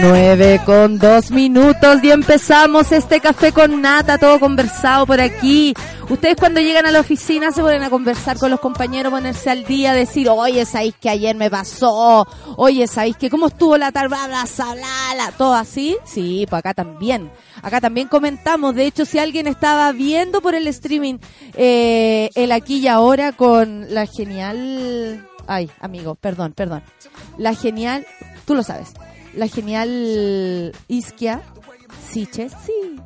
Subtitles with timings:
[0.00, 5.74] 9 con dos minutos y empezamos este café con nata, todo conversado por aquí.
[6.08, 9.64] Ustedes cuando llegan a la oficina se ponen a conversar con los compañeros, ponerse al
[9.64, 12.26] día, decir, oye, ¿sabéis que ayer me pasó?
[12.56, 14.16] Oye, ¿sabéis que cómo estuvo la tarde?
[15.36, 15.96] Todo así.
[16.04, 17.30] Sí, pues acá también.
[17.62, 21.18] Acá también comentamos, de hecho, si alguien estaba viendo por el streaming
[21.54, 25.28] eh, el aquí y ahora con la genial...
[25.46, 26.82] Ay, amigo, perdón, perdón.
[27.36, 28.06] La genial,
[28.46, 28.94] tú lo sabes
[29.34, 31.42] la genial Isquia
[32.10, 33.00] Siches, sí.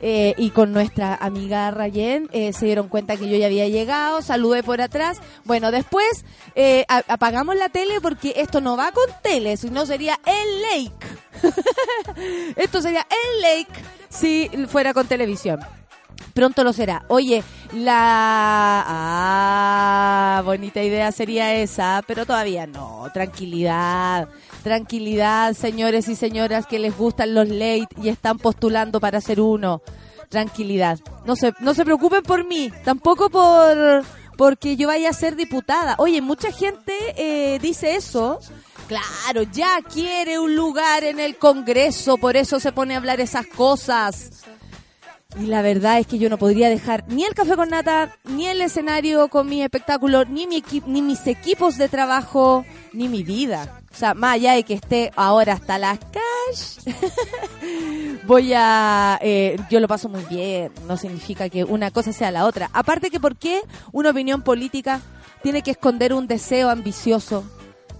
[0.00, 4.22] Eh, y con nuestra amiga Rayen eh, se dieron cuenta que yo ya había llegado,
[4.22, 5.18] saludé por atrás.
[5.44, 10.62] Bueno, después eh, apagamos la tele porque esto no va con tele, sino sería el
[10.62, 11.06] lake.
[12.56, 15.60] esto sería el lake si fuera con televisión.
[16.32, 17.04] Pronto lo será.
[17.08, 18.84] Oye, la...
[18.86, 23.08] Ah, bonita idea sería esa, pero todavía no.
[23.12, 24.28] Tranquilidad.
[24.62, 29.82] Tranquilidad, señores y señoras que les gustan los late y están postulando para ser uno.
[30.28, 30.98] Tranquilidad.
[31.24, 34.04] No se, no se preocupen por mí, tampoco por
[34.38, 35.96] porque yo vaya a ser diputada.
[35.98, 38.38] Oye, mucha gente eh, dice eso.
[38.86, 43.46] Claro, ya quiere un lugar en el Congreso, por eso se pone a hablar esas
[43.46, 44.44] cosas.
[45.38, 48.46] Y la verdad es que yo no podría dejar ni el café con nata, ni
[48.46, 53.82] el escenario con mi espectáculo, ni, mi ni mis equipos de trabajo, ni mi vida.
[53.98, 56.94] O sea, más allá de que esté ahora hasta las cash,
[58.28, 59.18] voy a...
[59.20, 62.70] Eh, yo lo paso muy bien, no significa que una cosa sea la otra.
[62.72, 63.60] Aparte que por qué
[63.90, 65.00] una opinión política
[65.42, 67.42] tiene que esconder un deseo ambicioso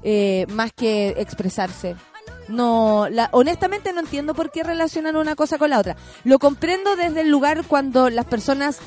[0.05, 1.97] eh, más que expresarse.
[2.47, 5.97] No, la, honestamente no entiendo por qué relacionan una cosa con la otra.
[6.23, 8.79] Lo comprendo desde el lugar cuando las personas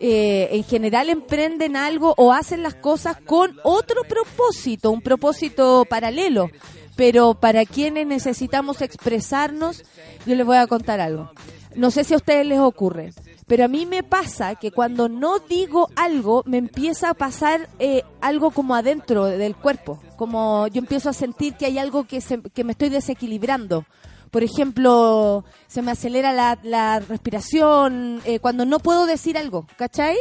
[0.00, 6.50] eh, en general emprenden algo o hacen las cosas con otro propósito, un propósito paralelo.
[6.96, 9.84] Pero para quienes necesitamos expresarnos,
[10.26, 11.30] yo les voy a contar algo.
[11.76, 13.12] No sé si a ustedes les ocurre,
[13.46, 18.02] pero a mí me pasa que cuando no digo algo, me empieza a pasar eh,
[18.20, 20.00] algo como adentro del cuerpo.
[20.16, 23.84] Como yo empiezo a sentir que hay algo que, se, que me estoy desequilibrando.
[24.30, 30.16] Por ejemplo, se me acelera la, respiración eh, cuando no puedo decir algo, ¿cachai?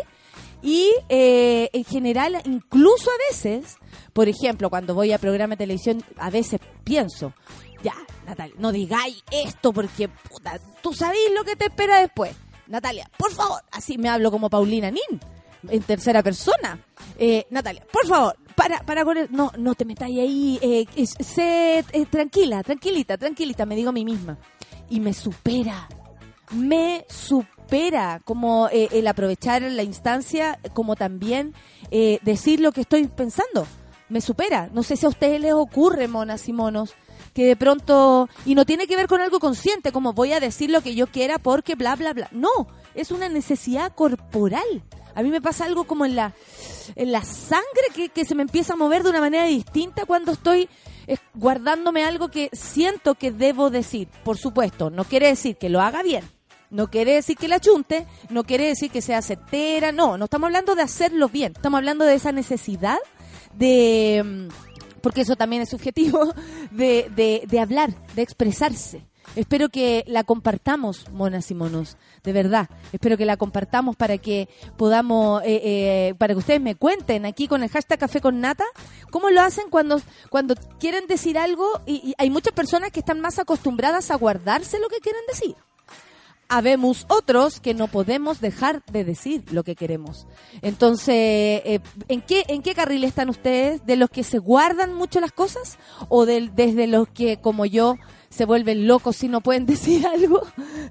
[0.62, 3.78] Y eh, en general, incluso a veces,
[4.14, 7.34] por ejemplo, cuando voy a programa de televisión, a veces pienso,
[7.84, 7.96] ya,
[8.26, 12.36] Natalia, no digáis esto porque, puta, tú sabéis lo que te espera después.
[12.68, 15.20] Natalia, por favor, así me hablo como Paulina Nin,
[15.70, 16.84] en tercera persona.
[17.18, 22.06] Eh, Natalia, por favor, para, para con no, no te metáis ahí, eh, sé eh,
[22.10, 24.40] tranquila, tranquilita, tranquilita, me digo a mí misma.
[24.90, 25.88] Y me supera,
[26.52, 31.54] me supera como eh, el aprovechar la instancia, como también
[32.24, 33.68] decir lo que estoy pensando.
[34.10, 34.70] Me supera.
[34.74, 36.96] No sé si a ustedes les ocurre, monas y monos,
[37.36, 40.72] que de pronto, y no tiene que ver con algo consciente, como voy a decir
[40.72, 42.28] lo que yo quiera porque bla, bla, bla.
[42.32, 42.50] No,
[42.96, 44.84] es una necesidad corporal.
[45.18, 46.36] A mí me pasa algo como en la,
[46.96, 50.70] en la sangre que, se me empieza a mover de una manera distinta cuando estoy
[51.08, 54.10] eh, guardándome algo que siento que debo decir.
[54.24, 56.24] Por supuesto, no quiere decir que lo haga bien.
[56.70, 60.50] No quiere decir que la chunte, no quiere decir que sea certera, no, no estamos
[60.50, 63.00] hablando de hacerlo bien, estamos hablando de esa necesidad
[63.56, 64.48] de mm,
[65.02, 66.32] porque eso también es subjetivo,
[66.72, 69.02] de, de, hablar, de expresarse.
[69.36, 72.70] Espero que la compartamos, monas y monos, de verdad.
[72.92, 77.48] Espero que la compartamos para que podamos, eh, eh, para que ustedes me cuenten aquí
[77.48, 78.66] con el hashtag Café con Nata,
[79.12, 83.40] cómo lo hacen cuando, cuando quieren decir algo y hay muchas personas que están más
[83.40, 85.56] acostumbradas a guardarse lo que quieren decir
[86.50, 90.28] habemos otros que no podemos dejar de decir lo que queremos.
[90.62, 93.86] Entonces, eh, ¿en, qué, ¿en qué carril están ustedes?
[93.86, 95.78] ¿De los que se guardan mucho las cosas?
[96.10, 97.96] ¿O desde los que, como yo,
[98.30, 100.42] se vuelven locos si no pueden decir algo?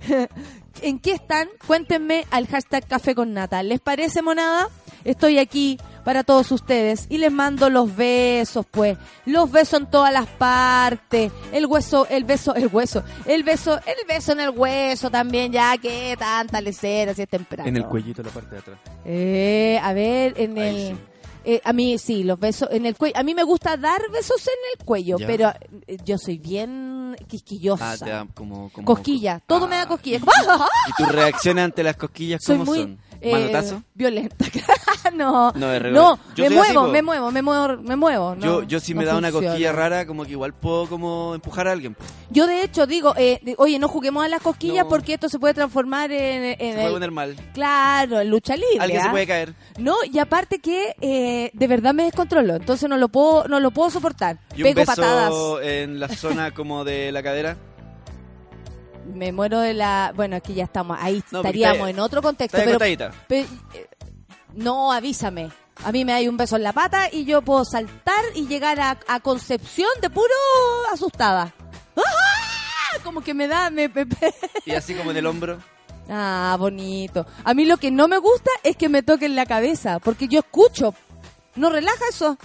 [0.82, 1.48] ¿En qué están?
[1.66, 3.62] Cuéntenme al hashtag Café con Nata.
[3.62, 4.68] ¿Les parece, monada?
[5.04, 8.98] Estoy aquí para todos ustedes y les mando los besos, pues.
[9.24, 11.32] Los besos en todas las partes.
[11.52, 13.02] El hueso, el beso, el hueso.
[13.24, 17.68] El beso, el beso en el hueso también, ya que tanta lecera si es temprano.
[17.68, 18.78] En el cuellito, la parte de atrás.
[19.04, 20.96] Eh, a ver, en Ahí el...
[20.96, 21.02] sí.
[21.48, 23.16] Eh, a mí sí, los besos en el cuello.
[23.16, 25.26] A mí me gusta dar besos en el cuello, Ya.
[25.26, 25.52] pero
[25.86, 27.92] eh, yo soy bien quisquillosa.
[27.92, 28.68] Ah, te da como...
[28.70, 29.86] como Cosquilla, todo me da Ah.
[29.86, 30.18] cosquilla.
[30.88, 32.98] ¿Y tus reacciones ante las cosquillas Soy cómo muy son?
[33.20, 33.62] Eh,
[33.94, 34.44] violenta.
[35.14, 38.34] no, No, no, yo me así, muevo, me muevo, me muevo, me muevo.
[38.34, 41.34] no, yo, yo si me no da una cosquilla rara, como que igual puedo como
[41.34, 41.96] empujar a alguien.
[42.30, 45.38] Yo de hecho digo, eh, de- oye, no juguemos a las cosquillas porque esto se
[45.38, 47.36] puede transformar en, en Se el- puede poner mal.
[47.54, 48.78] claro, en lucha libre.
[48.80, 49.10] Alguien se ¿ah?
[49.10, 49.54] puede caer.
[49.78, 53.70] No, y aparte que eh, de verdad me descontrolo, entonces no lo puedo, no lo
[53.70, 54.38] puedo soportar.
[54.54, 55.32] Y un Pego beso patadas.
[55.62, 57.56] en la zona como de la cadera.
[59.14, 62.70] Me muero de la, bueno, aquí ya estamos, ahí No, estaríamos en otro contexto, pero,
[62.72, 63.12] acostadita.
[63.28, 63.88] pe- eh,
[64.54, 65.50] no, avísame.
[65.84, 68.80] A mí me hay un beso en la pata y yo puedo saltar y llegar
[68.80, 70.26] a, a Concepción de puro
[70.92, 71.52] asustada.
[71.96, 72.02] ¡Ah!
[73.04, 74.06] Como que me da, me, me-
[74.64, 75.58] Y así como en el hombro.
[76.08, 77.26] Ah, bonito.
[77.44, 80.38] A mí lo que no me gusta es que me toquen la cabeza, porque yo
[80.40, 80.94] escucho.
[81.56, 82.38] ¿No relaja eso?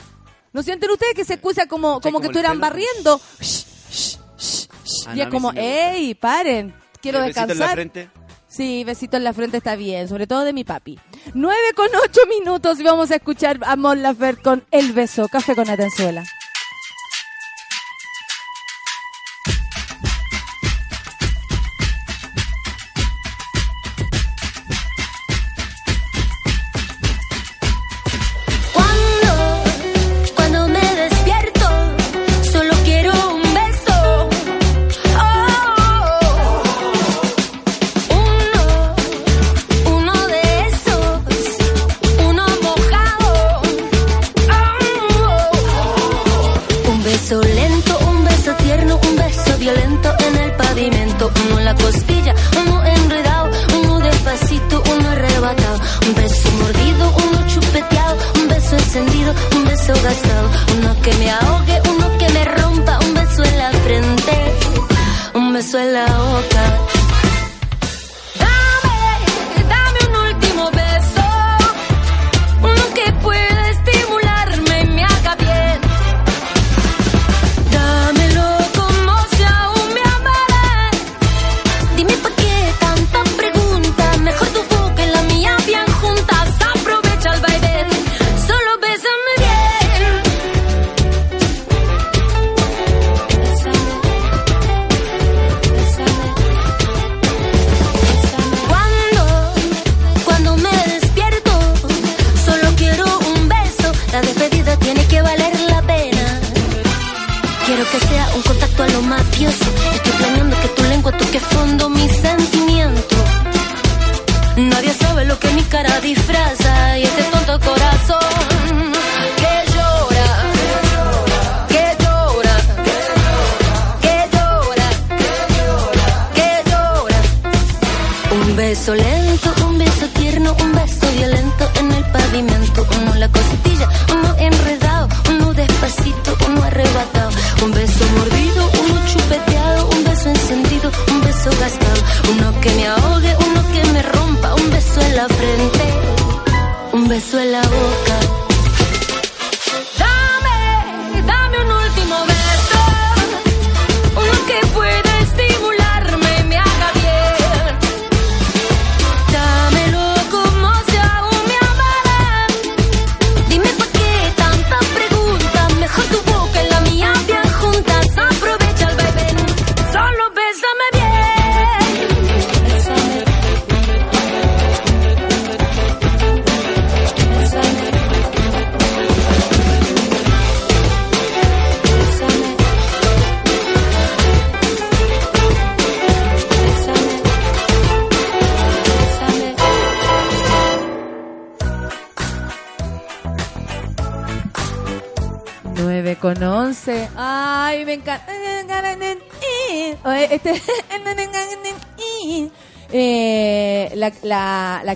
[0.54, 3.20] ¿No sienten ustedes que se escucha como, como como que estuvieran barriendo?
[3.40, 4.18] Shh, shh,
[5.08, 5.52] Ah, y es como.
[5.56, 6.74] ¡ey, paren!
[7.02, 7.74] Quiero besito en la descansar.
[7.76, 8.10] frente.
[8.48, 11.00] Sí, besito en la frente está bien, sobre todo de mi papi.
[11.34, 15.56] Nueve con ocho minutos y vamos a escuchar a Mon Laferte con El Beso, Café
[15.56, 16.24] con Atenzuela.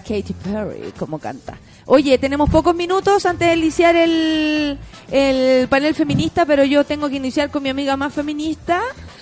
[0.07, 1.57] Katy Perry, como canta.
[1.87, 4.77] Oye, tenemos pocos minutos antes de iniciar el,
[5.11, 8.81] el panel feminista, pero yo tengo que iniciar con mi amiga más feminista.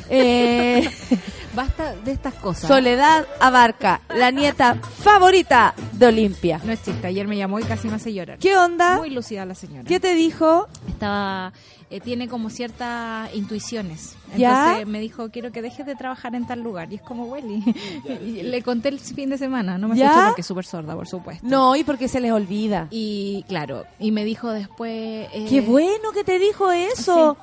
[0.09, 0.89] Eh,
[1.55, 2.67] Basta de estas cosas.
[2.67, 6.59] Soledad Abarca, la nieta favorita de Olimpia.
[6.63, 8.39] No es chiste, ayer me llamó y casi me hace llorar.
[8.39, 8.97] ¿Qué onda?
[8.97, 9.83] Muy lucida la señora.
[9.87, 10.67] ¿Qué te dijo?
[10.87, 11.53] Estaba,
[11.91, 14.15] eh, tiene como ciertas intuiciones.
[14.37, 14.65] ¿Ya?
[14.65, 16.91] Entonces me dijo, quiero que dejes de trabajar en tal lugar.
[16.91, 17.63] Y es como, Welly.
[18.25, 19.77] Y le conté el fin de semana.
[19.77, 20.05] No me ¿Ya?
[20.07, 21.45] escuchó porque es súper sorda, por supuesto.
[21.47, 22.87] No, y porque se les olvida.
[22.91, 25.27] Y claro, y me dijo después...
[25.33, 27.37] eh, Qué bueno que te dijo eso.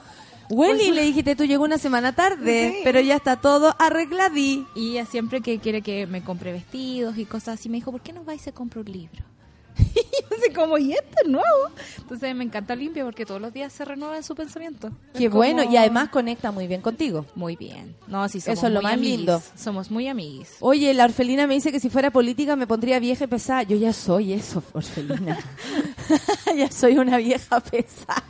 [0.52, 4.66] Welly, Pues- le dijiste, tú llegó una semana tarde, pero ya está todo arregladí.
[4.75, 8.00] Y ella siempre que quiere que me compre vestidos y cosas así, me dijo, ¿por
[8.00, 9.23] qué no vais y se compra un libro?
[9.78, 11.44] Y yo así como, ¿y este es nuevo?
[11.98, 14.90] Entonces me encanta Olimpia porque todos los días se renueva en su pensamiento.
[15.16, 17.26] Qué Es bueno, como- y además conecta muy bien contigo.
[17.34, 17.94] Muy bien.
[18.08, 19.16] No, sí, somos Eso es lo muy más amiguis.
[19.18, 19.42] lindo.
[19.56, 20.56] Somos muy amiguis.
[20.60, 23.62] Oye, la orfelina me dice que si fuera política me pondría vieja y pesada.
[23.62, 25.38] Yo ya soy eso, orfelina.
[26.56, 28.22] ya soy una vieja pesada.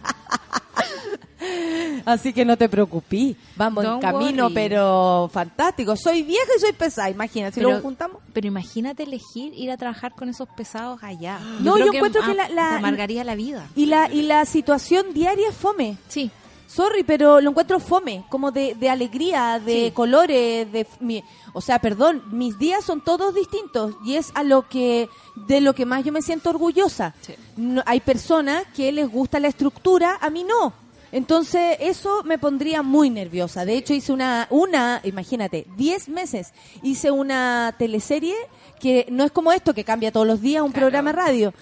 [2.04, 3.36] Así que no te preocupes.
[3.56, 4.54] Vamos en camino, worry.
[4.54, 5.96] pero fantástico.
[5.96, 7.10] Soy vieja y soy pesada.
[7.10, 8.18] Imagina, si Pero- lo juntamos.
[8.32, 11.38] Pero imagínate elegir ir a trabajar con esos pesados allá.
[11.60, 13.66] No, yo encuentro que la- la- amargaría la vida.
[13.76, 15.96] Y la, y la situación diaria es fome.
[16.08, 16.30] Sí.
[16.66, 19.90] Sorry, pero lo encuentro fome, como de, de alegría, de Sí.
[19.90, 24.68] colores, de mi- o sea, perdón, mis días son todos distintos y es a lo
[24.68, 27.12] que de lo que más yo me siento orgullosa.
[27.22, 27.34] Sí.
[27.56, 30.72] No- hay personas que les gusta la estructura, a mí no.
[31.12, 33.64] Entonces, eso me pondría muy nerviosa.
[33.64, 36.52] De hecho, hice una, una, imagínate, 10 meses,
[36.82, 38.36] hice una teleserie
[38.78, 41.52] que no es como esto, que cambia todos los días un programa radio.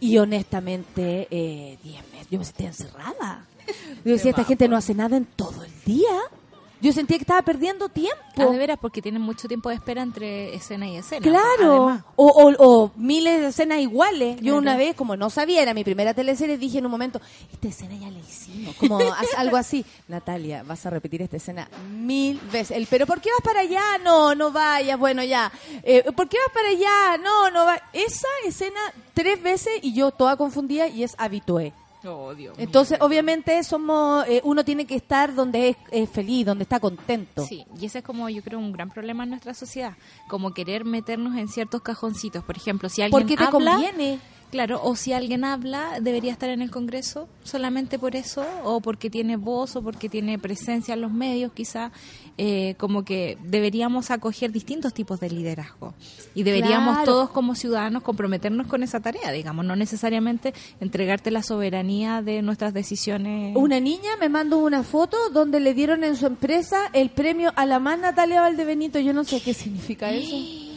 [0.00, 3.46] Y honestamente, eh, 10 meses, yo me sentía encerrada.
[4.04, 6.10] Yo decía, esta gente no hace nada en todo el día.
[6.82, 8.18] Yo sentía que estaba perdiendo tiempo.
[8.36, 11.22] Ah, de veras, porque tienen mucho tiempo de espera entre escena y escena.
[11.22, 14.40] Claro, o, o- o miles de escenas iguales.
[14.40, 17.20] Yo una vez, como no sabía, era mi primera teleserie, dije en un momento,
[17.52, 19.84] esta escena ya la hicimos, como haz- algo así.
[20.08, 22.76] Natalia, vas a repetir esta escena mil veces.
[22.76, 23.82] El, pero ¿por qué vas para allá?
[24.02, 25.52] No, no vayas, bueno, ya.
[25.84, 27.22] Eh, ¿Por qué vas para allá?
[27.22, 27.80] No, no va.
[27.92, 28.80] Esa escena
[29.14, 31.72] tres veces y yo toda confundida y es habitué.
[32.04, 32.64] Oh, Dios mío.
[32.64, 37.46] Entonces, obviamente, somos, eh, uno tiene que estar donde es, es feliz, donde está contento.
[37.46, 39.94] Sí, y ese es como yo creo un gran problema en nuestra sociedad,
[40.28, 42.44] como querer meternos en ciertos cajoncitos.
[42.44, 44.18] Por ejemplo, si alguien Porque te habla, conviene.
[44.52, 49.08] Claro, o si alguien habla, debería estar en el Congreso solamente por eso, o porque
[49.10, 51.90] tiene voz, o porque tiene presencia en los medios, quizá,
[52.38, 55.94] eh, como que deberíamos acoger distintos tipos de liderazgo
[56.34, 57.04] y deberíamos Claro.
[57.12, 62.74] todos como ciudadanos comprometernos con esa tarea, digamos, no necesariamente entregarte la soberanía de nuestras
[62.74, 63.56] decisiones.
[63.56, 67.64] Una niña me mandó una foto donde le dieron en su empresa el premio a
[67.66, 68.98] la más Natalia Valdebenito.
[69.00, 70.36] Yo no sé qué significa eso.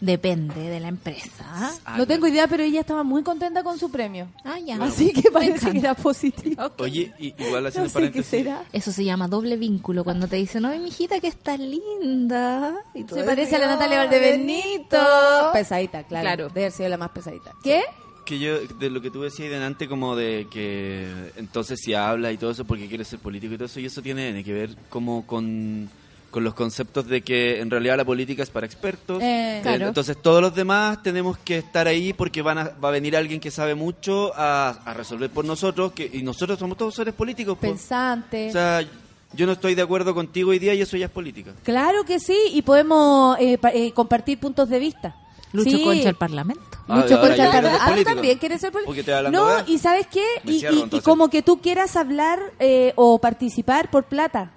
[0.00, 1.44] Depende de la empresa.
[1.84, 4.28] Ah, No tengo idea, pero ella estaba muy contenta con su premio.
[4.44, 4.76] Ah, ya.
[4.82, 6.70] Así que parece que era positivo.
[6.78, 8.26] Oye, y- igual haciendo No sé qué paréntesis.
[8.30, 8.64] será.
[8.72, 12.74] Eso se llama doble vínculo, cuando te dicen, no, mi hijita que está linda.
[12.94, 14.98] Y Se parece a la Natalia "Ay, Valdebenito.
[15.52, 16.22] Pesadita, claro.
[16.24, 16.48] Claro.
[16.48, 17.52] Debe haber sido la más pesadita.
[17.62, 17.82] ¿Qué?
[18.24, 22.36] Que yo, de lo que tú decías delante, como de que entonces si habla y
[22.36, 25.24] todo eso porque quiere ser político y todo eso, y eso tiene que ver como
[25.26, 25.88] con,
[26.36, 29.22] con los conceptos de que en realidad la política es para expertos.
[29.22, 29.86] Eh, Eh, claro.
[29.88, 33.40] Entonces todos los demás tenemos que estar ahí porque van a, va a venir alguien
[33.40, 37.54] que sabe mucho a, a resolver por nosotros, que, y nosotros somos todos seres políticos.
[37.56, 37.62] po.
[37.62, 38.50] Pensante.
[38.50, 38.82] O sea,
[39.32, 41.52] yo no estoy de acuerdo contigo hoy día y eso ya es política.
[41.62, 45.16] Claro que sí, y podemos eh, pa- eh, compartir puntos de vista.
[45.54, 45.82] Lucho Sí.
[45.84, 46.62] contra el Parlamento.
[46.86, 47.78] Ah, Mucho ahora contra el Parlamento.
[47.80, 48.14] Ah, ¿tú político.
[48.14, 48.90] también quieres ser político.
[48.90, 50.26] Porque te hablando No, y ¿sabes qué?
[50.44, 54.50] Y, cierro, y- como que tú quieras hablar eh, o participar por plata.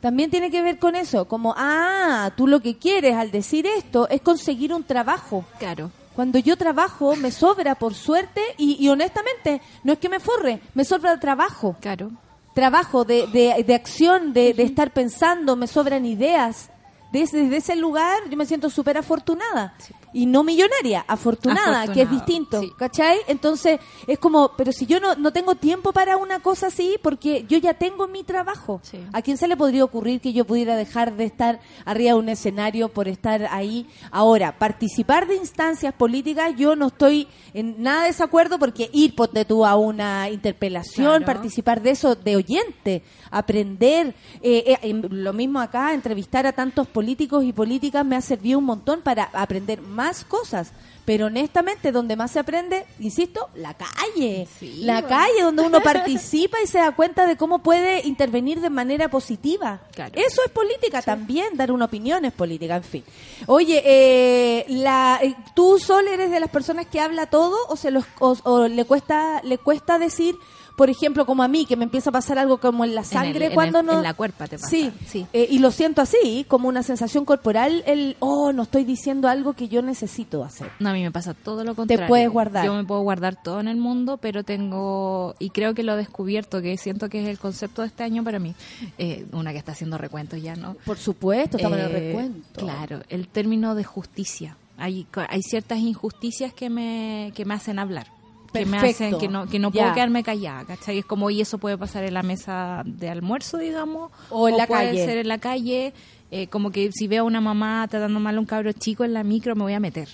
[0.00, 1.26] También tiene que ver con eso.
[1.26, 5.44] Como, ah, tú lo que quieres al decir esto es conseguir un trabajo.
[5.58, 5.90] Claro.
[6.14, 10.60] Cuando yo trabajo, me sobra por suerte y, y honestamente, no es que me forre,
[10.74, 11.76] me sobra el trabajo.
[11.80, 12.10] Claro.
[12.54, 16.70] Trabajo de, de, de acción, de, de estar pensando, me sobran ideas.
[17.12, 19.74] Desde, desde ese lugar yo me siento súper afortunada.
[20.12, 22.60] Y no millonaria, afortunada, que es distinto.
[22.60, 22.72] sí.
[22.76, 23.18] ¿Cachai?
[23.28, 27.44] Entonces es como, pero si yo no, no tengo tiempo para una cosa así, porque
[27.48, 28.80] yo ya tengo mi trabajo.
[28.82, 28.98] Sí.
[29.12, 32.28] ¿A quién se le podría ocurrir que yo pudiera dejar de estar arriba de un
[32.28, 33.86] escenario por estar ahí?
[34.10, 39.44] Ahora, participar de instancias políticas, yo no estoy en nada de desacuerdo porque ir, ponte
[39.44, 41.26] tú, a una interpelación, Claro.
[41.26, 46.88] participar de eso de oyente, aprender, eh, eh, em, lo mismo acá, entrevistar a tantos
[46.88, 50.72] políticos y políticas me ha servido un montón para aprender más cosas.
[51.04, 54.46] Pero honestamente, donde más se aprende, insisto, la calle.
[54.58, 55.08] Sí, la bueno.
[55.08, 59.80] calle, donde uno participa y se da cuenta de cómo puede intervenir de manera positiva.
[59.94, 60.12] Claro.
[60.14, 63.04] Eso es política también, dar una opinión es política, en fin.
[63.46, 67.90] Oye, eh, la, eh, ¿tú, Sol, eres de las personas que habla todo o, se
[67.90, 70.36] los, o, o le, cuesta, le cuesta decir
[70.80, 73.48] por ejemplo, como a mí, que me empieza a pasar algo como en la sangre
[73.48, 73.92] en cuando el- no...
[73.98, 75.26] en la cuerpa te pasa, Sí, sí.
[75.34, 79.52] eh, y lo siento así, como una sensación corporal, el, oh, no estoy diciendo algo
[79.52, 80.70] que yo necesito hacer.
[80.78, 82.06] No, a mí me pasa todo lo contrario.
[82.08, 82.64] puedes guardar.
[82.64, 85.96] Yo me puedo guardar todo en el mundo, pero tengo, y creo que lo he
[85.98, 88.54] descubierto, que siento que es el concepto de este año para mí.
[88.96, 90.76] Eh, una que está haciendo recuentos ya, ¿no?
[90.86, 92.60] Por supuesto, estamos en el Eh, recuento.
[92.60, 94.56] Claro, el término de justicia.
[94.78, 98.06] Hay, hay ciertas injusticias que me, que me hacen hablar.
[98.52, 99.82] Que me hacen que no, que no Ya.
[99.82, 100.98] puedo quedarme callada, ¿cachai?
[100.98, 104.10] Es como, y eso puede pasar en la mesa de almuerzo, digamos.
[104.30, 105.04] O en la puede calle.
[105.04, 105.92] ser en la calle.
[106.32, 109.12] eh, como que si veo a una mamá tratando mal a un cabro chico en
[109.14, 110.08] la micro, me voy a meter.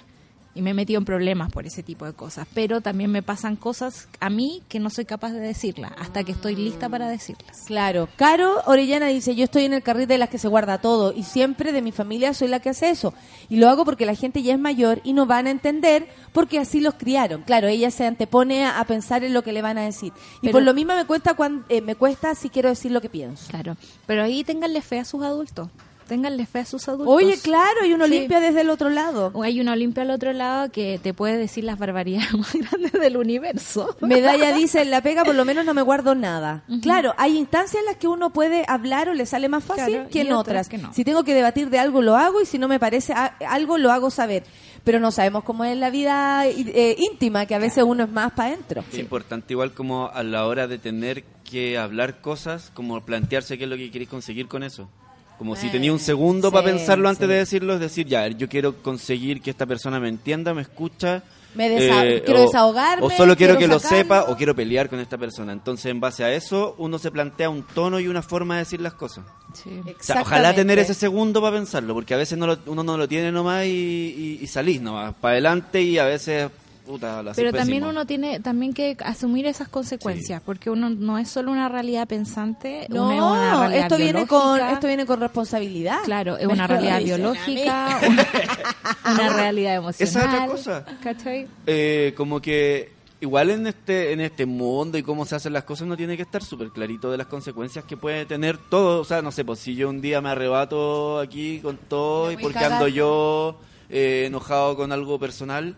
[0.57, 2.47] Y me he metido en problemas por ese tipo de cosas.
[2.55, 6.33] Pero también me pasan cosas a mí que no soy capaz de decirlas, hasta que
[6.33, 7.65] estoy lista para decirlas.
[7.67, 8.09] Claro.
[8.17, 11.23] Caro Orellana dice, yo estoy en el carril de las que se guarda todo y
[11.25, 13.13] siempre de mi familia soy la que hace eso.
[13.49, 16.59] Y lo hago porque la gente ya es mayor y no van a entender porque
[16.59, 17.43] así los criaron.
[17.43, 20.13] Claro, ella se antepone a, pensar en lo que le van a decir.
[20.37, 23.01] Y Pero- por lo mismo me cuesta, cuan- eh, me cuesta si quiero decir lo
[23.01, 23.49] que pienso.
[23.51, 23.77] Claro.
[24.07, 25.69] Pero ahí ténganle fe a sus adultos.
[26.07, 27.15] Ténganle fe a sus adultos.
[27.15, 28.13] Oye, claro, y uno Sí.
[28.13, 29.31] limpia desde el otro lado.
[29.35, 32.93] O hay una Olimpia al otro lado que te puede decir las barbaridades más grandes
[32.93, 33.97] del universo.
[34.01, 36.63] Medalla dice, en la pega por lo menos no me guardo nada.
[36.83, 40.09] Claro, hay instancias en las que uno puede hablar o le sale más fácil Claro,
[40.11, 40.69] que en otras otras.
[40.69, 40.93] que no.
[40.95, 43.91] Si tengo que debatir de algo, lo hago y si no me parece algo, lo
[43.93, 44.45] hago saber.
[44.85, 48.31] Pero no sabemos cómo es la vida eh, íntima, que a veces uno es más
[48.33, 48.85] para adentro.
[48.93, 53.65] Es importante igual como a la hora de tener que hablar cosas, como plantearse qué
[53.65, 54.89] es lo que queréis conseguir con eso.
[55.39, 57.31] Como si tenía un segundo sí, para pensarlo antes sí.
[57.33, 61.17] de decirlo, es decir, ya, yo quiero conseguir que esta persona me entienda, me escucha.
[61.17, 61.23] eh,
[61.55, 64.99] Me desa- quiero desahogarme, O solo quiero, quiero que lo sepa o quiero pelear con
[65.01, 65.53] esta persona.
[65.53, 68.81] Entonces, en base a eso, uno se plantea un tono y una forma de decir
[68.81, 69.25] las cosas.
[69.55, 69.71] Sí.
[69.87, 72.97] O sea, ojalá tener ese segundo para pensarlo, porque a veces no lo- uno no
[72.99, 76.51] lo tiene nomás y, y, y salís nomás para adelante y a veces,
[76.87, 77.91] puta, la Pero también pésimo.
[77.91, 82.87] uno tiene también que asumir esas consecuencias, porque uno no es solo una realidad pensante,
[82.89, 85.99] No, uno es una realidad esto viene con esto viene con responsabilidad.
[86.05, 90.09] Claro, es una realidad biológica, una, una realidad emocional.
[90.09, 90.85] Esa es otra cosa.
[91.03, 91.47] ¿Cachai?
[91.67, 95.87] eh, como que igual en este en este mundo y cómo se hacen las cosas
[95.87, 99.23] uno tiene que estar súper clarito de las consecuencias que puede tener todo o sea
[99.23, 102.77] no sé pues si yo un día me arrebato aquí con todo y porque cagando.
[102.85, 103.59] ando yo
[103.89, 105.77] eh, enojado con algo personal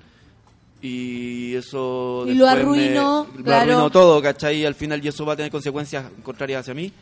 [0.80, 2.52] y eso Y lo me-
[3.36, 3.90] lo claro.
[3.90, 4.58] todo ¿cachai?
[4.58, 6.92] y al final y eso va a tener consecuencias contrarias hacia mí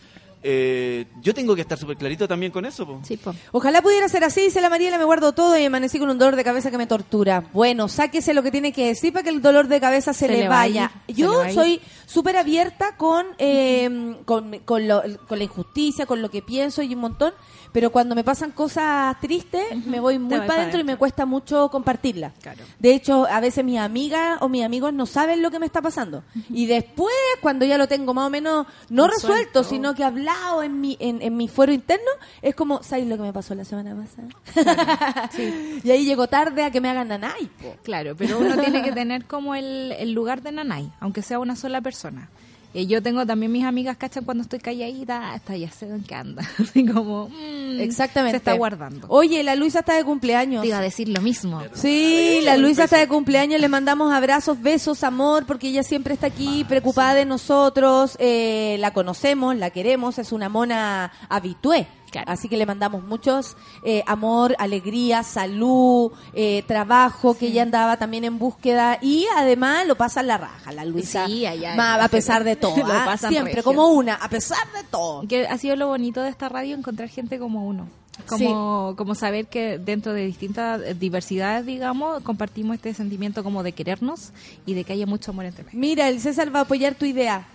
[0.48, 3.00] eh, yo tengo que estar súper clarito también con eso po.
[3.02, 3.34] Sí, po.
[3.50, 6.36] Ojalá pudiera ser así, dice la Mariela, me guardo todo y amanecí con un dolor
[6.36, 7.48] de cabeza que me tortura.
[7.52, 10.32] Bueno, sáquese lo que tiene que decir para que el dolor de cabeza se, Se
[10.32, 10.92] le vaya.
[11.08, 16.30] Yo le soy súper abierta con, eh, con, con, lo- con la injusticia, con lo
[16.30, 17.32] que pienso y un montón,
[17.76, 21.26] pero cuando me pasan cosas tristes, me voy muy para pa' adentro y me cuesta
[21.26, 22.32] mucho compartirla.
[22.40, 22.64] Claro.
[22.78, 25.82] De hecho, a veces mis amigas o mis amigos no saben lo que me está
[25.82, 26.24] pasando.
[26.48, 27.12] Y después,
[27.42, 29.64] cuando ya lo tengo más o menos, no resuelto, Resuelto.
[29.64, 32.10] sino que hablado en mi, en, en mi fuero interno,
[32.40, 35.28] es como, ¿sabes lo que me pasó la semana pasada?
[35.84, 37.44] Y ahí llego tarde a que me hagan nanay.
[37.60, 37.76] po.
[37.82, 41.54] Claro, pero uno tiene que tener como el, el lugar de nanay, aunque sea una
[41.56, 42.30] sola persona.
[42.74, 44.24] Eh, yo tengo también mis amigas, ¿cachan?
[44.24, 46.42] Cuando estoy calladita, hasta ya sé en qué anda.
[46.58, 48.32] Así como, mm, Exactamente.
[48.32, 49.06] Se está guardando.
[49.08, 50.62] Oye, la Luisa está de cumpleaños.
[50.62, 51.62] Te iba a decir lo mismo.
[51.74, 56.26] Sí, la Luisa está de cumpleaños, le mandamos abrazos, besos, amor, porque ella siempre está
[56.26, 61.86] aquí preocupada de nosotros, eh, la conocemos, la queremos, es una mona habitué.
[62.10, 62.30] Claro.
[62.30, 68.24] Así que le mandamos muchos eh, amor, alegría, salud, eh, trabajo, que ella andaba también
[68.24, 71.26] en búsqueda y además lo pasa en la raja, la Luisa.
[71.26, 73.02] Sí, allá Ma- a pesar de todo, Lo ¿ah?
[73.04, 73.64] pasan siempre regio.
[73.64, 75.26] como una, a pesar de todo.
[75.28, 77.88] Que ha sido lo bonito de esta radio encontrar gente como uno.
[78.28, 84.30] Como, como saber que dentro de distintas diversidades, digamos, compartimos este sentimiento como de querernos
[84.64, 85.78] y de que haya mucho amor entre medio.
[85.78, 87.46] Mira, el César va a apoyar tu idea.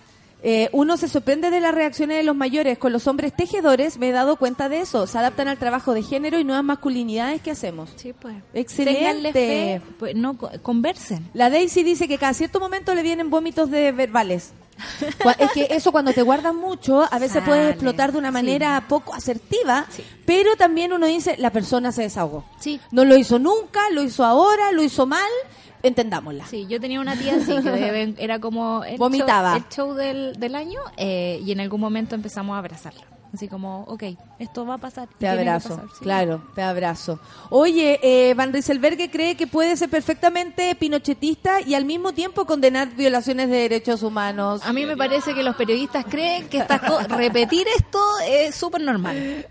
[0.44, 2.78] Eh, uno se sorprende de las reacciones de los mayores.
[2.80, 5.06] Con los hombres tejedores me he dado cuenta de eso.
[5.06, 7.92] Se adaptan al trabajo de género y nuevas masculinidades que hacemos.
[7.96, 8.36] Sí, pues.
[8.54, 9.32] Excelente.
[9.34, 11.30] Fe, pues, no, co- conversen.
[11.34, 14.54] La Daisy dice que cada cierto momento le vienen vómitos de verbales.
[15.38, 18.34] Es que eso cuando te guardas mucho, a veces Sale, puedes explotar de una sí.
[18.34, 20.04] manera poco asertiva, Sí.
[20.26, 22.46] pero también uno dice, la persona se desahogó.
[22.60, 22.80] Sí.
[22.92, 25.30] No lo hizo nunca, lo hizo ahora, lo hizo mal,
[25.84, 26.46] entendámosla.
[26.46, 29.54] Sí, yo tenía una tía así que de era como el Vomitaba.
[29.54, 33.04] show, el show del, del año eh, y en algún momento empezamos a abrazarla.
[33.34, 34.04] Así como, ok,
[34.40, 35.08] esto va a pasar.
[35.18, 36.00] Te abrazo, pasar, sí.
[36.04, 37.18] claro, te abrazo.
[37.50, 42.90] Oye, eh, Van Rieselberghe cree que puede ser perfectamente pinochetista y al mismo tiempo condenar
[42.90, 44.62] violaciones de derechos humanos.
[44.66, 48.82] A mí me parece que los periodistas creen que estas co- repetir esto es súper
[48.82, 49.46] normal.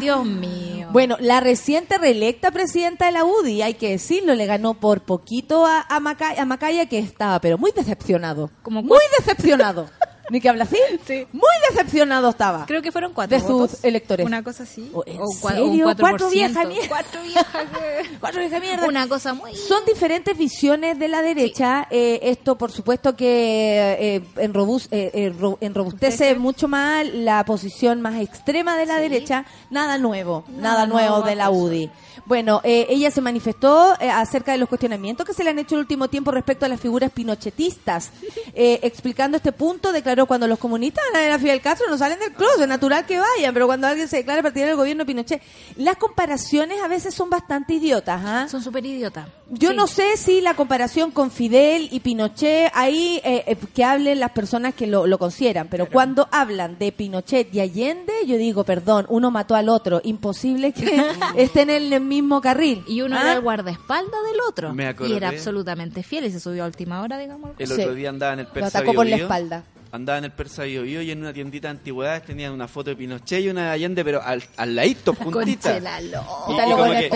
[0.00, 0.88] Dios mío.
[0.90, 5.64] Bueno, la reciente reelecta presidenta de la UDI, hay que decirlo, le ganó por poquito
[5.66, 8.50] a, a, Maca- a Macaya, que estaba, pero muy decepcionado.
[8.62, 9.88] Como muy decepcionado.
[10.32, 10.78] ¿Ni que habla así?
[11.06, 11.26] Sí.
[11.32, 12.64] Muy decepcionado estaba.
[12.66, 14.24] Creo que fueron cuatro de sus electores.
[14.26, 14.90] Una cosa así.
[14.94, 15.64] Oh, ¿en cua- serio?
[15.88, 15.96] un 4%.
[16.00, 16.88] Cuatro viejas mierda.
[16.88, 18.86] Cuatro viejas que- Cuatro viejas mierda.
[18.86, 19.54] Una cosa muy...
[19.54, 21.86] Son diferentes visiones de la derecha.
[21.90, 26.34] Eh, esto, por supuesto, que eh, enrobus- eh, eh, ro- enrobustece Robustece.
[26.38, 29.44] mucho más la posición más extrema de la derecha.
[29.68, 31.90] Nada nuevo, nada, Nada nuevo nuevo de la bajo el UDI.
[32.24, 35.74] Bueno, eh, ella se manifestó eh, acerca de los cuestionamientos que se le han hecho
[35.74, 38.10] el último tiempo respecto a las figuras pinochetistas.
[38.54, 41.98] Eh, explicando este punto, declaró cuando los comunistas van a ver a Fidel Castro no
[41.98, 45.02] salen del closet, es natural que vayan, pero cuando alguien se declara partidario del gobierno
[45.02, 45.42] de Pinochet,
[45.76, 48.20] las comparaciones a veces son bastante idiotas.
[48.24, 48.46] ¿ah?
[48.48, 49.26] Son súper idiotas.
[49.50, 49.76] Yo Sí.
[49.76, 54.30] no sé si la comparación con Fidel y Pinochet, ahí eh, eh, que hablen las
[54.32, 59.06] personas que lo, lo consideran, pero cuando hablan de Pinochet y Allende, yo digo, perdón,
[59.08, 60.84] uno mató al otro, imposible que
[61.36, 62.82] estén en el mismo carril.
[62.86, 63.22] Y uno ¿Ah?
[63.22, 64.72] era el guardaespaldas del otro.
[64.74, 67.50] Me y era absolutamente fiel y se subió a última hora, digamos.
[67.58, 67.80] El Sí.
[67.80, 69.64] otro día andaba en el Lo Persa atacó por la espalda.
[69.92, 72.88] Andaba en el Persa Bio Bio y en una tiendita de antigüedades tenían una foto
[72.88, 75.72] de Pinochet y una de Allende, pero al, al ladito, juntita.
[75.74, 76.26] Conchela loca.
[76.48, 77.10] Y- y como que.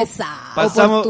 [0.54, 1.06] Pasamos,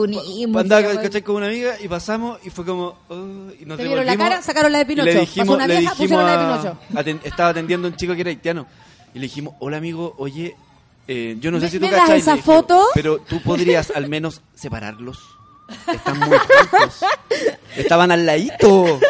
[0.60, 1.02] andaba.
[1.02, 1.22] ¿cachai?
[1.22, 2.96] con una amiga y pasamos y fue como...
[3.08, 3.16] oh,
[3.60, 4.42] y nos ¿Te vieron la cara?
[4.42, 5.04] Sacaron la de y Pinocho.
[5.06, 6.78] Le dijimos, una le vieja, dijimos pusieron la de a- Pinocho.
[6.94, 8.66] aten- estaba atendiendo a un chico que era haitiano.
[9.12, 10.54] Y le dijimos, hola amigo, oye,
[11.08, 12.86] eh, yo no sé ¿Me- si tú cachai", esa le dijimos, foto?
[12.94, 15.18] Pero tú podrías al menos separarlos.
[15.92, 17.00] Están muy juntos.
[17.76, 19.00] Estaban al ladito.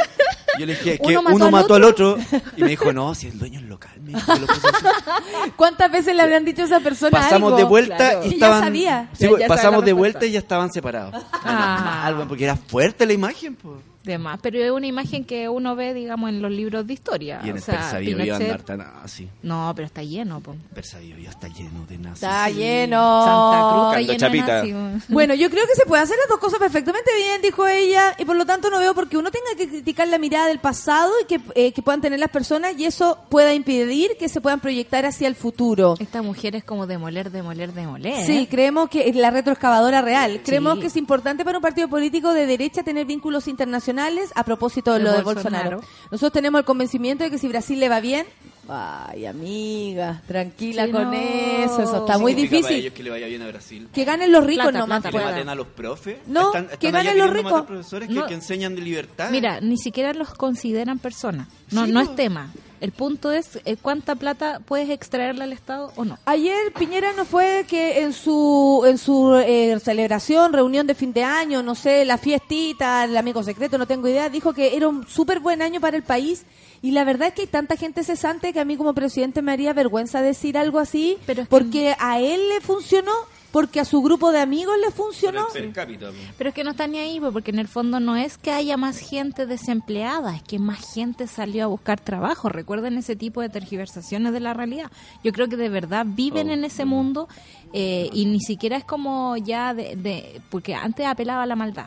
[0.58, 2.16] Yo le dije, es que Uno mató uno al mató al otro.
[2.56, 3.92] Y me dijo, no, si el dueño es local.
[4.02, 4.46] Me dijo, lo.
[5.56, 7.56] ¿Cuántas veces le habrán dicho a esa persona pasamos algo?
[7.58, 8.20] de vuelta Claro.
[8.24, 9.08] y ya estaban sabía.
[9.12, 12.00] Sí, Ya- ya sabe pasamos de vuelta y ya estaban separados Ah.
[12.04, 13.76] Mal, weón, porque era fuerte la imagen pues.
[14.06, 17.40] De más, pero es una imagen que uno ve, digamos, en los libros de historia.
[17.44, 20.02] y en o el sea, Persa Bio Bio Pinochet- andar tan así No, pero está
[20.04, 20.52] lleno, po.
[20.52, 23.24] el Persa Bio Bio está lleno de nazis Está lleno.
[23.24, 25.02] Santa Cruz está lleno de nazis, weón.
[25.08, 28.24] Bueno, yo creo que se puede hacer las dos cosas perfectamente bien, dijo ella, y
[28.24, 31.12] por lo tanto no veo por qué uno tenga que criticar la mirada del pasado
[31.22, 34.60] y que, eh, que puedan tener las personas y eso pueda impedir que se puedan
[34.60, 35.96] proyectar hacia el futuro.
[35.98, 38.24] Esta mujer es como demoler, demoler, demoler.
[38.24, 40.42] Sí, creemos que es la retroexcavadora real.
[40.44, 40.80] Creemos Sí.
[40.82, 43.95] que es importante para un partido político de derecha tener vínculos internacionales
[44.34, 45.70] a propósito de De lo de Bolsonaro.
[45.76, 46.08] Bolsonaro.
[46.10, 48.26] Nosotros tenemos el convencimiento de que si Brasil le va bien,
[48.68, 51.12] ay amiga, tranquila Sí, con no.
[51.12, 52.76] eso, eso está ¿Qué muy difícil.
[52.76, 55.02] ellos que le vaya bien a Brasil Que ganen los ricos Plata, nomás.
[55.02, 55.34] plata, que le pues.
[55.34, 57.62] maten a los profes No, están, que están ganen los ricos.
[57.62, 58.26] profesores que, No.
[58.26, 61.48] que enseñan de libertad Mira, ni siquiera los consideran personas.
[61.70, 62.50] No, Sí, no es tema.
[62.80, 66.18] El punto es eh, cuánta plata puedes extraerle al Estado o no.
[66.26, 71.24] Ayer Piñera no fue que en su en su eh, celebración, reunión de fin de
[71.24, 75.06] año, no sé, la fiestita, el amigo secreto, no tengo idea, dijo que era un
[75.06, 76.44] súper buen año para el país
[76.82, 79.52] y la verdad es que hay tanta gente cesante que a mí como presidente me
[79.52, 83.12] haría vergüenza decir algo así, Pero que- porque a él le funcionó,
[83.56, 85.46] porque a su grupo de amigos le funcionó.
[85.54, 86.14] el per cápita, po.
[86.36, 88.50] Pero es que no está ni ahí, po, porque en el fondo no es que
[88.52, 92.50] haya más gente desempleada, es que más gente salió a buscar trabajo.
[92.50, 94.90] Recuerden ese tipo de tergiversaciones de la realidad.
[95.24, 96.52] Yo creo que de verdad viven Oh.
[96.52, 97.28] en ese mundo
[97.72, 101.86] eh, y ni siquiera es como ya de, de- porque antes apelaba a la maldad.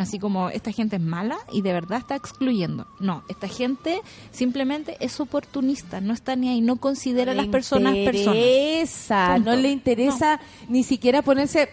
[0.00, 2.86] Así como esta gente es mala y de verdad está excluyendo.
[2.98, 4.00] No, esta gente
[4.32, 8.36] simplemente es oportunista, no está ni ahí, no considera a las personas personas.
[8.36, 9.50] interesa, Punto.
[9.50, 11.68] no le interesa ni siquiera ponerse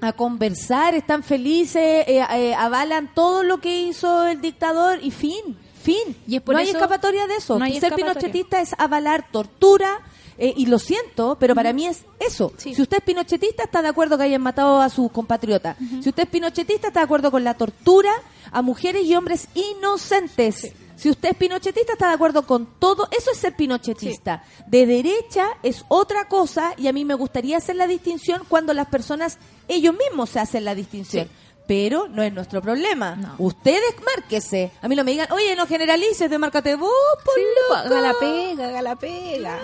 [0.00, 5.56] a conversar, están felices, eh, eh, avalan todo lo que hizo el dictador y fin,
[5.82, 6.16] fin.
[6.26, 7.58] Y es por no hay escapatoria de eso.
[7.58, 10.00] no hay Ser pinochetista es avalar tortura.
[10.38, 12.52] Eh, y lo siento, pero para mí es eso.
[12.56, 12.74] Sí.
[12.74, 15.76] Si usted es pinochetista, está de acuerdo que hayan matado a sus compatriotas.
[16.02, 18.10] Si usted es pinochetista, está de acuerdo con la tortura
[18.52, 20.72] a mujeres y hombres inocentes.
[20.96, 23.08] Si usted es pinochetista, está de acuerdo con todo.
[23.16, 24.42] Eso es ser pinochetista.
[24.66, 28.88] De derecha es otra cosa y a mí me gustaría hacer la distinción cuando las
[28.88, 31.26] personas, ellos mismos se hacen la distinción.
[31.26, 31.30] Sí.
[31.68, 33.14] Pero no es nuestro problema.
[33.14, 33.34] No.
[33.38, 34.72] Ustedes márquese.
[34.80, 36.90] A mí no me digan, oye, no generalices, de márcate vos,
[37.24, 37.74] por Sí, loco".
[37.80, 39.58] haga la pega, haga la pega.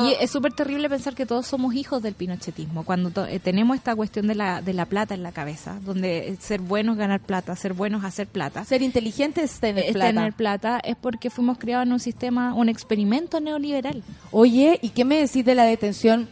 [0.00, 3.76] Y es súper terrible pensar que todos somos hijos del pinochetismo, cuando to- eh, tenemos
[3.76, 7.20] esta cuestión de la, de la plata en la cabeza, donde eh, ser buenos ganar
[7.20, 8.64] plata, ser buenos hacer plata.
[8.64, 10.08] Ser inteligente es tener Es plata.
[10.12, 14.02] tener plata es porque fuimos criados en un sistema, un experimento neoliberal.
[14.30, 16.28] Oye, ¿y qué me decís de la detención?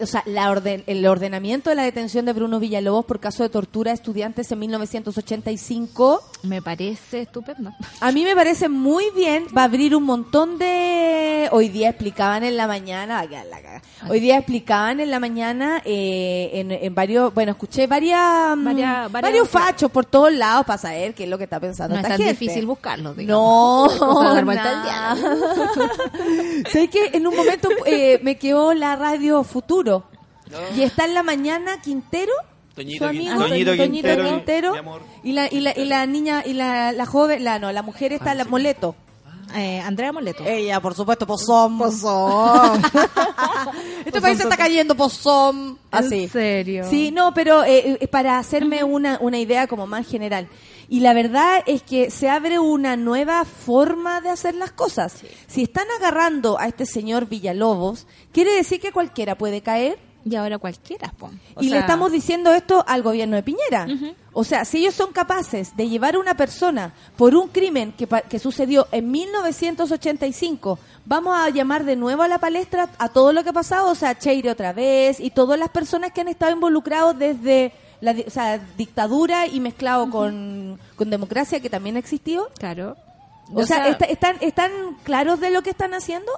[0.00, 3.48] O sea, la orden, el ordenamiento de la detención de Bruno Villalobos por caso de
[3.48, 6.22] tortura a estudiantes en 1985.
[6.44, 7.72] Me parece estupendo.
[8.00, 11.48] A mí me parece muy bien, va a abrir un montón de...
[11.52, 13.24] Hoy día explicaban en la mañana,
[14.08, 19.12] hoy día explicaban en la mañana eh, en, en varios, bueno, escuché varias, mm, Varias-
[19.12, 22.00] varias- varios fachos por todos lados para saber qué es lo que está pensando No
[22.00, 22.40] es esta tan gente.
[22.44, 23.14] difícil buscarlo.
[23.14, 23.88] No,
[24.36, 24.54] digamos.
[24.54, 25.14] Nada.
[25.14, 25.46] diálogo.
[26.70, 29.77] ¿Sabes que En un momento eh, me quedó la radio Futuro
[30.76, 32.32] y está en la mañana Quintero,
[32.74, 35.02] Toñito su amigo, Toñito Quintero, Quintero, amor.
[35.22, 38.12] y la y la y la niña y la, la joven, la no, la mujer
[38.12, 38.94] está la Moleto.
[39.56, 40.44] Eh, Andrea Moleto.
[40.44, 41.78] Ella, por supuesto, pozón.
[41.78, 42.82] Pozón.
[44.04, 45.78] Este país se está cayendo pozón.
[45.90, 46.24] Así.
[46.24, 46.86] ¿En serio?
[46.88, 50.48] Sí, no, pero eh, eh, para hacerme una, una idea como más general.
[50.88, 55.22] Y la verdad es que se abre una nueva forma de hacer las cosas.
[55.46, 59.98] Si están agarrando a este señor Villalobos, quiere decir que cualquiera puede caer.
[60.24, 61.30] Y ahora cualquiera, po.
[61.54, 63.86] O y le estamos diciendo esto al gobierno de Piñera.
[64.32, 68.06] O sea, si ellos son capaces de llevar a una persona por un crimen que,
[68.28, 73.42] que sucedió en 1985, vamos a llamar de nuevo a la palestra a todo lo
[73.42, 76.52] que ha pasado, o sea, Cheire otra vez y todas las personas que han estado
[76.52, 82.48] involucrados desde la o sea, dictadura y mezclado con, con democracia que también existió.
[82.58, 82.96] Claro.
[83.54, 84.70] O, sea, ¿está- están, ¿están
[85.04, 86.30] claros de lo que están haciendo?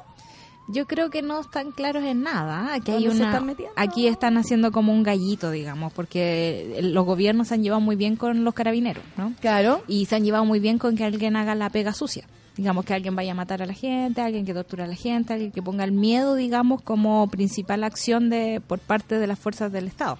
[0.68, 2.74] Yo creo que no están claros en nada.
[2.74, 7.04] Aquí hay ¿Dónde se una, están aquí están haciendo como un gallito, digamos, porque los
[7.04, 9.32] gobiernos se han llevado muy bien con los carabineros, ¿no?
[9.40, 9.82] Claro.
[9.88, 12.24] Y se han llevado muy bien con que alguien haga la pega sucia.
[12.56, 15.32] Digamos que alguien vaya a matar a la gente, alguien que tortura a la gente,
[15.32, 19.72] alguien que ponga el miedo, digamos, como principal acción de por parte de las fuerzas
[19.72, 20.18] del Estado.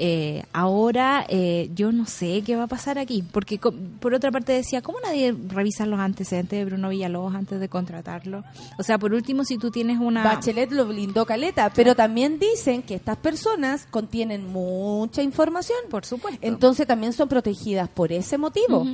[0.00, 4.52] Eh, ahora eh, yo no sé qué va a pasar aquí, porque por otra parte
[4.52, 8.44] decía, ¿cómo nadie revisa los antecedentes de Bruno Villalobos antes de contratarlo?
[8.78, 10.22] O sea, por último, si tú tienes una...
[10.22, 15.78] Bachelet lo blindó caleta, pero también dicen que estas personas contienen mucha información.
[15.90, 16.38] Por supuesto.
[16.46, 18.86] Entonces también son protegidas por ese motivo,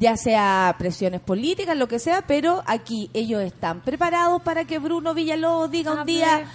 [0.00, 5.14] ya sea presiones políticas, lo que sea, pero aquí ellos están preparados para que Bruno
[5.14, 6.46] Villalobos diga un día,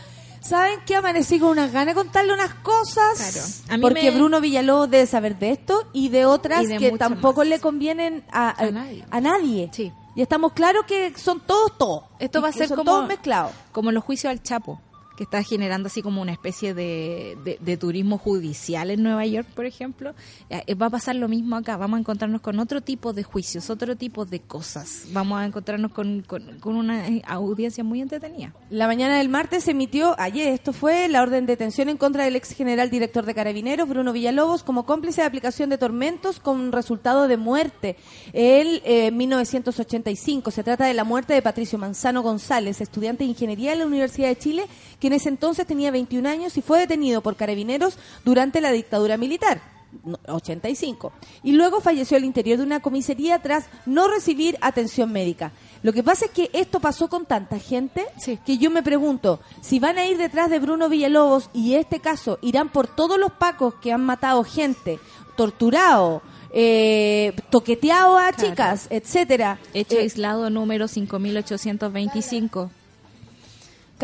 [0.43, 0.95] ¿saben qué?
[0.95, 3.17] Amanecí con unas ganas de contarle unas cosas.
[3.17, 3.47] Claro.
[3.73, 6.77] A mí Porque me- Bruno Villalobos debe saber de esto y de otras Y de
[6.77, 7.47] que tampoco más.
[7.47, 9.05] le convienen a, A nadie.
[9.09, 9.69] a nadie.
[9.73, 9.91] Sí.
[10.15, 12.03] Y estamos claros que son todos todos.
[12.19, 13.51] Esto va a ser como- todos mezclados.
[13.71, 14.79] como los juicios al Chapo,
[15.15, 19.65] que está generando así como una especie de, de- turismo judicial en Nueva York, por
[19.65, 20.13] ejemplo.
[20.49, 21.75] Eh, va a pasar lo mismo acá.
[21.77, 25.05] Vamos a encontrarnos con otro tipo de juicios, otro tipo de cosas.
[25.11, 28.53] Vamos a encontrarnos con, con- una eh, audiencia muy entretenida.
[28.69, 32.23] La mañana del martes se emitió, ayer esto fue, la orden de detención en contra
[32.23, 36.71] del ex general director de Carabineros, Bruno Villalobos, como cómplice de aplicación de tormentos con
[36.71, 37.97] resultado de muerte.
[38.33, 43.71] El eh, 1985 se trata de la muerte de Patricio Manzano González, estudiante de ingeniería
[43.71, 44.65] de la Universidad de Chile,
[45.03, 49.17] que en ese entonces tenía 21 años y fue detenido por Carabineros durante la dictadura
[49.17, 49.59] militar.
[50.05, 51.11] no, 85.
[51.43, 55.51] Y luego falleció al interior de una comisaría tras no recibir atención médica.
[55.83, 58.39] Lo que pasa es que esto pasó con tanta gente Sí.
[58.45, 62.39] que yo me pregunto, si van a ir detrás de Bruno Villalobos y este caso
[62.41, 64.99] irán por todos los pacos que han matado gente,
[65.35, 66.21] torturado,
[66.53, 68.49] eh, toqueteado a Claro.
[68.49, 69.59] chicas, etcétera.
[69.73, 72.71] Hecho Eh, aislado número 5825.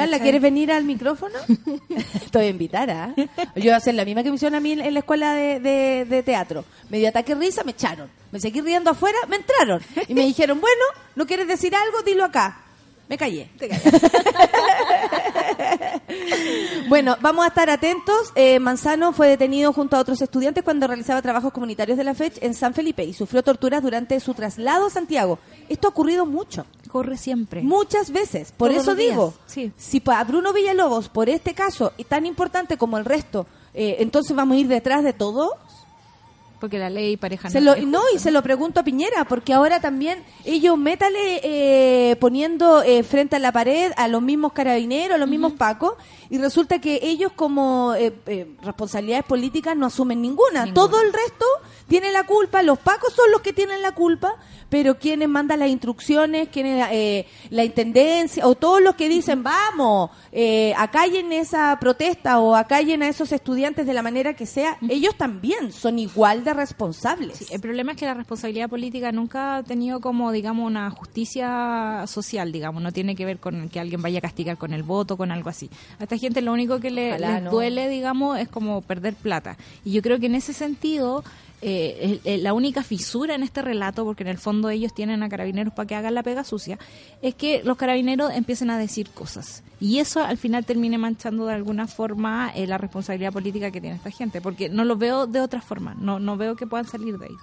[0.04, 0.20] Carla.
[0.24, 1.38] ¿quieres venir al micrófono?
[2.32, 3.14] Te voy a invitar, ¿ah?
[3.18, 5.60] Yo voy a hacer la misma que me hicieron a mí en la escuela de,
[5.60, 6.66] de- de teatro.
[6.90, 8.10] Me dio ataque de risa, me echaron.
[8.32, 9.82] Me seguí riendo afuera, me entraron.
[10.08, 10.84] Y me dijeron, bueno,
[11.16, 12.02] ¿no quieres decir algo?
[12.04, 12.62] Dilo acá.
[13.08, 13.50] Me callé.
[16.88, 18.32] bueno, vamos a estar atentos.
[18.36, 22.40] Eh, Manzano fue detenido junto a otros estudiantes cuando realizaba trabajos comunitarios de la FECH
[22.42, 25.40] en San Felipe y sufrió torturas durante su traslado a Santiago.
[25.68, 26.66] Esto ha ocurrido mucho.
[26.90, 27.62] Corre siempre.
[27.62, 28.52] Muchas veces.
[28.52, 29.72] Por Todos eso digo, sí.
[29.78, 34.36] si para Bruno Villalobos, por este caso, y tan importante como el resto, eh, entonces
[34.36, 35.58] vamos a ir detrás de todo.
[36.60, 39.54] Porque la ley pareja Se no lo, no, y se lo pregunto a Piñera, porque
[39.54, 45.16] ahora también ellos métale eh, poniendo eh, frente a la pared a los mismos carabineros,
[45.16, 45.94] a los mismos pacos,
[46.30, 50.66] y resulta que ellos como eh, eh, responsabilidades políticas no asumen ninguna.
[50.66, 50.74] Ninguna.
[50.74, 51.46] Todo el resto
[51.88, 54.36] tiene la culpa, los pacos son los que tienen la culpa,
[54.70, 60.12] pero quienes mandan las instrucciones, quienes eh, la intendencia, o todos los que dicen, vamos,
[60.32, 65.16] eh, acallen esa protesta o acallen a esos estudiantes de la manera que sea, ellos
[65.16, 67.38] también son igual de responsables.
[67.38, 72.04] Sí, el problema es que la responsabilidad política nunca ha tenido como, digamos, una justicia
[72.08, 72.82] social, digamos.
[72.82, 75.50] No tiene que ver con que alguien vaya a castigar con el voto, con algo
[75.50, 75.70] así.
[76.00, 77.52] A esta gente lo único que le, Ojalá les no.
[77.52, 79.58] duele, digamos, es como perder plata.
[79.84, 81.24] Y yo creo que en ese sentido,
[81.62, 85.24] eh, el- el- la única fisura en este relato, porque en el fondo ellos tienen
[85.24, 86.78] a carabineros para que hagan la pega sucia,
[87.22, 89.64] es que los carabineros empiecen a decir cosas.
[89.82, 93.96] Y eso al final termine manchando de alguna forma eh, la responsabilidad política que tiene
[93.96, 97.18] esta gente, porque no lo veo de otra forma, no, no veo que puedan salir
[97.18, 97.36] de ahí.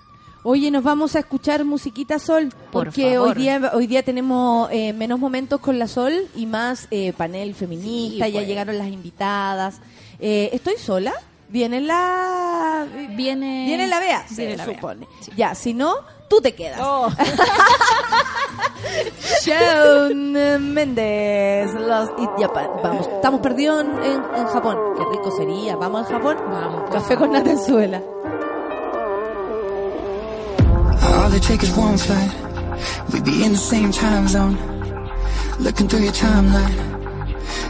[0.48, 4.92] Oye, nos vamos a escuchar musiquita Sol, Por porque hoy día hoy día tenemos eh,
[4.92, 8.46] menos momentos con la Sol y más eh, panel feminista, Sí, ya pues.
[8.48, 9.80] llegaron las invitadas.
[10.20, 11.12] Eh, ¿Estoy sola?
[11.48, 13.64] ¿Viene la Viene...
[13.66, 14.26] viene la Bea?
[14.28, 14.74] Se Viene la Bea.
[14.74, 15.06] supone.
[15.36, 15.94] Ya, si no,
[16.28, 16.80] tú te quedas.
[16.82, 17.08] Oh.
[19.44, 20.32] Shawn
[20.74, 22.68] Mendes, los Eat Japan.
[22.82, 24.76] Vamos, estamos perdidos en, en- en Japón.
[24.96, 25.76] Qué rico sería.
[25.76, 26.36] Vamos al Japón.
[26.50, 26.90] Vamos.
[26.90, 28.00] Café con Natenzuela.
[31.02, 32.30] All it takes is one flight.
[33.12, 34.56] We'd be in the same time zone.
[35.60, 36.74] Looking through your timeline.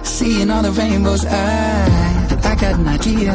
[0.05, 1.25] Seeing all the rainbows.
[1.27, 3.33] I, I got an idea.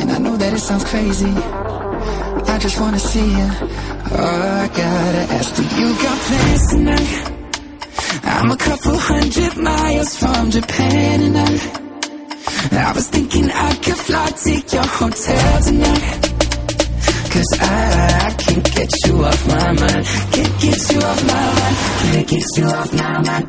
[0.00, 1.32] And I know that it sounds crazy.
[2.54, 3.48] I just wanna see you.
[4.14, 7.32] Oh, I gotta ask, do you got plans tonight?
[8.24, 14.28] I'm a couple hundred miles from Japan and I, I was thinking I could fly
[14.44, 16.32] to your hotel tonight.
[17.32, 17.64] Cause I,
[18.26, 20.06] I can't get you off my mind.
[20.34, 21.76] Can't get you off my mind.
[22.12, 23.48] Can't get you off my mind.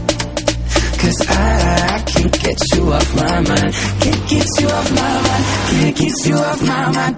[1.01, 3.73] Cause I, I can't get you off my mind.
[4.01, 5.45] Can't get you off my mind.
[5.71, 7.17] Can't get you off my mind.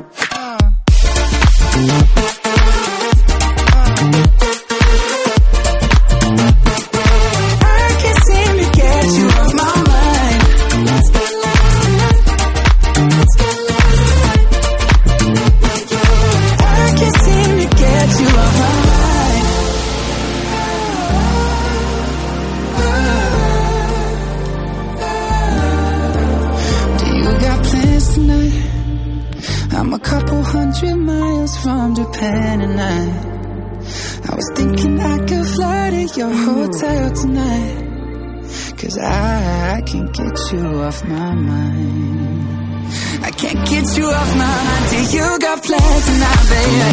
[39.94, 42.88] Can't get you off my mind
[43.22, 46.90] I can't get you off my mind till you got plans tonight, baby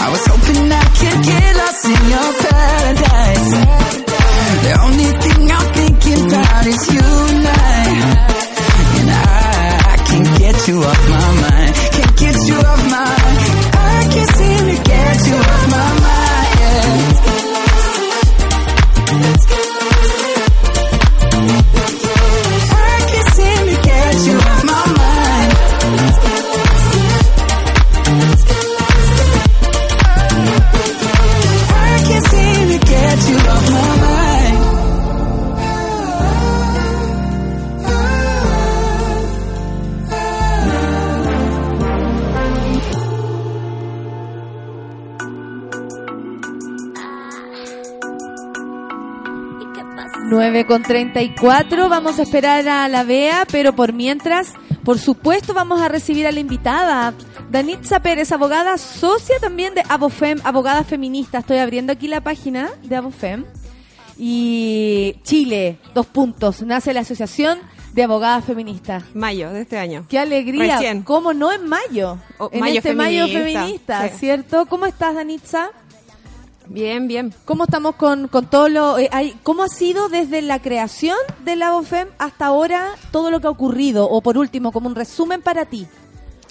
[0.00, 3.52] I was hoping I could get lost in your paradise
[4.64, 8.36] The only thing I'm thinking about is you and I
[8.98, 11.74] and I, I can't get you off my mind.
[11.96, 13.38] Can't get you off my mind.
[13.76, 15.95] I can't seem to get you off my mind.
[50.56, 55.82] 9 con 34, vamos a esperar a la Bea, pero por mientras, por supuesto, vamos
[55.82, 57.12] a recibir a la invitada,
[57.50, 61.40] Danitza Pérez, abogada socia también de Abofem, abogada feminista.
[61.40, 63.44] Estoy abriendo aquí la página de Abofem.
[64.16, 67.58] Y Chile, dos puntos, nace la Asociación
[67.92, 69.04] de Abogadas Feministas.
[69.12, 70.06] Mayo de este año.
[70.08, 71.02] Qué alegría, Recién.
[71.02, 72.18] ¿cómo no en mayo?
[72.38, 74.14] Oh, en mayo este mayo feminista, feminista, sí.
[74.20, 74.64] ¿cierto?
[74.64, 75.68] ¿Cómo estás, Danitza?
[76.68, 77.32] Bien, bien.
[77.44, 78.98] ¿Cómo estamos con, con todo lo...
[78.98, 83.40] eh, hay- ¿Cómo ha sido desde la creación de la OFEM hasta ahora todo lo
[83.40, 84.08] que ha ocurrido?
[84.10, 85.86] O por último, como un resumen para ti.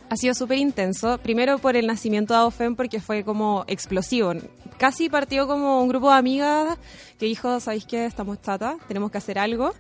[0.10, 1.18] Ha sido súper intenso.
[1.18, 4.34] Primero por el nacimiento de AOFEM porque fue como explosivo.
[4.78, 6.78] Casi partió como un grupo de amigas
[7.20, 8.06] que dijo, ¿sabéis qué?
[8.06, 9.74] Estamos chata, tenemos que hacer algo.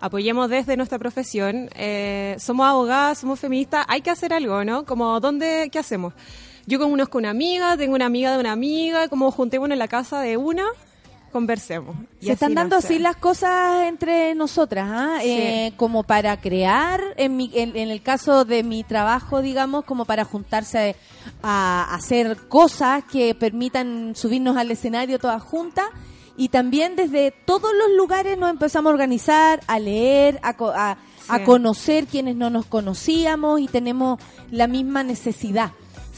[0.00, 1.68] Apoyemos desde nuestra profesión.
[1.76, 4.84] Eh, somos abogadas, somos feministas, hay que hacer algo, ¿no?
[4.84, 5.68] Como, ¿dónde?
[5.70, 6.12] ¿Qué hacemos?
[6.66, 10.20] Yo conozco una amiga, tengo una amiga de una amiga, como juntémonos en la casa
[10.20, 10.64] de una,
[11.32, 11.94] conversemos.
[12.20, 15.18] Y Se están dando así las cosas entre nosotras, ¿ah?
[15.20, 15.28] Sí.
[15.30, 20.06] Eh, como para crear, en, mi- en, en el caso de mi trabajo, digamos, como
[20.06, 20.96] para juntarse
[21.42, 25.86] a, hacer cosas que permitan subirnos al escenario todas juntas.
[26.38, 30.98] Y también desde todos los lugares nos empezamos a organizar, a leer, a, a,
[31.28, 35.70] a conocer quienes no nos conocíamos y tenemos la misma necesidad.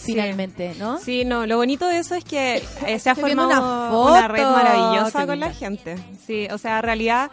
[0.04, 0.98] Finalmente, ¿no?
[0.98, 5.26] Sí, no, lo bonito de eso es que eh, se ha formado una red maravillosa
[5.26, 5.96] con la gente.
[6.26, 7.30] Sí, o sea, en realidad,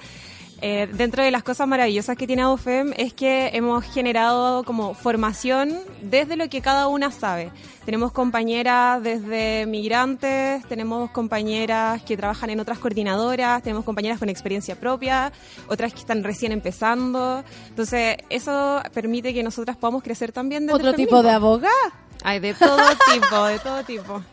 [0.61, 5.77] eh, dentro de las cosas maravillosas que tiene AUFEM es que hemos generado como formación
[6.01, 7.51] desde lo que cada una sabe.
[7.85, 14.79] Tenemos compañeras desde migrantes, tenemos compañeras que trabajan en otras coordinadoras, tenemos compañeras con experiencia
[14.79, 15.31] propia,
[15.67, 17.43] otras que están recién empezando.
[17.69, 22.04] Entonces, eso permite que nosotras podamos crecer también desde Otro el tipo de abogada.
[22.27, 22.77] Hay de todo
[23.13, 24.23] tipo, de todo tipo.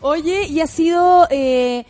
[0.00, 1.86] Oye, y ha sido eh,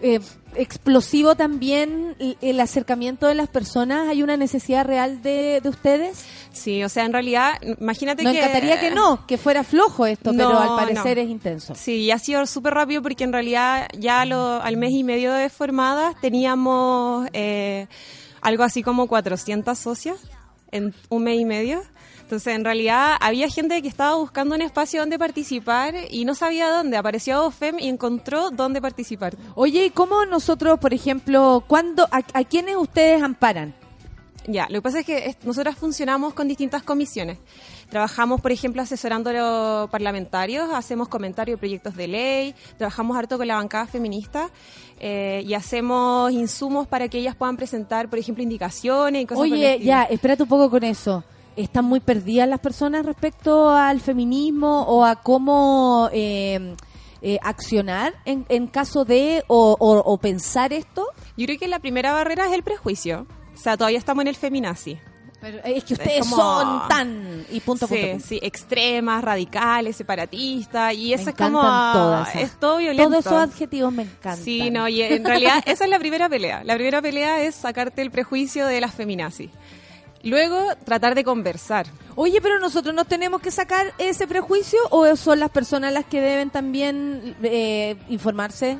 [0.00, 0.20] eh,
[0.54, 4.08] explosivo también el, acercamiento de las personas.
[4.08, 6.24] ¿Hay una necesidad real de, de ustedes?
[6.52, 8.38] Sí, o sea, en realidad, imagínate Nos que...
[8.38, 11.22] encantaría que no, que fuera flojo esto, pero No, al parecer no.
[11.24, 11.74] es intenso.
[11.74, 15.32] Sí, y ha sido súper rápido porque en realidad ya lo- al mes y medio
[15.34, 17.86] de formadas teníamos eh,
[18.40, 20.16] algo así como 400 socias
[20.70, 21.82] en un mes y medio.
[22.26, 26.68] Entonces, en realidad, había gente que estaba buscando un espacio donde participar y no sabía
[26.72, 26.96] dónde.
[26.96, 29.36] Apareció OFEM y encontró dónde participar.
[29.54, 33.76] Oye, ¿y cómo nosotros, por ejemplo, cuándo, a, a quiénes ustedes amparan?
[34.48, 37.38] Ya, lo que pasa es que nosotras funcionamos con distintas comisiones.
[37.90, 43.38] Trabajamos, por ejemplo, asesorando a los parlamentarios, hacemos comentarios de proyectos de ley, trabajamos harto
[43.38, 44.50] con la bancada feminista
[44.98, 49.46] eh, y hacemos insumos para que ellas puedan presentar, por ejemplo, indicaciones y cosas por
[49.46, 51.22] el Oye, ya, espérate un poco con eso.
[51.56, 56.76] ¿Están muy perdidas las personas respecto al feminismo o a cómo eh,
[57.22, 61.06] eh, accionar en, en caso de o, o- o pensar esto?
[61.36, 63.26] Yo creo que la primera barrera es el prejuicio.
[63.54, 64.98] O sea, todavía estamos en el feminazi.
[65.40, 68.26] Pero es que ustedes como- son tan y punto, punto, sí, punto.
[68.26, 71.60] sí, extremas, radicales, separatistas, y eso me es como...
[71.62, 72.34] todas.
[72.36, 73.10] Es todo violento.
[73.10, 74.36] Todos esos adjetivos me encantan.
[74.44, 76.64] Sí, no, y en realidad esa es la primera pelea.
[76.64, 79.50] La primera pelea es sacarte el prejuicio de las feminazis.
[80.26, 81.86] Luego, tratar de conversar.
[82.16, 86.20] Oye, pero nosotros nos tenemos que sacar ese prejuicio o son las personas las que
[86.20, 88.78] deben también eh, informarse?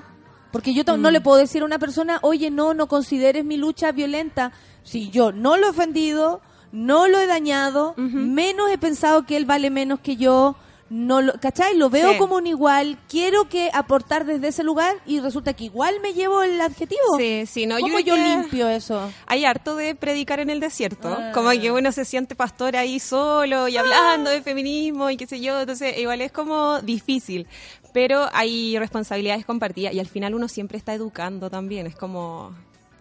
[0.51, 3.93] Porque yo no le puedo decir a una persona, oye, no, no consideres mi lucha
[3.93, 4.51] violenta.
[4.83, 6.41] Si yo no lo he ofendido,
[6.73, 10.57] no lo he dañado, menos he pensado que él vale menos que yo,
[10.89, 11.77] no lo, ¿cachai?
[11.77, 12.19] Lo veo Sí.
[12.19, 16.43] como un igual, quiero que aportar desde ese lugar y resulta que igual me llevo
[16.43, 17.01] el adjetivo.
[17.19, 19.11] Sí, sí, no, yo ¿Cómo creo yo, que- limpio eso?
[19.27, 21.33] Hay harto de predicar en el desierto, Ah.
[21.35, 25.41] como que uno se siente pastor ahí solo y hablando de feminismo y qué sé
[25.41, 27.49] yo, entonces igual es como difícil,
[27.93, 32.55] pero hay responsabilidades compartidas y al final uno siempre está educando también, es como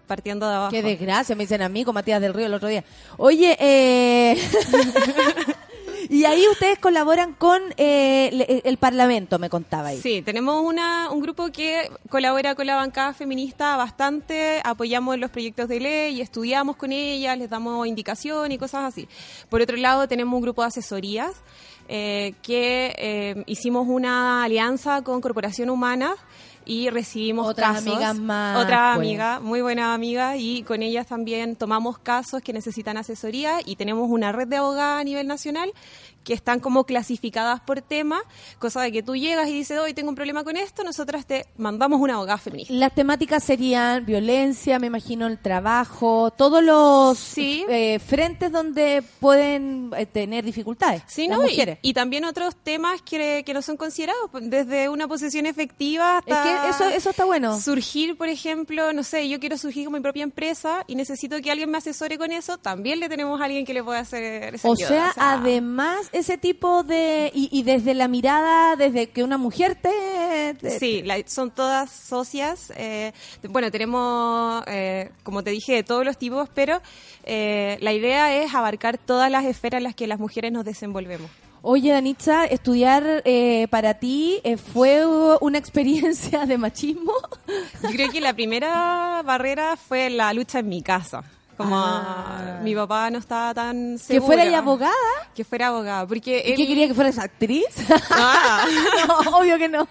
[0.08, 0.72] partiendo de abajo.
[0.72, 2.84] Qué desgracia, me dicen a mí con Matías del Río el otro día.
[3.18, 4.38] Oye, eh...
[6.10, 10.02] y ahí ustedes colaboran con eh, le- el Parlamento, me contaba ahí.
[10.02, 15.68] Sí, tenemos una, un grupo que colabora con la bancada feminista bastante, apoyamos los proyectos
[15.68, 19.08] de ley, estudiamos con ellas, les damos indicación y cosas así.
[19.50, 21.32] Por otro lado, tenemos un grupo de asesorías
[21.88, 26.16] eh, que eh, hicimos una alianza con Corporación Humana
[26.66, 27.88] y recibimos Otras casos.
[27.94, 29.08] amigas más, Otra pues.
[29.08, 34.10] amiga, muy buena amiga, y con ellas también tomamos casos que necesitan asesoría y tenemos
[34.10, 35.72] una red de abogadas a nivel nacional
[36.26, 38.20] que están como clasificadas por tema,
[38.60, 41.46] cosa de que tú llegas y dices, hoy tengo un problema con esto, nosotras te
[41.58, 42.74] mandamos una abogada feminista.
[42.74, 47.64] Las temáticas serían violencia, me imagino, el trabajo, todos los Sí.
[47.70, 51.46] eh, frentes donde pueden eh, tener dificultades Sí, las ¿no?
[51.46, 51.78] Y, mujeres.
[51.82, 56.56] y también otros temas que, que no son considerados, pues, desde una posición efectiva hasta...
[56.56, 57.60] es que eso, eso está bueno.
[57.62, 61.52] Surgir, por ejemplo, no sé, yo quiero surgir con mi propia empresa y necesito que
[61.52, 64.68] alguien me asesore con eso, también le tenemos a alguien que le pueda hacer esa
[64.68, 67.32] O ayuda, sea, además, ese tipo de...
[67.34, 70.56] Y, y desde la mirada, desde que una mujer te...
[70.60, 72.72] te- Sí, la- son todas socias.
[72.76, 73.12] eh,
[73.50, 76.82] bueno, tenemos, eh, como te dije, de todos los tipos, pero
[77.24, 81.30] eh, la idea es abarcar todas las esferas en las que las mujeres nos desenvolvemos.
[81.68, 85.04] Oye, Danitza, estudiar eh, para ti eh, fue
[85.42, 87.14] una experiencia de machismo.
[87.82, 91.24] Yo creo que la primera barrera fue la lucha en mi casa.
[91.58, 92.60] Como Ah.
[92.64, 94.26] mi papá no estaba tan Que seguro.
[94.26, 94.94] fuera ya abogada.
[95.34, 96.06] Que fuera abogada.
[96.08, 97.66] Porque ¿Y él- qué quería que fueras actriz?
[98.12, 98.66] Ah.
[99.08, 99.88] no, obvio que no.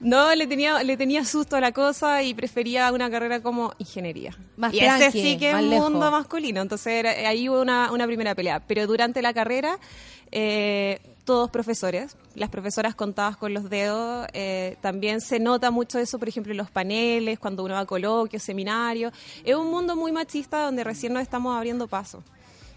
[0.00, 4.34] No, le tenía, le tenía susto a la cosa y prefería una carrera como ingeniería.
[4.56, 5.90] Más y ese tranqui, sí que es un lejos.
[5.90, 6.62] mundo masculino.
[6.62, 8.60] Entonces era- ahí hubo una, una primera pelea.
[8.66, 9.78] Pero durante la carrera,
[10.32, 16.18] eh, todos profesores, las profesoras contadas con los dedos, eh, también se nota mucho eso,
[16.18, 19.12] por ejemplo, en los paneles, cuando uno va a coloquios, seminarios.
[19.44, 22.22] Es un mundo muy machista donde recién nos estamos abriendo paso.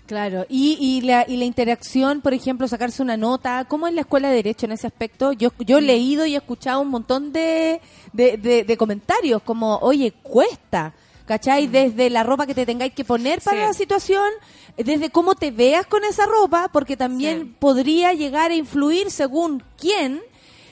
[0.05, 4.01] Claro, y, y, la, y la interacción, por ejemplo, sacarse una nota, ¿cómo es la
[4.01, 5.31] escuela de Derecho en ese aspecto?
[5.31, 7.79] Yo, yo he leído y he escuchado un montón de,
[8.11, 10.93] de, de- de comentarios como, oye, cuesta,
[11.25, 11.67] ¿cachai?
[11.67, 13.65] Desde la ropa que te tengáis que poner para Sí.
[13.67, 14.29] la situación,
[14.77, 17.55] desde cómo te veas con esa ropa, porque también Sí.
[17.59, 20.21] podría llegar a influir según quién.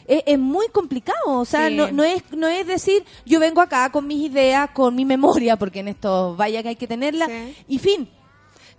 [0.08, 1.76] Es, es muy complicado, o sea, Sí.
[1.76, 5.56] no, no es no es decir yo vengo acá con mis ideas, con mi memoria,
[5.58, 7.56] porque en esto vaya que hay que tenerla, Sí.
[7.68, 8.10] y fin.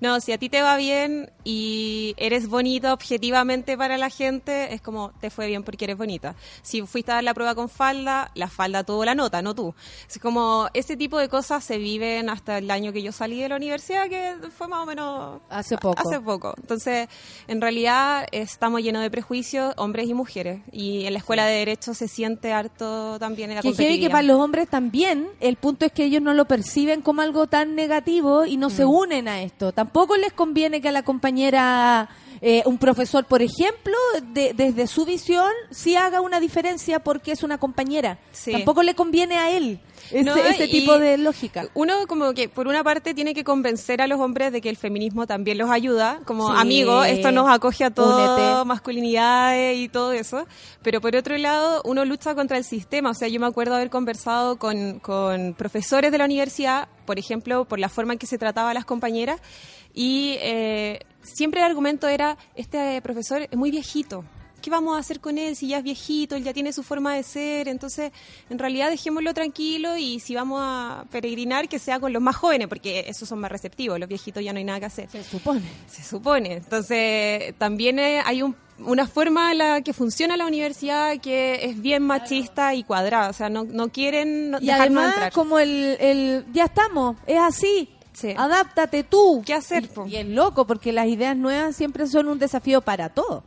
[0.02, 4.80] No, si a ti te va bien y eres bonita objetivamente para la gente, es
[4.82, 6.34] como te fue bien porque eres bonita.
[6.62, 9.76] Si fuiste a dar la prueba con falda, la falda tuvo la nota, no tú.
[10.10, 13.48] Es como ese tipo de cosas se viven hasta el año que yo salí de
[13.48, 16.02] la universidad, que fue más o menos Hace poco.
[16.02, 16.54] Hace poco.
[16.56, 17.08] Entonces,
[17.46, 20.62] en realidad estamos llenos de prejuicios, hombres y mujeres.
[20.72, 24.24] Y en la escuela de derecho se siente harto también en la Que que para
[24.24, 28.46] los hombres también, el punto es que ellos no lo perciben como algo tan negativo
[28.46, 29.70] y no se unen a esto.
[29.70, 32.08] Tampoco les conviene que a la compañera,
[32.40, 33.94] eh, un profesor, por ejemplo,
[34.32, 38.18] de- desde su visión, sí haga una diferencia porque es una compañera.
[38.32, 38.52] Sí.
[38.52, 39.78] Tampoco le conviene a él
[40.10, 41.68] ese, No, ese y tipo de lógica.
[41.74, 44.76] Uno como que por una parte tiene que convencer a los hombres de que el
[44.76, 46.54] feminismo también los ayuda, como Sí.
[46.58, 50.46] amigos, esto nos acoge a todo, masculinidades y todo eso,
[50.82, 53.90] pero por otro lado uno lucha contra el sistema, o sea, yo me acuerdo haber
[53.90, 58.38] conversado con, con profesores de la universidad, por ejemplo, por la forma en que se
[58.38, 59.40] trataba a las compañeras,
[59.94, 64.24] y eh, siempre el argumento era, este profesor es muy viejito,
[64.60, 67.14] ¿qué vamos a hacer con él si ya es viejito, él ya tiene su forma
[67.16, 67.66] de ser?
[67.68, 68.12] Entonces,
[68.48, 72.68] en realidad dejémoslo tranquilo y si vamos a peregrinar, que sea con los más jóvenes,
[72.68, 75.08] porque esos son más receptivos, los viejitos ya no hay nada que hacer.
[75.10, 75.62] Se supone.
[75.88, 76.52] Se supone.
[76.54, 81.80] Entonces, también eh, hay un- una forma en la que funciona la universidad que es
[81.80, 85.32] bien machista y cuadrada, o sea, no, no quieren no- Y además, entrar.
[85.32, 87.88] como el, el, ya estamos, es así.
[88.12, 88.34] Sí.
[88.36, 89.42] Adáptate tú.
[89.44, 93.42] ¿Qué hacer, Y, es loco, porque las ideas nuevas siempre son un desafío para todos.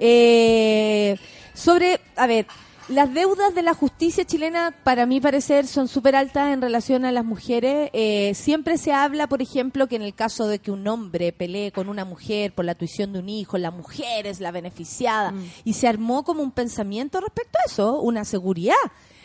[0.00, 1.16] Eh,
[1.54, 2.46] sobre, a ver,
[2.88, 7.12] las deudas de la justicia chilena, para mi parecer, son súper altas en relación a
[7.12, 7.90] las mujeres.
[7.92, 11.70] Eh, siempre se habla, por ejemplo, que en el caso de que un hombre pelee
[11.70, 15.34] con una mujer por la tuición de un hijo, la mujer es la beneficiada.
[15.64, 18.74] Y se armó como un pensamiento respecto a eso, una seguridad.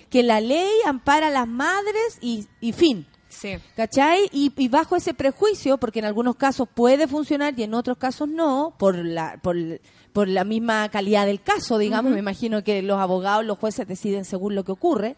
[0.10, 3.08] Que la ley ampara a las madres y, y fin.
[3.34, 3.56] Sí.
[3.76, 4.30] ¿Cachai?
[4.32, 8.28] Y, y bajo ese prejuicio, porque en algunos casos puede funcionar y en otros casos
[8.30, 9.58] no, por la, por,
[10.14, 14.24] por la misma calidad del caso, digamos, me imagino que los abogados, los jueces deciden
[14.26, 15.16] según lo que ocurre,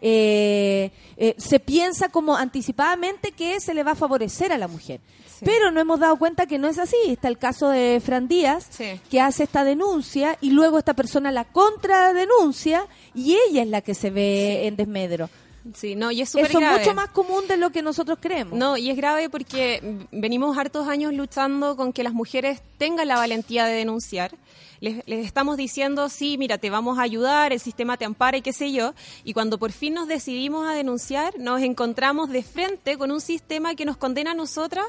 [0.00, 5.00] eh, eh, se piensa como anticipadamente que se le va a favorecer a la mujer.
[5.26, 5.44] Sí.
[5.44, 6.96] Pero no hemos dado cuenta que no es así.
[7.06, 9.00] Está el caso de Fran Díaz, Sí.
[9.10, 13.94] que hace esta denuncia y luego esta persona la contradenuncia y ella es la que
[13.94, 15.28] se ve en desmedro.
[15.74, 18.58] Sí, no, y es súper Eso es mucho más común de lo que nosotros creemos.
[18.58, 19.82] No, y es grave porque
[20.12, 24.34] venimos hartos años luchando con que las mujeres tengan la valentía de denunciar.
[24.80, 28.42] Les, les estamos diciendo, sí, mira, te vamos a ayudar, el sistema te ampara y
[28.42, 28.94] qué sé yo.
[29.24, 33.74] Y cuando por fin nos decidimos a denunciar, nos encontramos de frente con un sistema
[33.74, 34.86] que nos condena a nosotras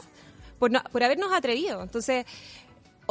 [0.60, 1.82] por, no- por habernos atrevido.
[1.82, 2.26] Entonces,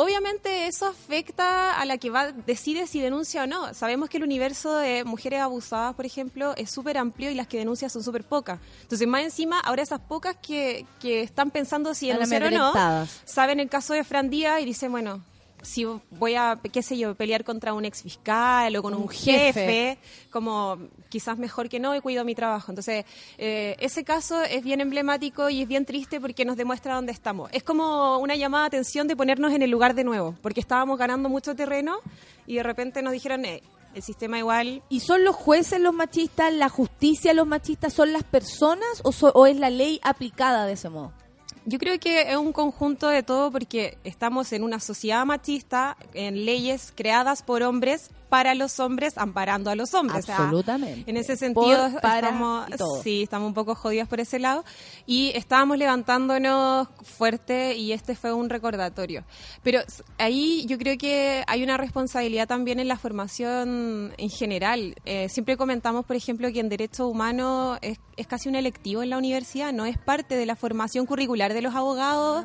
[0.01, 3.75] Obviamente eso afecta a la que va decide si denuncia o no.
[3.75, 7.59] Sabemos que el universo de mujeres abusadas, por ejemplo, es súper amplio y las que
[7.59, 8.61] denuncian son súper pocas.
[8.83, 12.73] Entonces, más encima, ahora esas pocas que, que están pensando si denunciar o no,
[13.25, 15.21] saben el caso de Fran Díaz y dicen, bueno,
[15.63, 19.09] si voy a, qué sé yo, pelear contra un ex fiscal o con un, Un
[19.09, 19.99] jefe, jefe.
[20.31, 20.79] como
[21.09, 22.71] quizás mejor que no y cuido mi trabajo.
[22.71, 23.05] Entonces,
[23.39, 27.51] eh, ese caso es bien emblemático y es bien triste porque nos demuestra dónde estamos.
[27.53, 30.99] Es como una llamada de atención de ponernos en el lugar de nuevo, porque estábamos
[30.99, 31.99] ganando mucho terreno
[32.47, 33.63] y de repente nos dijeron, eh,
[33.95, 38.23] el sistema igual ¿Y son los jueces los machistas, la justicia los machistas, son las
[38.23, 41.13] personas o, so- o es la ley aplicada de ese modo?
[41.65, 46.45] Yo creo que es un conjunto de todo porque estamos en una sociedad machista, en
[46.45, 50.25] leyes creadas por hombres para los hombres, amparando a los hombres.
[50.25, 51.11] O sea, Absolutamente.
[51.11, 52.67] en ese sentido, Por, para estamos,
[53.03, 54.65] sí, estamos un poco jodidas por ese lado
[55.07, 59.25] y estábamos levantándonos fuerte y este fue un recordatorio.
[59.63, 59.81] Pero
[60.19, 64.95] ahí yo creo que hay una responsabilidad también en la formación en general.
[65.05, 69.11] Eh, siempre comentamos, por ejemplo, que en Derecho Humano es, es casi un electivo en
[69.11, 72.45] la universidad, no es parte de la formación curricular de los abogados,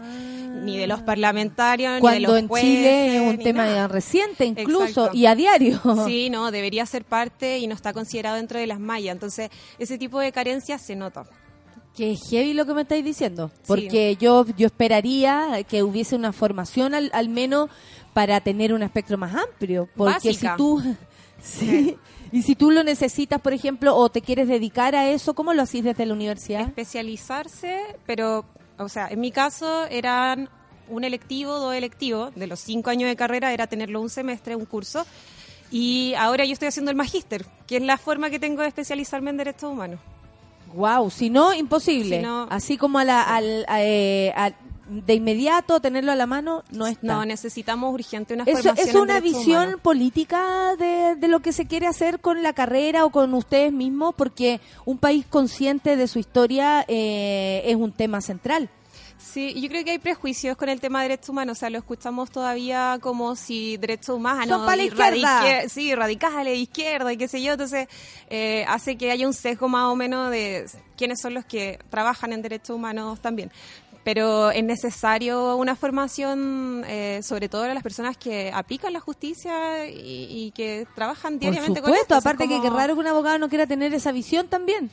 [0.63, 3.87] ni de los parlamentarios, ni de Cuando los en jueces, Chile es un tema nada.
[3.87, 5.17] reciente incluso Exacto.
[5.17, 5.79] y a diario.
[6.05, 9.13] Sí, no, debería ser parte y no está considerado dentro de las mallas.
[9.13, 9.49] Entonces,
[9.79, 11.25] ese tipo de carencias se nota.
[11.95, 16.33] Que es heavy lo que me estáis diciendo, porque yo yo esperaría que hubiese una
[16.33, 17.69] formación al, al menos
[18.13, 20.51] para tener un espectro más amplio, porque Básica.
[20.53, 20.81] si tú
[21.43, 21.95] sí,
[22.31, 25.61] y si tú lo necesitas, por ejemplo, o te quieres dedicar a eso, ¿cómo lo
[25.61, 26.61] hacís desde la universidad?
[26.61, 28.43] Especializarse, pero,
[28.77, 30.49] o sea, en mi caso eran
[30.89, 32.33] un electivo, dos electivos.
[32.35, 35.05] De los cinco años de carrera era tenerlo un semestre, un curso.
[35.71, 39.29] Y ahora yo estoy haciendo el magíster, que es la forma que tengo de especializarme
[39.31, 39.99] en derechos humanos.
[40.75, 42.17] Wow, si no, imposible.
[42.17, 44.53] Si no- Así como a la, al, a, eh, a-
[45.05, 47.05] de inmediato tenerlo a la mano, no está.
[47.07, 51.65] No, necesitamos urgente una Eso formación es una visión política de, de lo que se
[51.65, 56.19] quiere hacer con la carrera o con ustedes mismos, porque un país consciente de su
[56.19, 58.69] historia eh, es un tema central.
[59.17, 61.77] Sí, yo creo que hay prejuicios con el tema de derechos humanos, o sea, lo
[61.77, 65.41] escuchamos todavía como si derechos humanos Son pa' la izquierda.
[65.41, 67.87] radique- sí, radicales, izquierda y qué sé yo, entonces
[68.29, 70.65] eh, hace que haya un sesgo más o menos de
[70.97, 73.49] quiénes son los que trabajan en derechos humanos también.
[74.03, 79.87] Pero es necesario una formación, eh, sobre todo a las personas que aplican la justicia
[79.87, 82.17] y, y que trabajan Por diariamente con supuesto, esto.
[82.17, 84.91] O sea, aparte que raro que un abogado no quiera tener esa visión también.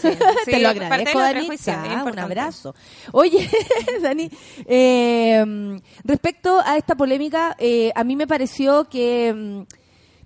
[0.00, 0.08] Sí,
[0.44, 2.74] Te lo agradezco, prejuicios, es Un abrazo.
[3.12, 3.48] Oye,
[4.02, 4.30] Dani,
[4.66, 9.81] eh, respecto a esta polémica, eh, a mí me pareció que mm,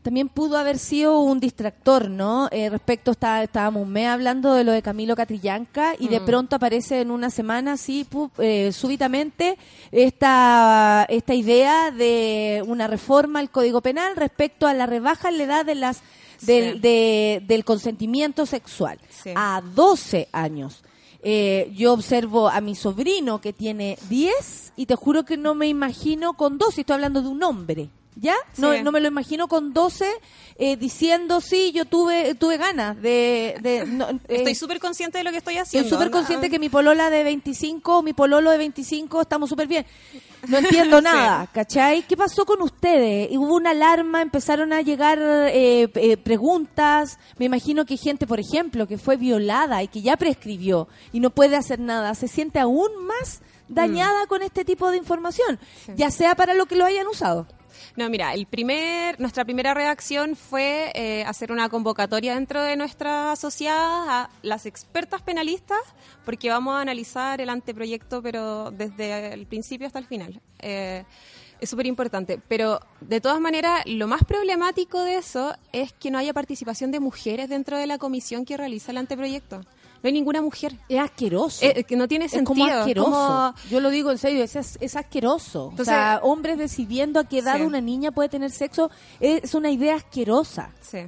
[0.07, 2.49] también pudo haber sido un distractor, ¿no?
[2.53, 6.55] Eh, respecto, está, estábamos un mes hablando de lo de Camilo Catrillanca y de pronto
[6.55, 8.07] aparece en una semana, así,
[8.39, 9.59] eh, súbitamente,
[9.91, 15.45] esta, esta idea de una reforma al Código Penal respecto a la rebaja en la
[15.45, 16.03] edad de las
[16.43, 16.79] del, Sí.
[16.81, 19.31] de- del consentimiento sexual Sí.
[19.35, 20.85] a 12 años.
[21.23, 25.67] Eh, yo observo a mi sobrino que tiene 10 y te juro que no me
[25.67, 28.35] imagino con 12, estoy hablando de un hombre, ¿ya?
[28.57, 28.83] No, Sí.
[28.83, 30.11] no me lo imagino con 12
[30.59, 33.57] eh, diciendo, sí, yo tuve tuve ganas de...
[33.61, 35.87] de- no, eh, Estoy súper consciente de lo que estoy haciendo.
[35.87, 36.17] Estoy súper ¿no?
[36.17, 39.85] consciente que mi polola de 25, mi pololo de 25, estamos súper bien.
[40.49, 42.03] No entiendo nada, ¿cachai?
[42.03, 43.29] ¿Qué pasó con ustedes?
[43.37, 47.19] Hubo una alarma, empezaron a llegar eh, eh, preguntas.
[47.39, 51.31] Me imagino que gente, por ejemplo, que fue violada y que ya prescribió y no
[51.31, 55.59] puede hacer nada, se siente aún más dañada con este tipo de información,
[55.97, 57.49] ya sea para lo que lo hayan usado.
[57.97, 63.33] No, mira, el primer, nuestra primera reacción fue eh, hacer una convocatoria dentro de nuestra
[63.33, 65.81] asociada a las expertas penalistas,
[66.25, 70.41] porque vamos a analizar el anteproyecto, pero desde el principio hasta el final.
[70.59, 71.05] Eh,
[71.61, 72.41] es súper importante.
[72.49, 77.01] Pero, de todas maneras, lo más problemático de eso es que no haya participación de
[77.01, 79.61] mujeres dentro de la comisión que realiza el anteproyecto.
[80.03, 80.77] No hay ninguna mujer.
[80.89, 81.65] Es asqueroso.
[81.65, 82.55] Eh, que no tiene es sentido.
[82.55, 83.11] como asqueroso.
[83.11, 85.69] como- Yo lo digo en serio, es, es asqueroso.
[85.71, 87.63] Entonces- o sea, hombres decidiendo a qué edad Sí.
[87.63, 88.91] una niña puede tener sexo
[89.21, 90.71] es una idea asquerosa.
[90.81, 90.99] Sí.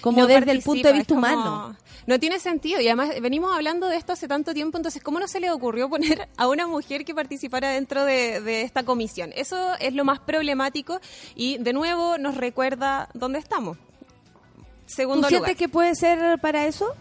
[0.00, 1.76] Como No desde el punto de vista como- humano.
[2.06, 2.78] No tiene sentido.
[2.82, 5.88] Y además venimos hablando de esto hace tanto tiempo, entonces, ¿cómo no se le ocurrió
[5.88, 9.32] poner a una mujer que participara dentro de, de esta comisión?
[9.34, 11.00] Eso es lo más problemático
[11.34, 13.78] y, de nuevo, nos recuerda dónde estamos.
[13.78, 15.56] ¿Tú Segundo sientes lugar.
[15.56, 16.92] que puede ser para eso?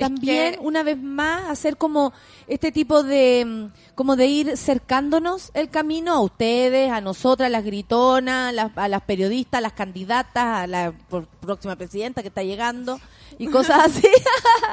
[0.00, 2.12] También, que- una vez más, hacer como
[2.48, 7.64] este tipo de mm, como de ir cercándonos el camino a ustedes, a nosotras, las
[7.64, 12.28] gritonas, a las, a las periodistas, a las candidatas, a la por- próxima presidenta que
[12.28, 12.98] está llegando
[13.38, 14.02] y cosas así.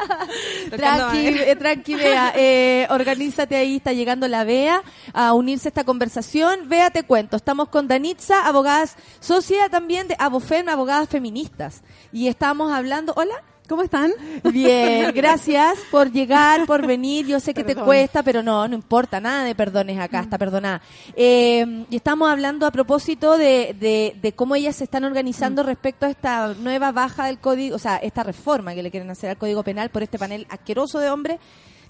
[0.76, 2.34] Tranqui, eh, tranqui, Bea.
[2.36, 4.82] Eh, organízate ahí, está llegando la Bea
[5.14, 6.68] a unirse a esta conversación.
[6.70, 11.82] Bea, te cuento, estamos con Danitza, abogadas, socia también de Abofem, abogadas feministas.
[12.12, 13.36] Y estamos hablando, hola.
[13.68, 14.14] ¿Cómo están?
[14.54, 17.28] Bien, gracias por llegar, por venir.
[17.28, 20.82] Yo sé que te cuesta, pero no, no importa, nada de perdones acá, está perdonada.
[21.16, 26.06] Eh, y estamos hablando a propósito de, de, de cómo ellas se están organizando respecto
[26.06, 29.38] a esta nueva baja del código, o sea, esta reforma que le quieren hacer al
[29.38, 31.40] código penal por este panel asqueroso de hombres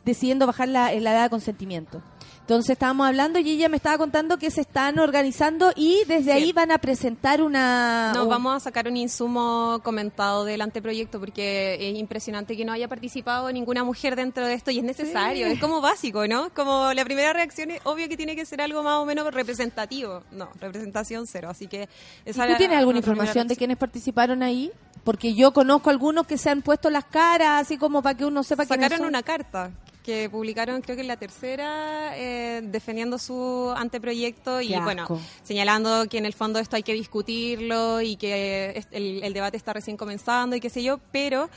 [0.03, 2.01] decidiendo bajar la, la edad de consentimiento.
[2.47, 6.31] Entonces estábamos hablando y ella me estaba contando que se están organizando y desde Sí.
[6.31, 8.13] ahí van a presentar una...
[8.15, 12.87] No, vamos a sacar un insumo comentado del anteproyecto porque es impresionante que no haya
[12.87, 16.49] participado ninguna mujer dentro de esto y es necesario, es como básico, ¿no?
[16.53, 20.23] Como la primera reacción es obvio que tiene que ser algo más o menos representativo.
[20.31, 21.89] No, representación cero, así que...
[22.25, 24.71] ¿Y esa tú era tienes alguna información de quiénes participaron ahí?
[25.03, 28.41] Porque yo conozco algunos que se han puesto las caras, así como para que uno
[28.41, 29.07] sepa quiénes Sacaron son.
[29.09, 29.69] una carta
[30.07, 35.05] que publicaron creo que en la tercera eh, defendiendo su anteproyecto y bueno
[35.43, 39.57] señalando que en el fondo esto hay que discutirlo y que es- el, el debate
[39.57, 41.49] está recién comenzando y qué sé yo pero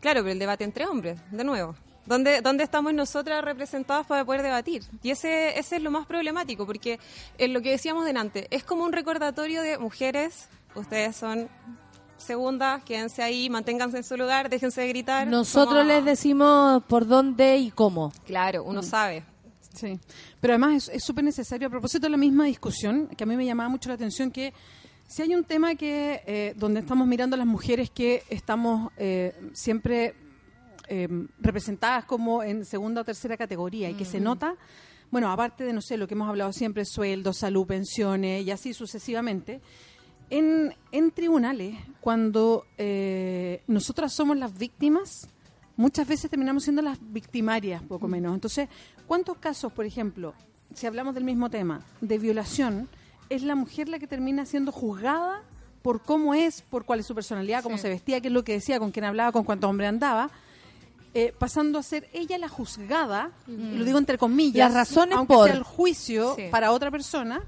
[0.00, 1.74] claro pero el debate entre hombres de nuevo
[2.06, 4.84] ¿Dónde, ¿Dónde estamos nosotras representadas para poder debatir?
[5.02, 7.00] Y ese, ese es lo más problemático, porque
[7.36, 10.46] en lo que decíamos delante, es como un recordatorio de mujeres,
[10.76, 11.48] ustedes son
[12.18, 15.26] segundas, quédense ahí, manténganse en su lugar, déjense de gritar.
[15.26, 18.12] Nosotros como- les decimos por dónde y cómo.
[18.24, 19.24] Claro, uno sabe.
[19.74, 19.98] Sí,
[20.40, 23.44] pero además es- súper necesario, a propósito de la misma discusión, que a mí me
[23.44, 24.54] llamaba mucho la atención, que
[25.06, 29.34] si hay un tema que eh, donde estamos mirando a las mujeres que estamos eh,
[29.52, 30.14] siempre
[30.88, 31.08] eh,
[31.40, 34.54] representadas como en segunda o tercera categoría y que se nota,
[35.10, 38.72] bueno, aparte de, no sé, lo que hemos hablado siempre, sueldos, salud, pensiones y así
[38.72, 39.60] sucesivamente,
[40.30, 45.28] en, en tribunales, cuando eh, nosotras somos las víctimas,
[45.76, 48.34] muchas veces terminamos siendo las victimarias, poco menos.
[48.34, 48.68] Entonces,
[49.06, 50.34] ¿cuántos casos, por ejemplo,
[50.74, 52.88] si hablamos del mismo tema, de violación,
[53.28, 55.42] es la mujer la que termina siendo juzgada
[55.82, 58.52] por cómo es, por cuál es su personalidad, cómo se vestía, qué es lo que
[58.54, 60.30] decía, con quién hablaba, con cuántos hombres andaba?
[61.14, 65.32] eh, pasando a ser ella la juzgada, y lo digo entre comillas, Las razones aunque
[65.34, 65.46] por.
[65.48, 66.42] sea el juicio Sí.
[66.50, 67.40] para otra persona,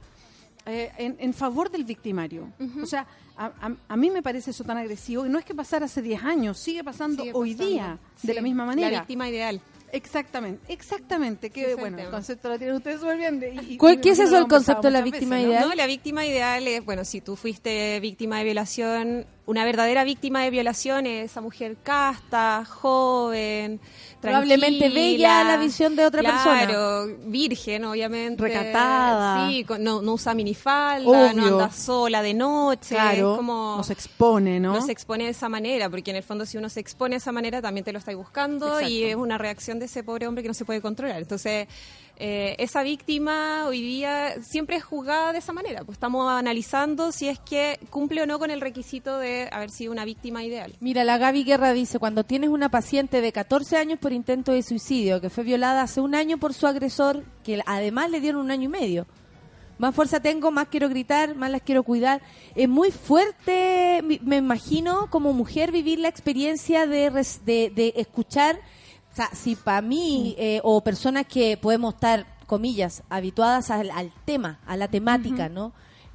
[0.68, 2.52] eh, en, en favor del victimario.
[2.82, 3.06] O sea,
[3.36, 6.02] a, a- a mí me parece eso tan agresivo, y no es que pasara hace
[6.02, 7.72] 10 años, sigue pasando Sigue hoy pasando.
[7.72, 8.90] día de la misma manera.
[8.90, 9.60] La víctima ideal.
[9.90, 11.48] Exactamente, exactamente.
[11.50, 13.40] Que el bueno, el concepto lo tienen ustedes súper bien.
[13.40, 15.52] de- y- y ¿Cuál- me qué es eso conversado concepto de la víctima veces, ¿no?
[15.54, 15.68] ideal?
[15.70, 20.42] No, la víctima ideal es, bueno, si tú fuiste víctima de violación, una verdadera víctima
[20.42, 23.80] de violación es esa mujer casta, joven,
[24.20, 26.66] Probablemente bella a la visión de otra persona.
[26.66, 28.42] Claro, virgen, obviamente.
[28.42, 29.48] Recatada.
[29.48, 31.54] Sí, con- no, no usa minifalda, no Obvio.
[31.54, 32.94] anda sola de noche.
[32.94, 34.74] Claro, es como, nos expone, ¿no?
[34.74, 37.18] no se expone de esa manera, porque en el fondo si uno se expone de
[37.18, 40.42] esa manera también te lo estáis buscando y es una reacción de ese pobre hombre
[40.42, 41.22] que no se puede controlar.
[41.22, 41.68] Entonces,
[42.20, 45.84] eh, esa víctima hoy día siempre es juzgada de esa manera.
[45.84, 49.92] Pues estamos analizando si es que cumple o no con el requisito de haber sido
[49.92, 50.74] una víctima ideal.
[50.80, 54.64] Mira, la Gaby Guerra dice, cuando tienes una paciente de 14 años por intento de
[54.64, 58.50] suicidio, que fue violada hace un año por su agresor, que además le dieron un
[58.50, 59.06] año y medio.
[59.78, 62.20] Más fuerza tengo, más quiero gritar, más las quiero cuidar.
[62.56, 67.10] Es muy fuerte, me imagino, como mujer vivir la experiencia de,
[67.44, 68.58] de, de escuchar,
[69.18, 74.60] sea, si para mí, eh, o personas que podemos estar, comillas, habituadas al, al tema,
[74.66, 75.72] a la temática, ¿no?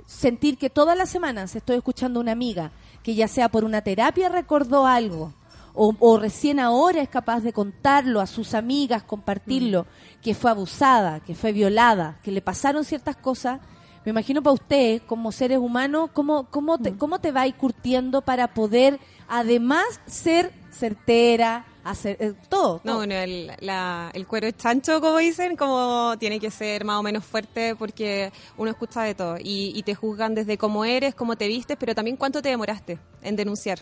[0.07, 2.71] Sentir que todas las semanas estoy escuchando a una amiga
[3.03, 5.33] que ya sea por una terapia recordó algo,
[5.73, 9.85] o, o recién ahora es capaz de contarlo a sus amigas, compartirlo,
[10.21, 13.59] que fue abusada, que fue violada, que le pasaron ciertas cosas.
[14.05, 17.55] Me imagino para usted, como seres humanos, ¿cómo, cómo, te, cómo te va a ir
[17.55, 22.81] curtiendo para poder, además, ser certera, hacer eh, todo?
[22.83, 26.97] No, bueno, el, la- el cuero es chancho, como dicen, como tiene que ser más
[26.99, 31.15] o menos fuerte porque uno escucha de todo y, y te juzgan desde cómo eres,
[31.15, 33.79] cómo te vistes, pero también cuánto te demoraste en denunciar.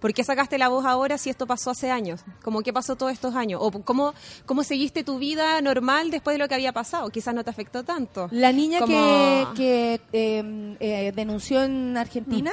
[0.00, 2.22] ¿Por qué sacaste la voz ahora si esto pasó hace años?
[2.42, 3.60] ¿Cómo qué pasó todos estos años?
[3.62, 4.14] ¿O cómo,
[4.46, 7.10] cómo seguiste tu vida normal después de lo que había pasado?
[7.10, 8.26] Quizás no te afectó tanto.
[8.30, 12.50] La niña Como- que, que eh, eh, denunció en Argentina,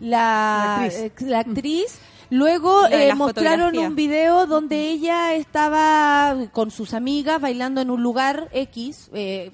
[0.00, 0.98] la, La actriz.
[0.98, 1.98] eh, la actriz,
[2.30, 8.48] luego eh, mostraron un video donde ella estaba con sus amigas bailando en un lugar
[8.52, 9.52] X, eh,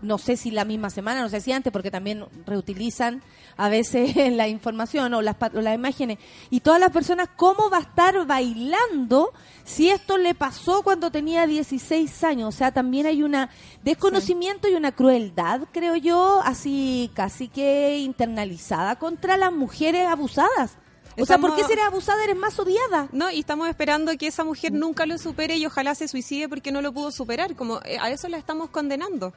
[0.00, 3.22] no sé si la misma semana, no sé si antes, porque también reutilizan
[3.56, 6.18] a veces la información o las, o las imágenes.
[6.50, 9.32] Y todas las personas, ¿cómo va a estar bailando
[9.64, 12.54] si esto le pasó cuando tenía 16 años?
[12.54, 13.50] O sea, también hay una
[13.82, 20.78] desconocimiento y una crueldad, creo yo, así casi que internalizada contra las mujeres abusadas.
[21.20, 23.08] O sea, ¿por qué eres abusada eres más odiada?
[23.12, 26.72] No, y estamos esperando que esa mujer nunca lo supere y ojalá se suicide porque
[26.72, 27.54] no lo pudo superar.
[27.56, 29.32] Como eh, a eso la estamos condenando.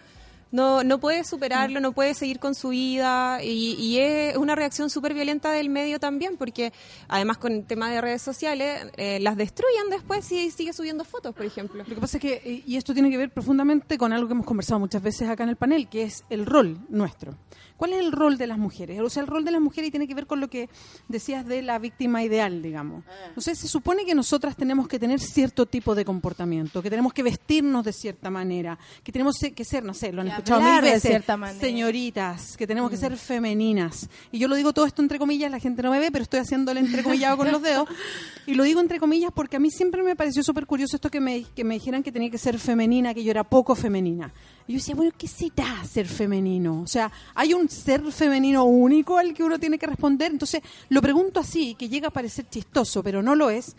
[0.51, 4.89] No, no puede superarlo, no puede seguir con su vida y, y es una reacción
[4.89, 6.73] súper violenta del medio también porque
[7.07, 11.33] además con el tema de redes sociales eh, las destruyen después si sigue subiendo fotos,
[11.33, 11.85] por ejemplo.
[11.87, 14.33] Lo que pasa es que, eh, y esto tiene que ver profundamente con algo que
[14.33, 17.37] hemos conversado muchas veces acá en el panel, que es el rol nuestro.
[17.81, 19.01] ¿Cuál es el rol de las mujeres?
[19.01, 20.69] O sea, el rol de las mujeres tiene que ver con lo que
[21.07, 23.03] decías de la víctima ideal, digamos.
[23.35, 27.11] O sea, se supone que nosotras tenemos que tener cierto tipo de comportamiento, que tenemos
[27.11, 30.79] que vestirnos de cierta manera, que tenemos que ser, no sé, lo han escuchado mil
[30.79, 31.23] veces,
[31.59, 34.07] señoritas, que tenemos que ser femeninas.
[34.31, 36.41] Y yo lo digo todo esto entre comillas, la gente no me ve, pero estoy
[36.41, 37.89] haciendo el entrecomillado con los dedos.
[38.47, 41.21] Y lo digo entre comillas porque a mí siempre me pareció súper curioso esto que
[41.21, 44.33] me, que me dijeran que tenía que ser femenina, que yo era poco femenina.
[44.67, 46.81] Y yo decía, bueno, ¿qué será ser femenino?
[46.81, 50.31] O sea, ¿hay un ser femenino único al que uno tiene que responder?
[50.31, 53.75] Entonces, lo pregunto así, que llega a parecer chistoso, pero no lo es,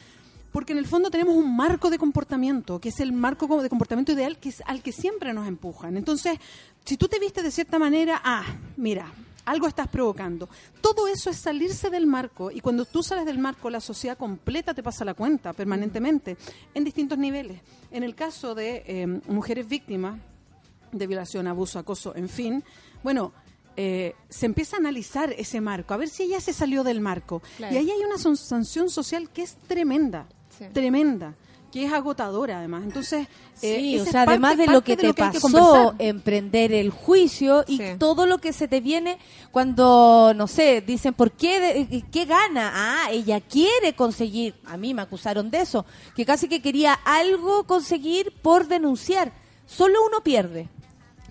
[0.53, 4.13] porque en el fondo tenemos un marco de comportamiento, que es el marco de comportamiento
[4.13, 5.97] ideal que es al que siempre nos empujan.
[5.97, 6.39] Entonces,
[6.85, 8.45] si tú te vistes de cierta manera, ah,
[8.77, 9.11] mira,
[9.45, 10.49] algo estás provocando.
[10.81, 14.75] Todo eso es salirse del marco y cuando tú sales del marco, la sociedad completa
[14.75, 16.37] te pasa la cuenta permanentemente
[16.75, 17.61] en distintos niveles.
[17.91, 20.21] En el caso de eh, mujeres víctimas
[20.93, 22.63] de violación, abuso, acoso, en fin,
[23.03, 23.33] bueno,
[23.77, 27.43] eh, se empieza a analizar ese marco, a ver si ella se salió del marco.
[27.57, 27.75] Claro.
[27.75, 30.27] Y ahí hay una sanción social que es tremenda,
[30.59, 30.67] Sí.
[30.73, 31.35] tremenda,
[31.73, 32.83] que es agotadora además.
[32.85, 33.27] Entonces,
[33.63, 37.65] eh, Sí, o sea, parte- además de lo que te hay pasó, emprender el juicio
[37.67, 37.85] y Sí.
[37.99, 39.17] todo lo que se te viene
[39.51, 42.73] cuando, no sé, dicen, ¿por qué, de- qué gana?
[42.75, 47.65] Ah, ella quiere conseguir, a mí me acusaron de eso, que casi que quería algo
[47.65, 49.33] conseguir por denunciar.
[49.67, 50.69] Solo uno pierde.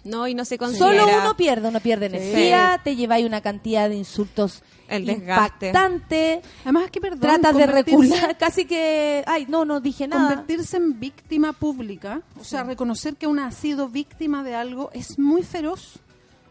[0.03, 1.03] No, y no se considera.
[1.05, 5.67] Solo uno pierde, uno pierde energía, te lleváis una cantidad de insultos El desgaste.
[5.67, 6.41] impactante.
[6.63, 10.29] Además, es que perdón, Tratas de recular, casi que, ay, no, no dije nada.
[10.29, 15.19] Convertirse en víctima pública, o sea, reconocer que una ha sido víctima de algo es
[15.19, 15.99] muy feroz.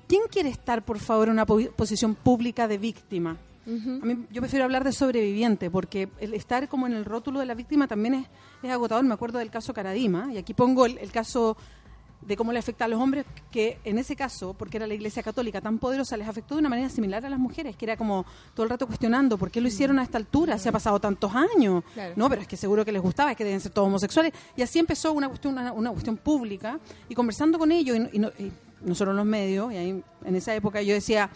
[0.07, 3.36] ¿Quién quiere estar, por favor, en una po- posición pública de víctima?
[3.66, 7.46] A mí, yo prefiero hablar de sobreviviente, porque el estar como en el rótulo de
[7.46, 8.26] la víctima también es,
[8.64, 9.05] es agotador.
[9.05, 11.57] Me acuerdo del caso Caradima, y aquí pongo el, el caso
[12.21, 15.23] de cómo le afecta a los hombres, que en ese caso, porque era la Iglesia
[15.23, 18.27] Católica tan poderosa, les afectó de una manera similar a las mujeres, que era como
[18.55, 21.33] todo el rato cuestionando por qué lo hicieron a esta altura, se ha pasado tantos
[21.35, 21.83] años.
[21.95, 22.12] Claro.
[22.16, 24.33] No, pero es que seguro que les gustaba, es que deben ser todos homosexuales.
[24.57, 28.09] Y así empezó una cuestión, una, una cuestión pública, y conversando con ellos, y, no-
[28.12, 28.53] y no- y
[28.83, 31.31] nosotros los medios, y ahí en esa época yo decía,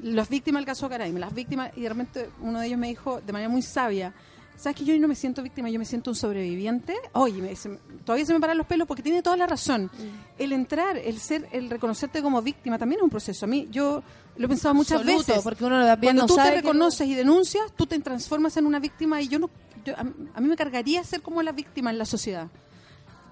[0.00, 3.20] las víctimas del caso Caraima, las víctimas, y de repente uno de ellos me dijo
[3.22, 4.12] de manera muy sabia,
[4.56, 6.94] ¿sabes que yo no me siento víctima, yo me siento un sobreviviente?
[7.12, 9.90] Oye, me- se todavía se me paran los pelos porque tiene toda la razón.
[10.38, 13.44] El entrar, el ser, el reconocerte como víctima también es un proceso.
[13.46, 14.02] A mí, yo
[14.36, 15.42] lo he pensado muchas Absoluto, veces.
[15.44, 18.66] porque uno también Cuando no tú sabe te reconoces y denuncias, tú te transformas en
[18.66, 19.50] una víctima y yo no...
[19.84, 22.48] yo- a, a mí me cargaría ser como la víctima en la sociedad.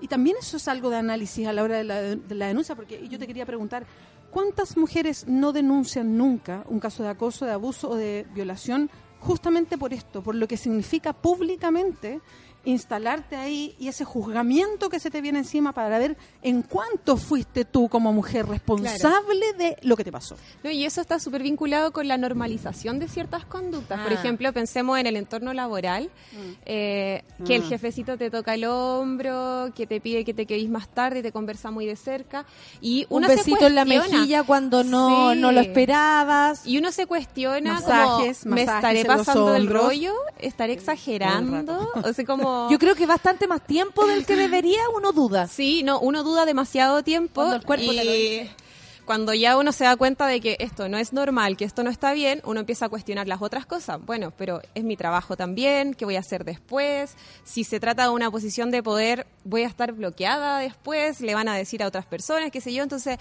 [0.00, 2.74] Y también eso es algo de análisis a la hora de la, de la denuncia,
[2.74, 3.86] porque yo te quería preguntar,
[4.30, 8.90] ¿cuántas mujeres no denuncian nunca un caso de acoso, de abuso o de violación
[9.24, 12.20] justamente por esto, por lo que significa públicamente
[12.64, 17.64] instalarte ahí y ese juzgamiento que se te viene encima para ver en cuánto fuiste
[17.64, 20.36] tú como mujer responsable de lo que te pasó?
[20.62, 24.00] No, y eso está súper vinculado con la normalización de ciertas conductas.
[24.00, 24.14] Por Ah.
[24.14, 26.10] ejemplo, pensemos en el entorno laboral,
[26.66, 27.66] eh, que el Ah.
[27.68, 31.32] jefecito te toca el hombro, que te pide que te quedes más tarde y te
[31.32, 32.46] conversa muy de cerca.
[32.80, 35.38] Y Un uno se besito en la mejilla cuando no, Sí.
[35.40, 36.66] no lo esperabas.
[36.66, 39.84] Y uno se cuestiona Masajes, como, ¿me estaré pasando el hombros.
[39.84, 40.14] rollo?
[40.38, 41.90] ¿Estaré exagerando?
[42.04, 42.53] O sea, como...
[42.70, 45.46] Yo creo que bastante más tiempo del que debería, uno duda.
[45.48, 48.50] Sí, no, uno duda demasiado tiempo Cuando el cuerpo y te lo dice.
[49.04, 51.90] cuando ya uno se da cuenta de que esto no es normal, que esto no
[51.90, 54.00] está bien, uno empieza a cuestionar las otras cosas.
[54.04, 57.14] Bueno, pero es mi trabajo también, ¿qué voy a hacer después?
[57.44, 61.48] Si se trata de una posición de poder, voy a estar bloqueada después, le van
[61.48, 62.82] a decir a otras personas, qué sé yo.
[62.82, 63.18] Entonces,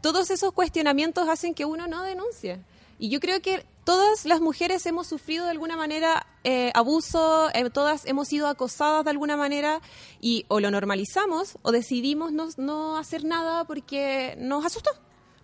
[0.00, 2.60] todos esos cuestionamientos hacen que uno no denuncie.
[2.98, 7.68] Y yo creo que todas las mujeres hemos sufrido de alguna manera eh, abuso, eh,
[7.70, 9.80] todas hemos sido acosadas de alguna manera
[10.20, 14.90] y o lo normalizamos o decidimos no, no hacer nada porque nos asustó.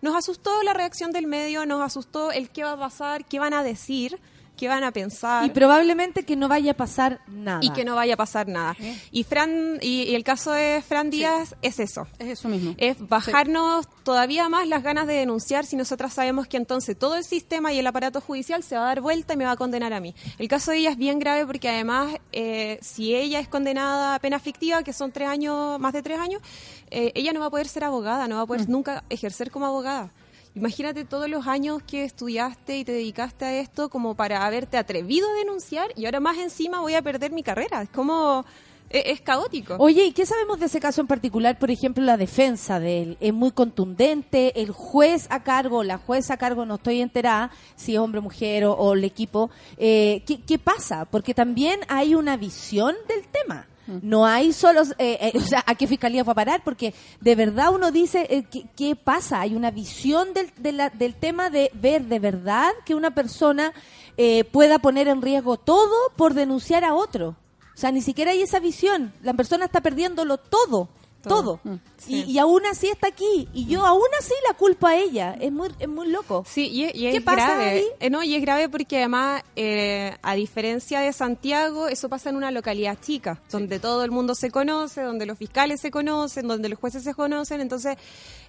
[0.02, 3.52] Nos asustó la reacción del medio, nos asustó el qué va a pasar, qué van
[3.52, 4.18] a decir,
[4.60, 5.46] qué van a pensar.
[5.46, 7.60] Y probablemente que no vaya a pasar nada.
[7.62, 8.76] y que no vaya a pasar nada.
[9.10, 12.06] Y Fran y, y el caso de Fran Díaz es eso.
[12.18, 12.74] Es eso mismo.
[12.76, 17.24] Es bajarnos todavía más las ganas de denunciar si nosotras sabemos que entonces todo el
[17.24, 19.94] sistema y el aparato judicial se va a dar vuelta y me va a condenar
[19.94, 20.14] a mí.
[20.38, 24.18] El caso de ella es bien grave porque además eh, si ella es condenada a
[24.18, 26.42] pena fictiva, que son tres años, más de tres años,
[26.90, 29.64] eh, ella no va a poder ser abogada, no va a poder nunca ejercer como
[29.64, 30.10] abogada.
[30.54, 35.28] Imagínate todos los años que estudiaste y te dedicaste a esto como para haberte atrevido
[35.30, 37.82] a denunciar y ahora más encima voy a perder mi carrera.
[37.82, 38.44] Es como...
[38.88, 39.76] Es, es caótico.
[39.78, 41.56] Oye, ¿y qué sabemos de ese caso en particular?
[41.60, 46.34] Por ejemplo, la defensa de él es muy contundente, el juez a cargo, la jueza
[46.34, 49.50] a cargo, no estoy enterada si es hombre, mujer o, el equipo.
[49.78, 51.04] Eh, ¿qué, qué pasa?
[51.04, 53.68] Porque también hay una visión del tema.
[54.02, 56.62] No hay solo, eh, eh, o sea, ¿a qué fiscalía fue a parar?
[56.64, 59.40] Porque de verdad uno dice, eh, ¿qué, qué pasa?
[59.40, 63.72] Hay una visión del, de la- del tema de ver de verdad que una persona
[64.16, 67.36] eh, pueda poner en riesgo todo por denunciar a otro.
[67.74, 69.12] O sea, ni siquiera hay esa visión.
[69.22, 70.88] La persona está perdiéndolo todo.
[71.22, 71.60] Todo.
[71.62, 71.78] Todo.
[72.08, 73.48] Y, y aún así está aquí.
[73.52, 75.36] Y yo aún así la culpo a ella.
[75.40, 76.44] Es muy, es muy loco.
[76.48, 77.64] Sí, y, es- y es ¿Qué pasa grave.
[77.70, 77.84] ahí?
[78.00, 82.36] Eh, no, y es grave porque además, eh, a diferencia de Santiago, eso pasa en
[82.36, 86.68] una localidad chica, donde todo el mundo se conoce, donde los fiscales se conocen, donde
[86.68, 87.60] los jueces se conocen.
[87.60, 87.96] Entonces,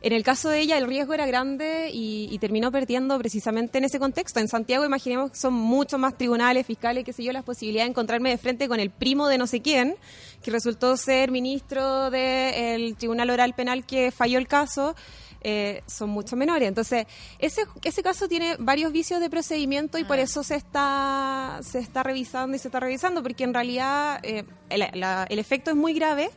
[0.02, 3.84] en el caso de ella, el riesgo era grande y, y terminó perdiendo precisamente en
[3.86, 4.40] ese contexto.
[4.40, 7.92] En Santiago, imaginemos que son muchos más tribunales, fiscales, qué sé yo, las posibilidades de
[7.92, 9.96] encontrarme de frente con el primo de no sé quién,
[10.44, 14.96] que resultó ser ministro del Tribunal Oral Penal que falló el caso,
[15.44, 16.68] eh, son mucho menores.
[16.68, 17.08] Entonces,
[17.40, 22.04] ese, ese caso tiene varios vicios de procedimiento y por eso se está, se está
[22.04, 25.94] revisando y se está revisando, porque en realidad eh, el, la- el efecto es muy
[25.94, 26.30] grave,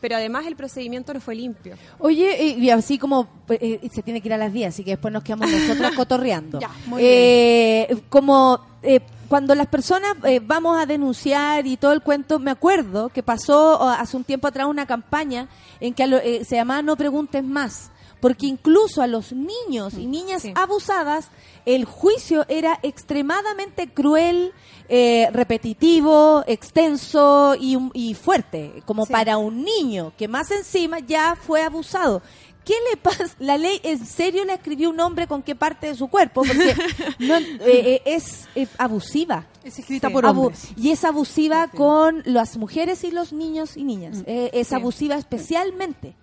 [0.00, 1.74] pero además el procedimiento no fue limpio.
[1.98, 4.84] Oye, y, y así como eh, y se tiene que ir a las 10, así
[4.84, 6.60] que después nos quedamos nosotros cotorreando.
[6.60, 12.02] Ya, muy Eh, Como eh, cuando las personas eh, vamos a denunciar y todo el
[12.02, 15.48] cuento, me acuerdo que pasó hace un tiempo atrás una campaña
[15.80, 17.90] en que lo- eh, se llamaba No preguntes más.
[18.18, 20.52] Porque incluso a los niños y niñas Sí.
[20.56, 21.28] abusadas,
[21.66, 24.52] el juicio era extremadamente cruel,
[24.88, 29.12] eh, repetitivo, extenso y, fuerte, como Sí.
[29.12, 32.22] para un niño que más encima ya fue abusado.
[32.66, 33.24] ¿Qué le pasa?
[33.38, 36.74] La ley en serio le escribió un hombre con qué parte de su cuerpo, porque
[37.20, 39.46] no, eh, eh, es eh, abusiva.
[39.64, 40.12] Es escrita Sí.
[40.12, 40.68] por Abu- hombres.
[40.76, 44.24] y es abusiva con las mujeres y los niños y niñas.
[44.26, 44.74] Eh, es Sí.
[44.74, 46.14] abusiva especialmente.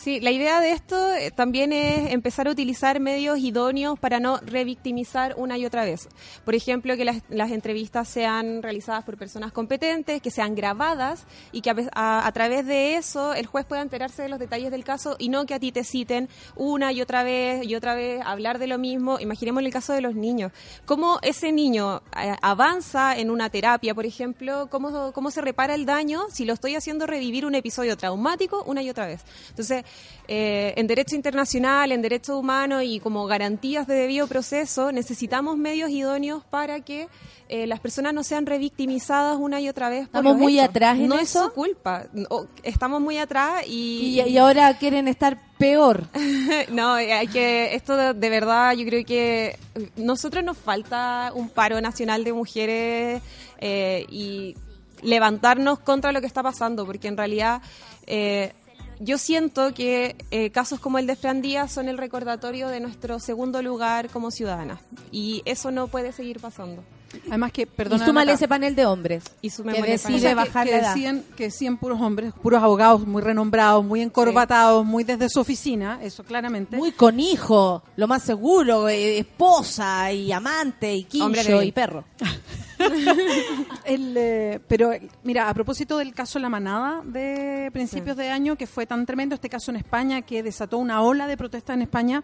[0.00, 4.38] Sí, la idea de esto eh, también es empezar a utilizar medios idóneos para no
[4.38, 6.08] revictimizar una y otra vez.
[6.44, 11.62] Por ejemplo, que las, las entrevistas sean realizadas por personas competentes, que sean grabadas y
[11.62, 14.84] que a, a- a través de eso el juez pueda enterarse de los detalles del
[14.84, 18.22] caso y no que a ti te citen una y otra vez y otra vez
[18.24, 19.18] hablar de lo mismo.
[19.18, 20.52] Imaginemos el caso de los niños.
[20.86, 25.86] Cómo ese niño eh, avanza en una terapia, por ejemplo, cómo, cómo se repara el
[25.86, 29.22] daño si lo estoy haciendo revivir un episodio traumático una y otra vez.
[29.50, 29.84] Entonces,
[30.30, 35.88] eh, en derecho internacional, en derecho humano y como garantías de debido proceso, necesitamos medios
[35.88, 37.08] idóneos para que
[37.48, 40.00] eh, las personas no sean revictimizadas una y otra vez.
[40.08, 40.68] por ¿Estamos muy hechos.
[40.68, 41.38] atrás en no eso?
[41.40, 42.04] es su culpa.
[42.12, 46.08] No, estamos muy atrás y, Y, y ahora quieren estar peor.
[46.72, 49.58] no, hay que esto de, de verdad yo creo que
[49.96, 53.22] nosotros nos falta un paro nacional de mujeres
[53.60, 54.54] eh, y
[55.00, 57.62] levantarnos contra lo que está pasando, porque en realidad
[58.06, 58.52] eh,
[59.00, 63.18] yo siento que eh, casos como el de Fran Díaz son el recordatorio de nuestro
[63.18, 64.80] segundo lugar como ciudadanas
[65.10, 66.82] y eso no puede seguir pasando.
[67.28, 69.24] Además que, Y perdona, súmale Nata, ese panel de hombres.
[69.40, 70.94] Y que decide sea, que- bajar que, la edad.
[70.94, 75.98] decían, que decían puros hombres, puros abogados muy renombrados, muy encorbatados, muy desde su oficina,
[76.02, 76.76] eso claramente.
[76.76, 82.04] Muy con hijo, lo más seguro, eh, esposa y amante y quincho y perro.
[83.84, 84.92] El, eh, pero
[85.24, 89.34] mira, a propósito del caso La Manada de principios de año, que fue tan tremendo
[89.34, 92.22] este caso en España que desató una ola de protestas en España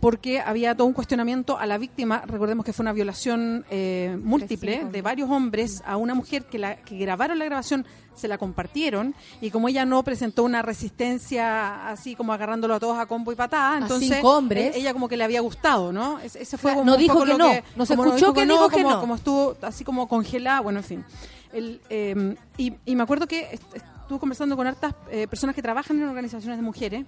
[0.00, 2.22] porque había todo un cuestionamiento a la víctima.
[2.26, 6.76] Recordemos que fue una violación eh, múltiple de varios hombres a una mujer que, la,
[6.76, 12.14] que grabaron la grabación, se la compartieron y como ella no presentó una resistencia así
[12.14, 14.74] como agarrándolo a todos a combo y patada, entonces cinco hombres.
[14.74, 16.18] eh, ella como que le había gustado, ¿no?
[16.20, 18.46] Ese, ese fue como no un dijo poco que lo no, no se escuchó que
[18.46, 19.00] dijo que como- no.
[19.00, 21.04] como estuvo así como congelada, bueno, en fin.
[21.52, 25.62] El, eh, y, y me acuerdo que est- estuve conversando con hartas eh, personas que
[25.62, 27.04] trabajan en organizaciones de mujeres,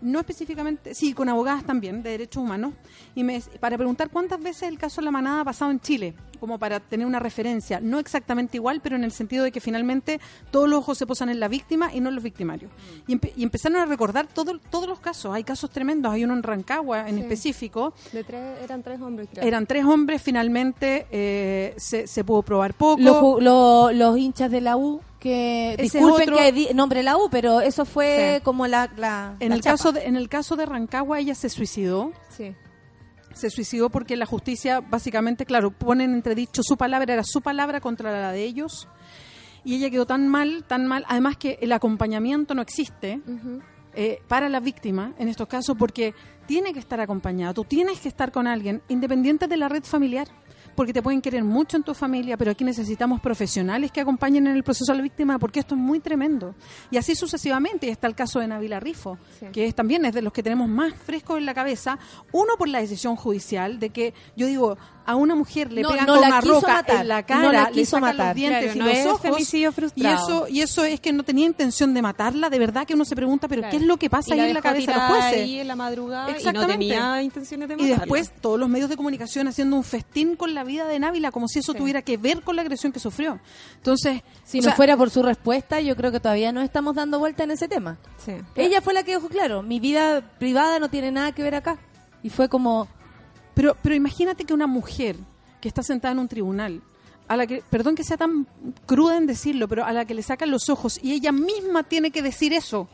[0.00, 2.74] no específicamente, sí, con abogadas también de derechos humanos,
[3.14, 6.14] y me, para preguntar cuántas veces el caso de la manada ha pasado en Chile,
[6.40, 10.20] como para tener una referencia, no exactamente igual, pero en el sentido de que finalmente
[10.50, 12.72] todos los ojos se posan en la víctima y no en los victimarios.
[13.06, 16.34] Y, empe- y empezaron a recordar todo- todos los casos, hay casos tremendos, hay uno
[16.34, 17.20] en Rancagua en Sí.
[17.22, 19.44] específico, De tres, eran tres hombres, creo.
[19.46, 23.00] eran tres hombres, finalmente eh, se, se pudo probar poco.
[23.02, 27.02] Los, ju- lo- los hinchas de la U, que Ese disculpen otro- que di- nombre
[27.02, 28.42] la U, pero eso fue Sí.
[28.42, 29.76] como la, la en, la el chapa.
[29.76, 32.12] caso de, en el caso de Rancagua, ella se suicidó.
[32.30, 32.54] Sí.
[33.32, 37.80] Se suicidó porque la justicia, básicamente, claro, pone en entredicho su palabra, era su palabra
[37.80, 38.88] contra la de ellos.
[39.64, 41.04] Y ella quedó tan mal, tan mal.
[41.08, 43.20] Además que el acompañamiento no existe
[43.94, 46.14] eh, para la víctima en estos casos porque
[46.46, 47.54] tiene que estar acompañada.
[47.54, 50.28] Tú tienes que estar con alguien, independiente de la red familiar.
[50.74, 54.56] Porque te pueden querer mucho en tu familia, pero aquí necesitamos profesionales que acompañen en
[54.56, 56.54] el proceso a la víctima, porque esto es muy tremendo.
[56.90, 57.86] Y así sucesivamente.
[57.86, 59.46] Y está el caso de Navila Rifo, Sí.
[59.52, 61.98] que es también es de los que tenemos más frescos en la cabeza.
[62.32, 64.78] Uno por la decisión judicial de que, yo digo,
[65.10, 67.20] a una mujer le No, pegan no con la una quiso roca matar, en la
[67.20, 68.26] no cara, la le quiso sacan matar.
[68.28, 69.20] los dientes Claro, y no los es ojos.
[69.20, 70.24] femicidio Y frustrado.
[70.26, 73.14] eso, y eso es que no tenía intención de matarla, de verdad que uno se
[73.16, 73.70] pregunta, pero Claro.
[73.70, 75.40] ¿qué es lo que pasa Y ahí la en la cabeza de los jueces?
[75.42, 76.72] ahí en la madrugada y no Exactamente.
[76.74, 77.96] tenía intenciones de Y matarla.
[77.98, 81.48] después todos los medios de comunicación haciendo un festín con la vida de Návila, como
[81.48, 81.78] si eso Sí.
[81.78, 83.40] tuviera que ver con la agresión que sufrió.
[83.76, 87.18] Entonces, Si no sea, fuera por su respuesta, yo creo que todavía no estamos dando
[87.18, 87.98] vuelta en ese tema.
[88.24, 88.32] Sí.
[88.56, 91.78] Ella fue la que dijo, claro, mi vida privada no tiene nada que ver acá.
[92.22, 92.86] Y fue como,
[93.60, 95.16] pero, pero imagínate que una mujer
[95.60, 96.80] que está sentada en un tribunal,
[97.28, 98.46] a la que, perdón que sea tan
[98.86, 102.10] cruda en decirlo, pero a la que le sacan los ojos y ella misma tiene
[102.10, 102.88] que decir eso.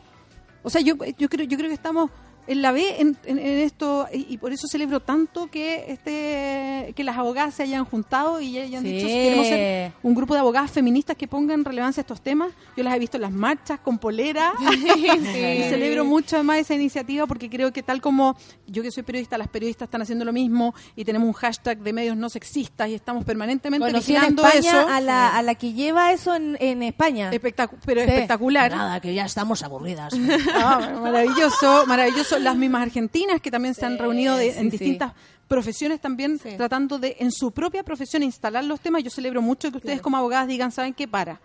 [0.63, 2.11] O sea, yo, yo creo, yo creo que estamos
[2.47, 6.93] en la B en, en- en esto y, y por eso celebro tanto que este
[6.95, 8.91] que las abogadas se hayan juntado y hayan Sí.
[8.93, 12.51] dicho si queremos ser un grupo de abogadas feministas que pongan relevancia a estos temas.
[12.75, 14.53] Yo las he visto en las marchas con polera
[14.97, 18.37] y celebro mucho además esa iniciativa porque creo que tal como
[18.67, 21.93] yo que soy periodista, las periodistas están haciendo lo mismo y tenemos un hashtag de
[21.93, 24.87] medios no sexistas y estamos permanentemente en vigilando España eso.
[24.89, 27.31] a la, a la que lleva eso en, en España.
[27.31, 28.07] Espectacu- pero Sí.
[28.09, 28.71] espectacular.
[28.71, 30.13] Nada, que ya estamos aburridas.
[30.53, 32.36] Ah, maravilloso, maravilloso.
[32.43, 35.13] Las mismas argentinas que también se han reunido de- sí, en distintas
[35.47, 39.03] profesiones también tratando de en su propia profesión instalar los temas.
[39.03, 41.07] Yo celebro mucho que ustedes como abogadas digan, ¿saben qué?
[41.07, 41.39] Para.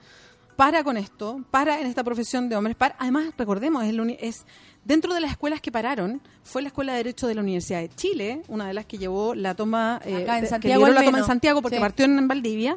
[0.56, 2.76] Para con esto, para en esta profesión de hombres.
[2.76, 2.94] Para.
[2.98, 4.44] Además, recordemos, es, es
[4.84, 7.88] dentro de las escuelas que pararon, fue la Escuela de Derecho de la Universidad de
[7.88, 11.04] Chile, una de las que llevó la toma, eh, Acá en que Santiago al la
[11.04, 11.24] toma en.
[11.24, 11.80] Santiago porque Sí.
[11.80, 12.76] partió en Valdivia.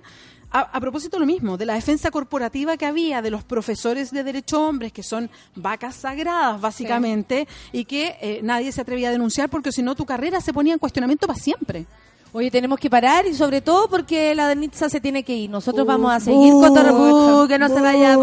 [0.55, 4.23] A, a propósito lo mismo, de la defensa corporativa que había de los profesores de
[4.23, 9.49] derecho hombres, que son vacas sagradas básicamente, y que eh, nadie se atrevía a denunciar
[9.49, 11.85] porque si no tu carrera se ponía en cuestionamiento para siempre.
[12.31, 15.49] Oye, tenemos que parar y sobre todo porque la Denitza se tiene que ir.
[15.49, 18.17] Nosotros vamos a seguir con todo que no se vaya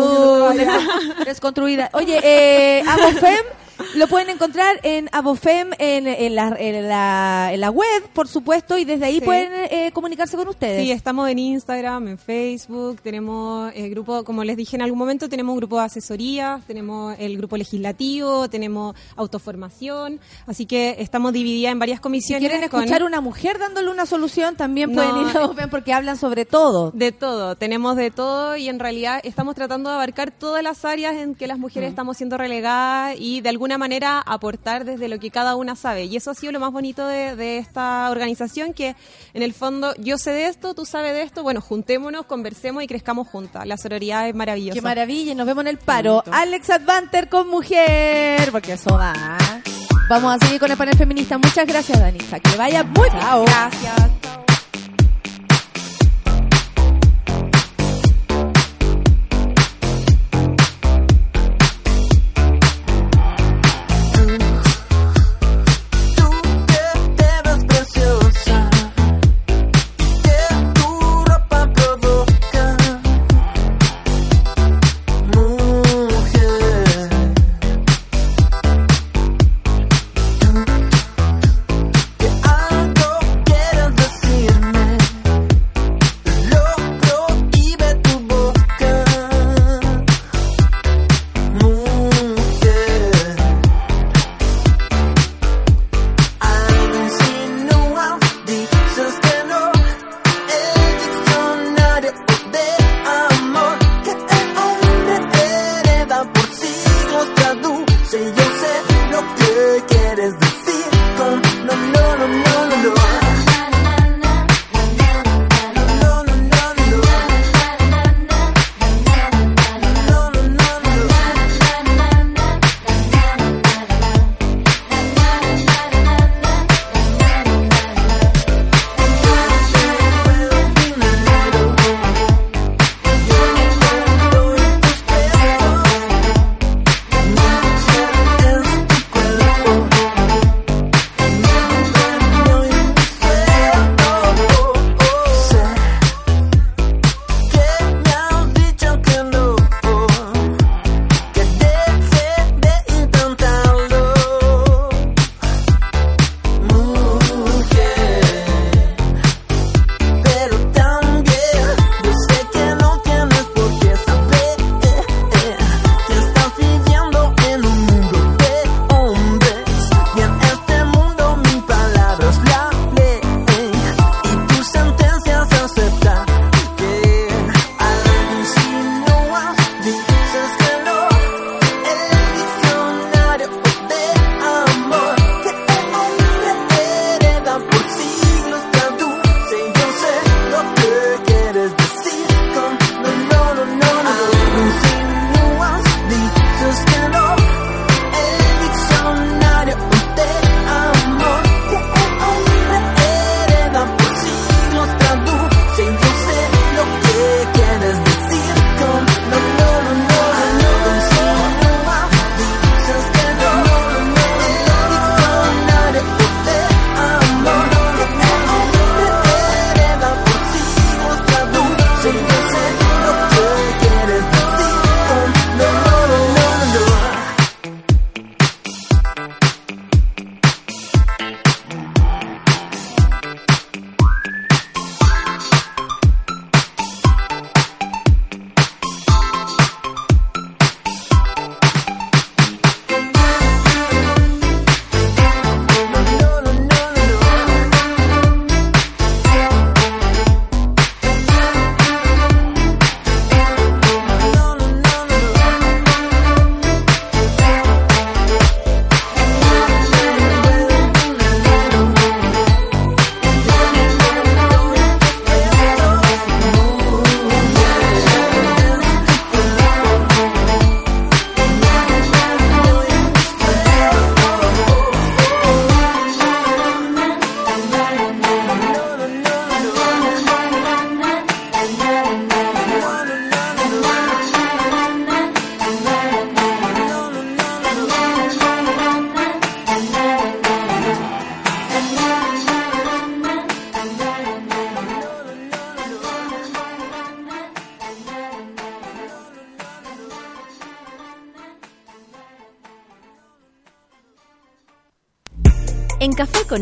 [1.24, 1.88] desconstruida.
[1.94, 2.82] Oye, eh,
[3.94, 8.78] lo pueden encontrar en Abofem en, en, la, en, la, en la web, por supuesto,
[8.78, 9.20] y desde ahí Sí.
[9.20, 10.82] pueden eh, comunicarse con ustedes.
[10.82, 15.28] Sí, estamos en Instagram, en Facebook, tenemos el grupo, como les dije en algún momento,
[15.28, 21.72] tenemos un grupo de asesoría, tenemos el grupo legislativo, tenemos autoformación, así que estamos divididas
[21.72, 22.48] en varias si comisiones.
[22.48, 25.92] quieren con- escuchar una mujer dándole una solución, también No, pueden ir a Abofem porque
[25.92, 26.90] hablan sobre todo.
[26.92, 31.14] De todo, tenemos de todo y en realidad estamos tratando de abarcar todas las áreas
[31.16, 31.92] en que las mujeres Mm.
[31.92, 36.04] estamos siendo relegadas y de alguna manera aportar desde lo que cada una sabe.
[36.04, 38.96] Y eso ha sido lo más bonito de, de esta organización, que
[39.34, 42.86] en el fondo yo sé de esto, tú sabes de esto, bueno, juntémonos, conversemos y
[42.86, 43.66] crezcamos juntas.
[43.66, 44.74] La sororidad es maravillosa.
[44.74, 46.22] Qué maravilla, y nos vemos en el paro.
[46.30, 49.38] Alex Advanter con mujer, porque eso va.
[50.08, 51.38] Vamos a seguir con el panel feminista.
[51.38, 52.38] Muchas gracias, Danisa.
[52.40, 53.44] Que vaya muy bien.
[53.46, 54.41] Gracias.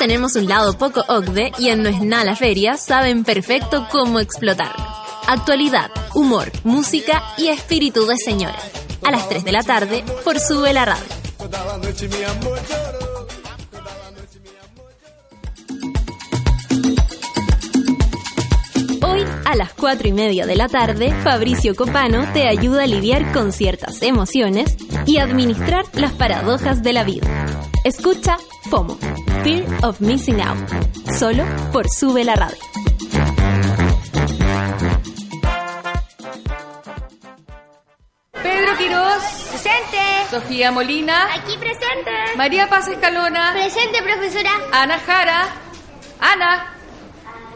[0.00, 4.82] Tenemos un lado poco OCDE y en No es nada feria saben perfecto cómo explotarlo.
[5.28, 8.58] Actualidad, humor, música y espíritu de señora.
[9.04, 11.04] A las 3 de la tarde por Sube la Radio.
[19.10, 23.32] Hoy, a las 4 y media de la tarde, Fabricio Copano te ayuda a lidiar
[23.32, 27.26] con ciertas emociones y administrar las paradojas de la vida.
[27.84, 28.36] Escucha
[28.70, 28.96] FOMO,
[29.42, 30.68] Fear of Missing Out,
[31.18, 32.58] solo por Sube la Radio.
[38.32, 39.22] Pedro Quirós.
[39.50, 39.98] Presente.
[40.30, 41.34] Sofía Molina.
[41.34, 42.12] Aquí presente.
[42.36, 43.52] María Paz Escalona.
[43.54, 44.52] Presente, profesora.
[44.72, 45.48] Ana Jara.
[46.20, 46.79] Ana.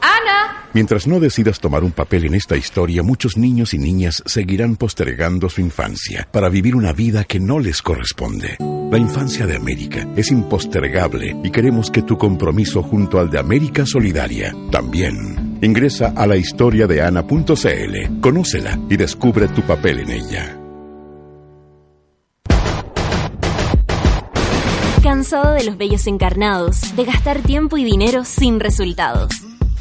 [0.05, 0.69] Ana.
[0.75, 5.49] Mientras no decidas tomar un papel en esta historia, muchos niños y niñas seguirán postergando
[5.49, 8.57] su infancia para vivir una vida que no les corresponde.
[8.91, 13.87] La infancia de América es impostergable y queremos que tu compromiso junto al de América
[13.87, 15.59] Solidaria también.
[15.63, 20.61] Ingresa a la historia de Ana.cl, conócela y descubre tu papel en ella.
[25.03, 29.31] ¿Cansado de los bellos encarnados, de gastar tiempo y dinero sin resultados?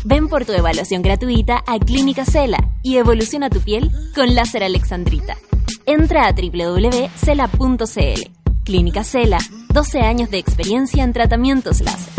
[0.05, 5.37] Ven por tu evaluación gratuita a Clínica Cela y evoluciona tu piel con láser alexandrita.
[5.85, 7.83] Entra a www.cela.cl.
[8.65, 9.37] Clínica Cela,
[9.73, 12.13] 12 años de experiencia en tratamientos láser.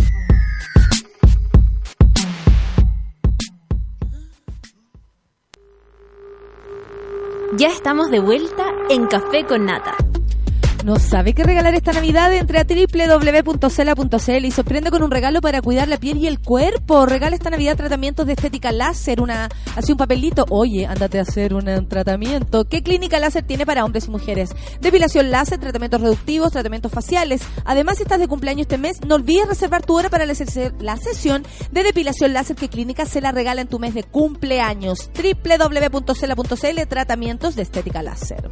[7.57, 9.95] Ya estamos de vuelta en Café con Nata.
[10.85, 12.31] ¿No sabe qué regalar esta Navidad?
[12.35, 17.07] Entre a www.cela.cl y sorprende con un regalo para cuidar la piel y el cuerpo.
[17.07, 19.49] Regala esta Navidad tratamientos de estética láser, una
[19.89, 20.45] un papelito.
[20.51, 22.67] Oye, ándate a hacer un, un tratamiento.
[22.67, 24.51] ¿Qué clínica láser tiene para hombres y mujeres?
[24.83, 27.41] Depilación láser, tratamientos reductivos, tratamientos faciales.
[27.65, 31.47] Además, si estás de cumpleaños este mes, no olvides reservar tu hora para la sesión
[31.73, 35.11] de depilación láser que Clínica Cela regala en tu mes de cumpleaños.
[35.15, 38.51] www.cela.cl Tratamientos de estética láser.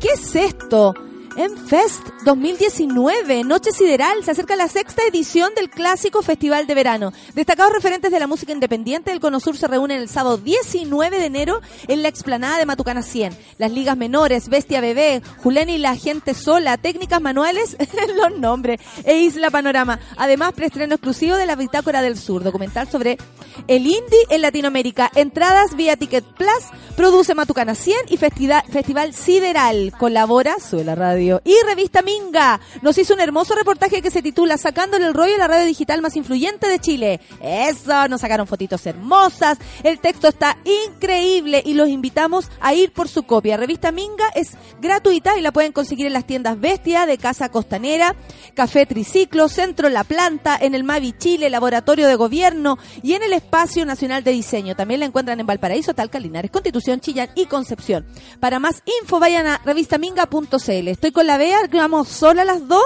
[0.00, 0.94] ¿Qué es esto?
[1.36, 7.12] Enfest 2019, Noche Sideral, se acerca la sexta edición del clásico Festival de Verano.
[7.34, 11.26] Destacados referentes de la música independiente del Cono Sur se reúnen el sábado 19 de
[11.26, 13.36] enero en la explanada de Matucana 100.
[13.58, 17.76] Las ligas menores, Bestia Bebé, Julen y la gente sola, técnicas manuales,
[18.16, 19.98] los nombres, e Isla Panorama.
[20.16, 23.18] Además, preestreno exclusivo de la Bitácora del Sur, documental sobre
[23.66, 25.10] el indie en Latinoamérica.
[25.16, 26.64] Entradas vía Ticket Plus,
[26.96, 29.92] produce Matucana 100 y Festival Sideral.
[29.98, 30.94] Colabora, sube la
[31.24, 35.38] Y Revista Minga nos hizo un hermoso reportaje que se titula Sacándole el rollo a
[35.38, 37.20] la radio digital más influyente de Chile.
[37.40, 39.58] Eso, nos sacaron fotitos hermosas.
[39.82, 43.56] El texto está increíble y los invitamos a ir por su copia.
[43.56, 48.14] Revista Minga es gratuita y la pueden conseguir en las tiendas Bestia de Casa Costanera,
[48.54, 53.32] Café Triciclo, Centro La Planta, en el Mavi Chile, Laboratorio de Gobierno y en el
[53.32, 54.76] Espacio Nacional de Diseño.
[54.76, 58.06] También la encuentran en Valparaíso, Talca, Linares, Constitución, Chillán y Concepción.
[58.40, 60.88] Para más info vayan a revistaminga.cl.
[60.88, 62.84] Estoy con la Bea, que vamos sola las dos.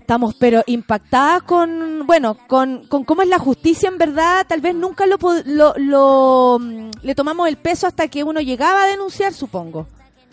[0.00, 4.44] Estamos pero impactadas con, bueno, con, con cómo es la justicia en verdad.
[4.46, 6.58] Tal vez nunca lo, lo, lo,
[7.02, 9.86] le tomamos el peso hasta que uno llegaba a denunciar, supongo.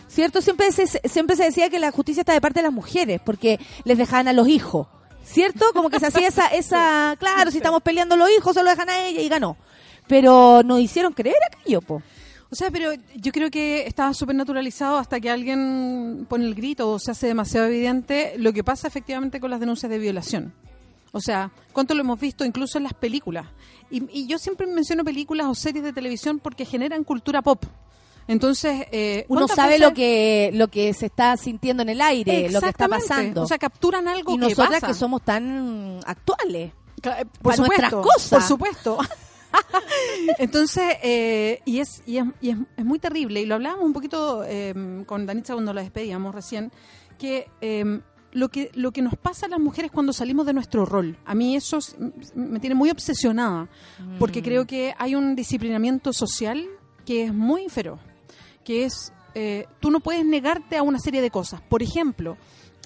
[0.08, 0.42] ¿Cierto?
[0.42, 3.60] Siempre se, siempre se decía que la justicia está de parte de las mujeres, porque
[3.86, 4.88] les dejaban a los hijos.
[5.24, 5.66] ¿Cierto?
[5.74, 9.06] Como que se hacía esa, esa, claro, si estamos peleando los hijos, solo dejan a
[9.06, 9.56] ella y ganó.
[10.08, 12.02] Pero nos hicieron creer aquello, po.
[12.52, 16.90] O sea, pero yo creo que estaba súper naturalizado hasta que alguien pone el grito
[16.92, 20.54] o se hace demasiado evidente lo que pasa efectivamente con las denuncias de violación.
[21.14, 23.46] O sea, ¿cuánto lo hemos visto incluso en las películas?
[23.90, 27.64] Y, y yo siempre menciono películas o series de televisión porque generan cultura pop.
[28.28, 32.02] Entonces, eh, Uno ¿cuántas sabe veces- lo que lo que se está sintiendo en el
[32.02, 33.42] aire, lo que está pasando.
[33.44, 34.88] O sea, capturan algo y que nosotras pasa.
[34.88, 36.72] que somos tan actuales.
[37.04, 38.30] Eh, Por Pa' nuestras supuesto, cosas.
[38.30, 38.98] por supuesto.
[40.38, 43.94] Entonces, eh, y, es, y, es, y es- es muy terrible, y lo hablábamos un
[43.94, 46.72] poquito eh, con Danitza cuando la despedíamos recién,
[47.18, 48.02] que eh,
[48.34, 51.36] lo que lo que nos pasa a las mujeres cuando salimos de nuestro rol, a
[51.36, 51.96] mí eso es-
[52.36, 53.68] me tiene muy obsesionada,
[54.20, 56.66] porque creo que hay un disciplinamiento social
[57.06, 58.00] que es muy feroz,
[58.64, 61.62] que es, eh, tú no puedes negarte a una serie de cosas.
[61.62, 62.38] Por ejemplo,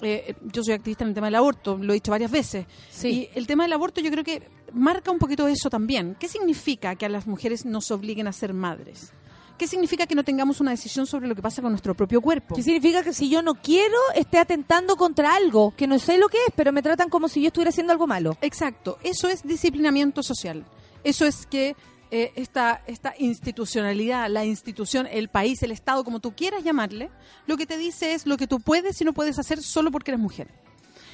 [0.02, 2.66] eh, yo soy activista en el tema del aborto, lo he dicho varias veces.
[3.10, 6.16] Y el tema del aborto yo creo que marca un poquito eso también.
[6.18, 9.12] ¿Qué significa que a las mujeres nos obliguen a ser madres?
[9.58, 12.54] ¿Qué significa que no tengamos una decisión sobre lo que pasa con nuestro propio cuerpo?
[12.54, 16.28] ¿Qué significa que si yo no quiero, esté atentando contra algo que no sé lo
[16.28, 18.36] que es, pero me tratan como si yo estuviera haciendo algo malo?
[18.42, 20.66] Exacto, eso es disciplinamiento social.
[21.04, 21.74] Eso es que
[22.10, 27.10] eh, esta, esta institucionalidad, la institución, el país, el Estado, como tú quieras llamarle,
[27.46, 30.10] lo que te dice es lo que tú puedes y no puedes hacer solo porque
[30.10, 30.48] eres mujer.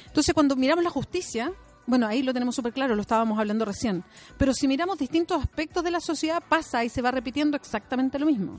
[0.07, 1.53] Entonces, cuando miramos la justicia,
[1.85, 4.03] bueno, ahí lo tenemos súper claro, lo estábamos hablando recién.
[4.37, 8.25] Pero si miramos distintos aspectos de la sociedad, pasa y se va repitiendo exactamente lo
[8.25, 8.57] mismo.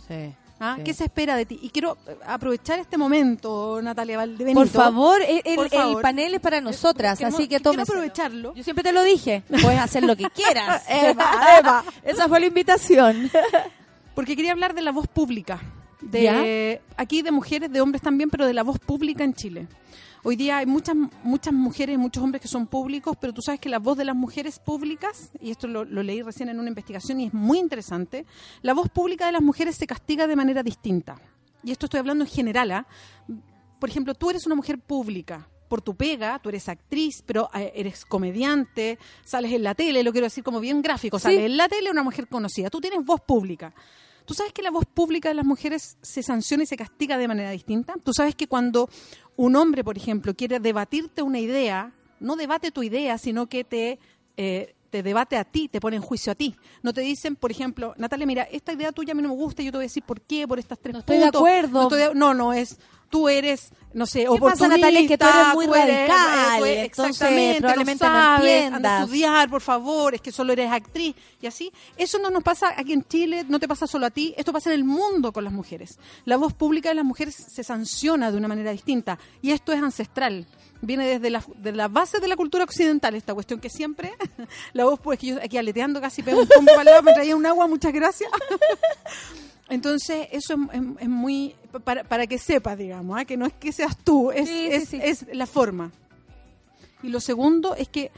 [0.60, 0.74] ¿Ah?
[0.78, 0.84] sí.
[0.84, 1.58] ¿Qué se espera de ti?
[1.62, 4.60] Y quiero eh, aprovechar este momento, Natalia Valdebenito.
[4.60, 6.02] Por favor, el, el- Por el favor.
[6.02, 7.98] panel es para nosotras, Queremos- así que quiero tómeselo.
[7.98, 8.54] aprovecharlo.
[8.54, 10.84] Yo siempre te lo dije, puedes hacer lo que quieras.
[10.88, 11.84] Eva, Eva.
[12.04, 13.30] Esa fue la invitación.
[14.14, 15.60] Porque quería hablar de la voz pública.
[16.00, 17.02] De, ¿Ya?
[17.02, 19.66] Aquí de mujeres, de hombres también, pero de la voz pública en Chile.
[20.26, 23.68] Hoy día hay muchas muchas mujeres, muchos hombres que son públicos, pero tú sabes que
[23.68, 27.20] la voz de las mujeres públicas, y esto lo, lo leí recién en una investigación
[27.20, 28.24] y es muy interesante,
[28.62, 31.20] la voz pública de las mujeres se castiga de manera distinta.
[31.62, 32.72] Y esto estoy hablando en general.
[32.72, 32.86] ¿ah?
[33.78, 37.72] Por ejemplo, tú eres una mujer pública por tu pega, tú eres actriz, pero eh,
[37.74, 41.68] eres comediante, sales en la tele, lo quiero decir como bien gráfico, sales en la
[41.68, 43.74] tele una mujer conocida, tú tienes voz pública.
[44.24, 47.28] ¿Tú sabes que la voz pública de las mujeres se sanciona y se castiga de
[47.28, 47.94] manera distinta?
[48.02, 48.88] ¿Tú sabes que cuando
[49.36, 53.98] un hombre, por ejemplo, quiere debatirte una idea, no debate tu idea, sino que te,
[54.36, 56.54] eh, te debate a ti, te pone en juicio a ti?
[56.82, 59.60] No te dicen, por ejemplo, Natalia, mira, esta idea tuya a mí no me gusta,
[59.60, 61.72] yo te voy a decir por qué, por estas tres estoy de acuerdo.
[61.80, 62.78] No, estoy de- no, no, es
[63.10, 64.64] tú eres, no sé, ¿Qué oportunista.
[64.66, 65.00] pasa, Natalia?
[65.00, 68.72] Es que tú eres muy tú eres- radical, eh, tú- exactamente, probablemente no no sabes,
[68.72, 71.72] anda a estudiar, por favor, es que solo eres actriz y así.
[71.96, 74.70] Eso no nos pasa aquí en Chile, no te pasa solo a ti, esto pasa
[74.72, 75.98] en el mundo con las mujeres.
[76.24, 79.82] La voz pública de las mujeres se sanciona de una manera distinta y esto es
[79.82, 80.46] ancestral.
[80.82, 84.12] Viene desde la, de la base de la cultura occidental esta cuestión que siempre
[84.74, 87.12] la voz, pues que yo aquí aleteando casi pego un combo para el lado, me
[87.14, 88.30] traía un agua, muchas gracias.
[89.68, 91.54] Entonces, eso es, es- es muy.
[91.84, 93.24] Para, para que sepas, digamos, ¿ah?
[93.24, 94.98] que no es que seas tú, es, Sí, sí, es, sí.
[95.02, 95.90] es la forma.
[97.02, 98.10] Y lo segundo es que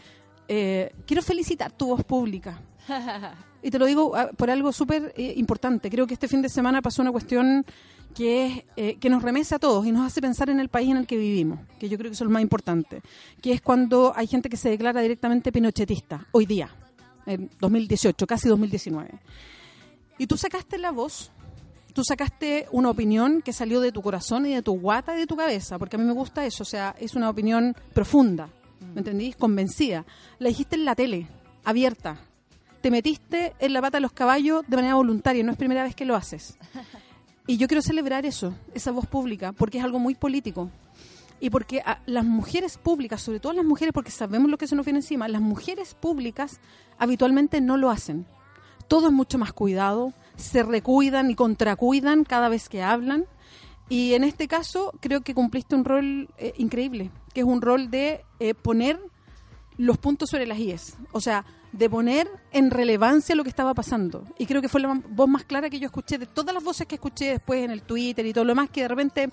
[0.48, 2.60] eh, quiero felicitar tu voz pública.
[3.62, 5.90] Y te lo digo ah, por algo súper eh, importante.
[5.90, 7.66] Creo que este fin de semana pasó una cuestión
[8.14, 10.90] que, es, eh, que nos remece a todos y nos hace pensar en el país
[10.90, 13.02] en el que vivimos, que yo creo que eso es lo más importante,
[13.42, 16.70] que es cuando hay gente que se declara directamente pinochetista, hoy día,
[17.26, 19.10] en 2018, casi 2019.
[20.18, 21.32] Y tú sacaste la voz,
[21.92, 25.26] tú sacaste una opinión que salió de tu corazón y de tu guata y de
[25.26, 28.48] tu cabeza, porque a mí me gusta eso, o sea, es una opinión profunda,
[28.94, 29.34] ¿me entendís?
[29.34, 30.06] Convencida.
[30.38, 31.26] La dijiste en la tele,
[31.64, 32.18] abierta.
[32.86, 35.96] Te metiste en la pata de los caballos de manera voluntaria, no es primera vez
[35.96, 36.56] que lo haces.
[37.48, 40.70] Y yo quiero celebrar eso, esa voz pública, porque es algo muy político.
[41.40, 44.76] Y porque a- las mujeres públicas, sobre todo las mujeres, porque sabemos lo que se
[44.76, 46.60] nos viene encima, las mujeres públicas
[46.96, 48.24] habitualmente no lo hacen.
[48.86, 53.24] Todo es mucho más cuidado, se recuidan y contracuidan cada vez que hablan.
[53.88, 57.90] Y en este caso creo que cumpliste un rol eh, increíble, que es un rol
[57.90, 59.00] de eh, poner
[59.76, 60.96] los puntos sobre las IES.
[61.10, 61.44] O sea,
[61.76, 64.24] de poner en relevancia lo que estaba pasando.
[64.38, 66.86] Y creo que fue la voz más clara que yo escuché de todas las voces
[66.86, 69.30] que escuché después en el Twitter y todo lo demás, que de repente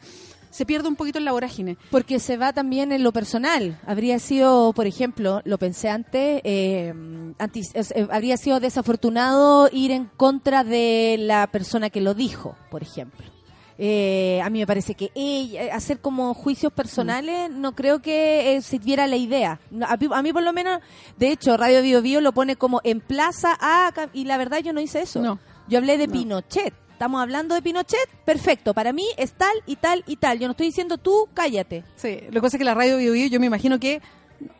[0.50, 1.78] se pierde un poquito en la vorágine.
[1.90, 3.80] Porque se va también en lo personal.
[3.88, 6.94] Habría sido, por ejemplo, lo pensé antes, eh,
[7.40, 12.56] anti- es- eh, habría sido desafortunado ir en contra de la persona que lo dijo,
[12.70, 13.33] por ejemplo.
[13.78, 18.56] Eh, a mí me parece que ella, eh, hacer como juicios personales no creo que
[18.56, 19.60] eh, sirviera la idea.
[19.88, 20.80] A, mí- a mí por lo menos,
[21.18, 23.92] de hecho, Radio Bio Bio lo pone como en plaza a...
[24.14, 25.22] Y la verdad yo no hice eso.
[25.22, 25.40] No.
[25.68, 26.74] Yo hablé de Pinochet.
[26.92, 28.74] Estamos hablando de Pinochet, perfecto.
[28.74, 30.38] Para mí es tal y tal y tal.
[30.40, 31.84] Yo no estoy diciendo tú, cállate.
[31.96, 34.02] Sí, lo que pasa es que la radio Bio Bio, yo me imagino que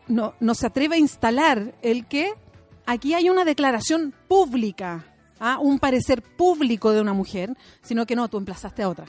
[0.08, 2.32] no, no se atreve a instalar el que
[2.84, 5.06] aquí hay una declaración pública,
[5.40, 5.58] ¿ah?
[5.60, 9.06] un parecer público de una mujer, sino que no, tú emplazaste a otra.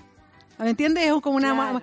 [0.57, 1.03] ¿Me entiendes?
[1.03, 1.53] Es como una...
[1.53, 1.81] Claro,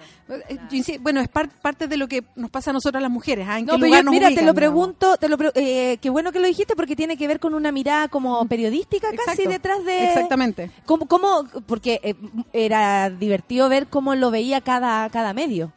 [0.49, 3.47] eh, bueno, es par- parte de lo que nos pasa a nosotras las mujeres.
[3.47, 3.59] ¿ah?
[3.59, 6.09] ¿En No, qué lugar yo- nos mira, te lo pregunto, te lo pre- eh, qué
[6.09, 9.85] bueno que lo dijiste porque tiene que ver con una mirada como periodística casi detrás
[9.85, 10.05] de...
[10.07, 10.71] Exactamente.
[10.87, 12.15] ¿Cómo, cómo- porque eh,
[12.55, 15.71] era divertido ver cómo lo veía cada, cada medio.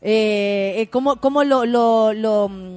[0.00, 2.76] Eh, eh, cómo, cómo lo, lo, lo, mm,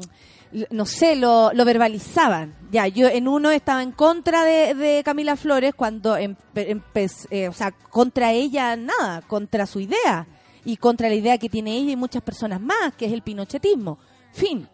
[0.70, 2.56] no sé, lo, lo verbalizaban.
[2.72, 7.48] Ya, yo en uno estaba en contra de, de Camila Flores cuando empe- empe- eh,
[7.48, 10.28] o sea, contra ella nada, contra su idea
[10.64, 13.98] y contra la idea que tiene ella y muchas personas más, que es el pinochetismo.
[14.34, 14.68] Fin.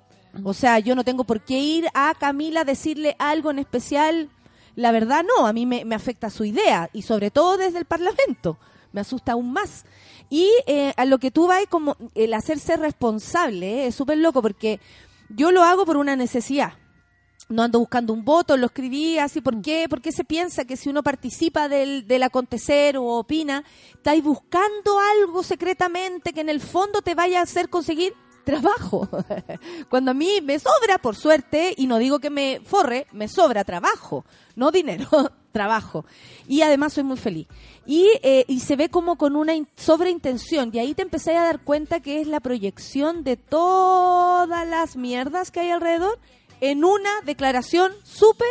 [0.44, 4.30] O sea, yo no tengo por qué ir a Camila a decirle algo en especial.
[4.76, 7.86] La verdad no, a mí me, me afecta su idea y sobre todo desde el
[7.86, 8.58] Parlamento.
[8.92, 9.86] Me asusta aún más.
[10.30, 14.42] Y eh, a lo que tú vas, como el hacerse responsable, eh, es súper loco
[14.42, 14.80] porque
[15.30, 16.74] yo lo hago por una necesidad.
[17.50, 19.40] No ando buscando un voto, lo escribí así.
[19.40, 19.88] ¿Por qué?
[19.90, 23.64] Porque se piensa que si uno participa del, del acontecer o opina,
[23.94, 28.14] estáis buscando algo secretamente que en el fondo te vaya a hacer conseguir
[28.48, 29.08] trabajo.
[29.90, 33.64] Cuando a mí me sobra, por suerte, y no digo que me forre, me sobra
[33.66, 34.24] trabajo,
[34.56, 35.08] no dinero,
[35.52, 36.06] trabajo.
[36.48, 37.46] Y además soy muy feliz.
[37.86, 41.44] Y, eh, y se ve como con una in- sobreintención, y ahí te empecé a
[41.44, 46.18] dar cuenta que es la proyección de todas las mierdas que hay alrededor
[46.62, 48.48] en una declaración súper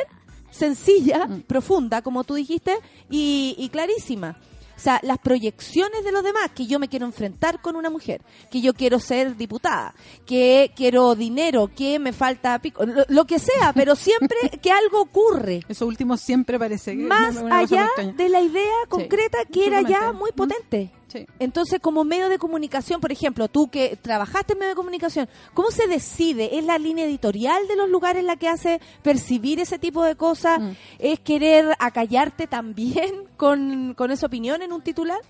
[0.51, 2.77] sencilla, profunda, como tú dijiste,
[3.11, 4.39] y, y clarísima.
[4.77, 8.21] O sea, las proyecciones de los demás, que yo me quiero enfrentar con una mujer,
[8.51, 9.95] que yo quiero ser diputada,
[10.27, 15.01] que quiero dinero, que me falta pico, lo, lo que sea, pero siempre que algo
[15.01, 15.61] ocurre.
[15.69, 20.33] Eso último siempre parece que Más allá de la idea concreta que era ya muy
[20.33, 20.91] potente.
[21.17, 21.27] Sí.
[21.39, 25.71] Entonces, como medio de comunicación, por ejemplo, tú que trabajaste en medio de comunicación, ¿cómo
[25.71, 26.59] se decide?
[26.59, 30.61] ¿Es la línea editorial de los lugares la que hace percibir ese tipo de cosas?
[30.61, 30.71] Mm.
[30.99, 35.21] ¿Es querer acallarte también con, con esa opinión en un titular?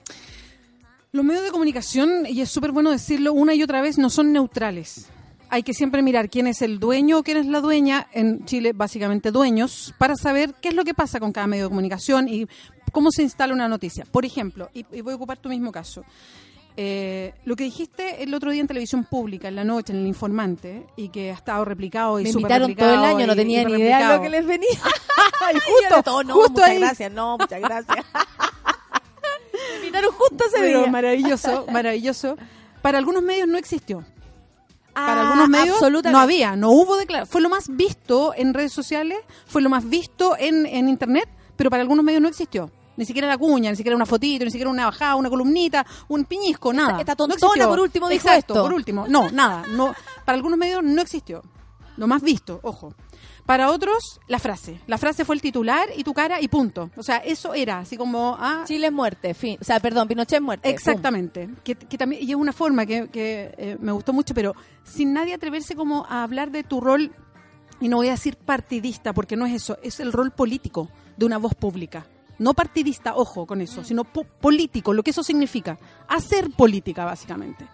[1.12, 4.32] Los medios de comunicación, y es súper bueno decirlo una y otra vez, no son
[4.32, 5.08] neutrales.
[5.48, 8.72] Hay que siempre mirar quién es el dueño o quién es la dueña, en Chile
[8.72, 12.46] básicamente dueños, para saber qué es lo que pasa con cada medio de comunicación y
[12.92, 14.04] cómo se instala una noticia.
[14.10, 16.04] Por ejemplo, y, y voy a ocupar tu mismo caso,
[16.76, 20.06] eh, lo que dijiste el otro día en televisión pública, en la noche, en el
[20.06, 23.62] informante, y que ha estado replicado y Me invitaron todo el año, no y- tenía
[23.62, 24.68] y ni idea de lo que les venía.
[25.54, 26.78] Y justo, de todo, no, justo muchas ahí.
[26.80, 28.04] gracias, no, muchas gracias.
[29.70, 30.90] Me invitaron justo ese Pero día.
[30.90, 32.36] maravilloso, maravilloso.
[32.82, 34.04] Para algunos medios no existió.
[34.98, 35.78] Ah, Para algunos medios
[36.10, 37.30] no había, no hubo declaración.
[37.30, 41.68] Fue lo más visto en redes sociales, fue lo más visto en, en internet, pero
[41.68, 42.70] para algunos medios no existió.
[42.96, 46.24] Ni siquiera la cuña, ni siquiera una fotito, ni siquiera una bajada, una columnita, un
[46.24, 46.98] piñisco, nada.
[47.00, 47.68] esta No tontona, existió.
[47.68, 48.62] por último, dijo Exacto, esto.
[48.64, 49.04] por último.
[49.06, 49.64] No, nada.
[49.68, 49.94] No,
[50.24, 51.42] para algunos medios no existió.
[51.98, 52.94] Lo más visto, ojo.
[53.46, 54.80] Para otros, la frase.
[54.88, 56.90] La frase fue el titular y tu cara y punto.
[56.96, 58.36] O sea, eso era así como...
[58.40, 59.56] Ah, Chile es muerte, fin.
[59.60, 60.68] O sea, perdón, Pinochet es muerte.
[60.68, 61.48] Exactamente.
[61.62, 65.12] Que, que también, y es una forma que, que, eh, me gustó mucho, pero sin
[65.12, 67.12] nadie atreverse como a hablar de tu rol,
[67.80, 71.26] y no voy a decir partidista, porque no es eso, es el rol político de
[71.26, 72.04] una voz pública.
[72.38, 75.78] No partidista, ojo con eso, sino po- político, lo que eso significa.
[76.08, 77.66] Hacer política, básicamente.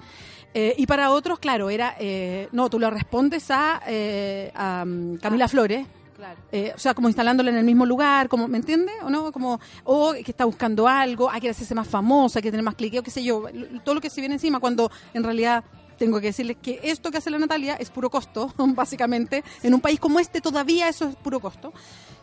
[0.54, 5.16] Eh, y para otros, claro, era, eh, no, tú lo respondes a, eh, a mm,
[5.16, 6.38] Camila Flores, Claro.
[6.52, 8.94] eh, o sea, como instalándola en el mismo lugar, como, ¿me entiendes?
[9.02, 9.32] ¿O no?
[9.32, 12.74] Como, o que está buscando algo, hay que hacerse más famosa, hay que tener más
[12.76, 13.44] cliqueo, qué sé yo,
[13.82, 15.64] todo lo que se viene encima cuando en realidad
[16.02, 19.44] tengo que decirles que esto que hace la Natalia es puro costo, básicamente.
[19.62, 21.72] En un país como este todavía eso es puro costo.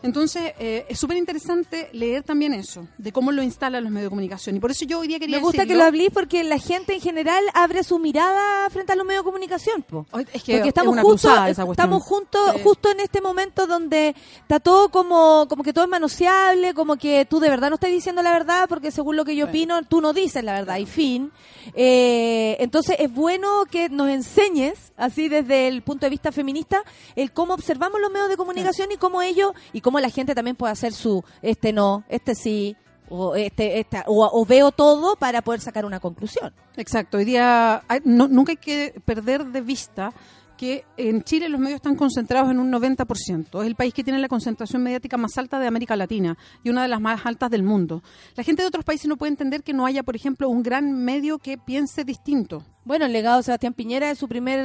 [0.02, 4.10] Entonces, eh, es súper interesante leer también eso, de cómo lo instalan los medios de
[4.10, 4.56] comunicación.
[4.56, 6.94] Y por eso yo hoy día quería Me gusta que lo hablís porque la gente
[6.94, 9.82] en general abre su mirada frente a los medios de comunicación.
[9.82, 10.06] po.
[10.32, 12.60] Es que Porque estamos es justo, estamos juntos, Sí.
[12.62, 17.26] justo en este momento donde está todo como, como que todo es manoseable, como que
[17.26, 20.00] tú de verdad no estás diciendo la verdad, porque según lo que yo opino, tú
[20.00, 21.30] no dices la verdad, y fin.
[21.74, 26.82] Eh, entonces es bueno que nos enseñes, así desde el punto de vista feminista,
[27.16, 30.56] el cómo observamos los medios de comunicación y cómo ellos, y cómo la gente también
[30.56, 32.76] puede hacer su, este no, este sí,
[33.08, 36.52] o este, esta, o, veo todo para poder sacar una conclusión.
[36.76, 40.12] Exacto, hoy día no- nunca hay que perder de vista
[40.60, 43.62] que en Chile los medios están concentrados en un 90%.
[43.62, 46.82] Es el país que tiene la concentración mediática más alta de América Latina y una
[46.82, 48.02] de las más altas del mundo.
[48.36, 51.02] La gente de otros países no puede entender que no haya, por ejemplo, un gran
[51.02, 52.62] medio que piense distinto.
[52.84, 54.60] Bueno, el legado de Sebastián Piñera de su primer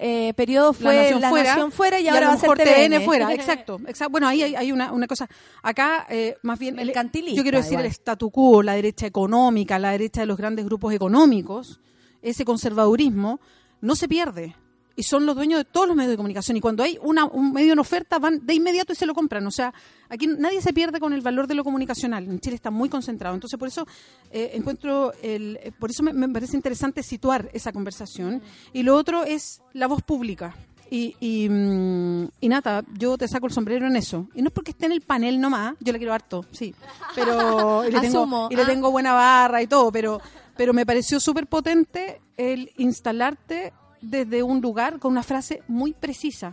[0.00, 2.50] eh, periodo La fue Nación La fuera, Nación fuera y, ahora lo va a ser
[2.50, 3.04] mejor TVN.
[3.04, 3.32] fuera.
[3.32, 4.10] Exacto, exacto.
[4.10, 5.28] Bueno, ahí hay, hay una, una cosa.
[5.62, 7.84] Acá, eh, más bien, el- Mercantilista, yo quiero decir igual.
[7.86, 11.80] el statu quo, la derecha económica, la derecha de los grandes grupos económicos,
[12.22, 13.38] ese conservadurismo,
[13.80, 14.56] no se pierde.
[14.96, 16.56] Y son los dueños de todos los medios de comunicación.
[16.56, 19.46] Y cuando hay una, un medio en oferta, van de inmediato y se lo compran.
[19.46, 19.72] O sea,
[20.08, 22.24] aquí nadie se pierde con el valor de lo comunicacional.
[22.24, 23.34] En Chile está muy concentrado.
[23.34, 23.86] Entonces, por eso
[24.30, 28.42] eh, encuentro, el, eh, por eso me, me parece interesante situar esa conversación.
[28.72, 30.54] Y lo otro es la voz pública.
[30.92, 34.28] Y, y, mm, y Nata, yo te saco el sombrero en eso.
[34.34, 36.74] Y no es porque esté en el panel nomás, yo la quiero harto, sí.
[37.14, 38.66] Pero, y le, tengo, Asumo, y le ah.
[38.66, 40.20] tengo buena barra y todo, pero,
[40.54, 43.72] pero me pareció súper potente el instalarte
[44.02, 46.52] desde un lugar con una frase muy precisa,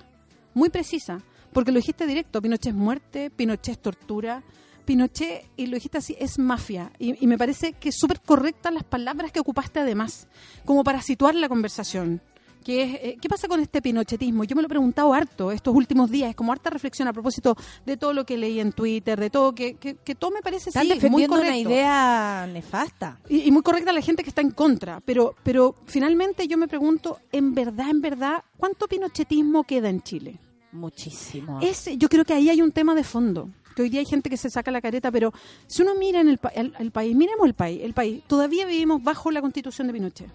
[0.53, 1.21] muy precisa,
[1.51, 4.43] porque lo dijiste directo, Pinochet es muerte, Pinochet es tortura,
[4.85, 6.91] Pinochet, y lo dijiste así, es mafia.
[6.97, 10.27] Y, me parece que es súper correctas las palabras que ocupaste además,
[10.65, 12.21] como para situar la conversación.
[12.69, 14.43] Que es, eh, ¿Qué pasa con este pinochetismo?
[14.43, 17.55] Yo me lo he preguntado harto estos últimos días, es como harta reflexión a propósito
[17.83, 20.69] de todo lo que leí en Twitter, de todo, que, que, que todo me parece
[20.69, 23.19] Están sí, muy defendiendo una idea nefasta.
[23.27, 26.67] Y, y muy correcta la gente que está en contra, pero, pero finalmente yo me
[26.67, 30.37] pregunto, en verdad, en verdad, ¿cuánto pinochetismo queda en Chile?
[30.71, 31.59] Muchísimo.
[31.97, 33.49] Yo creo que ahí hay un tema de fondo.
[33.75, 35.33] Que hoy día hay gente que se saca la careta, pero
[35.65, 38.65] si uno mira en el, pa- el- el país, miremos el país, el país, todavía
[38.65, 40.29] vivimos bajo la constitución de Pinochet.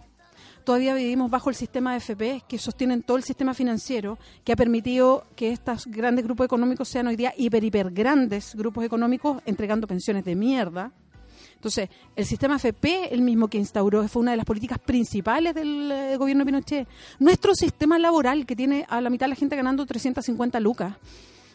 [0.65, 4.57] Todavía vivimos bajo el sistema de FP que sostienen todo el sistema financiero, que ha
[4.57, 9.87] permitido que estos grandes grupos económicos sean hoy día hiper, hiper grandes grupos económicos entregando
[9.87, 10.91] pensiones de mierda.
[11.55, 15.93] Entonces, el sistema FP, el mismo que instauró, fue una de las políticas principales del
[15.93, 16.89] eh, gobierno de Pinochet.
[17.19, 20.97] Nuestro sistema laboral, que tiene a la mitad de la gente ganando 350 lucas,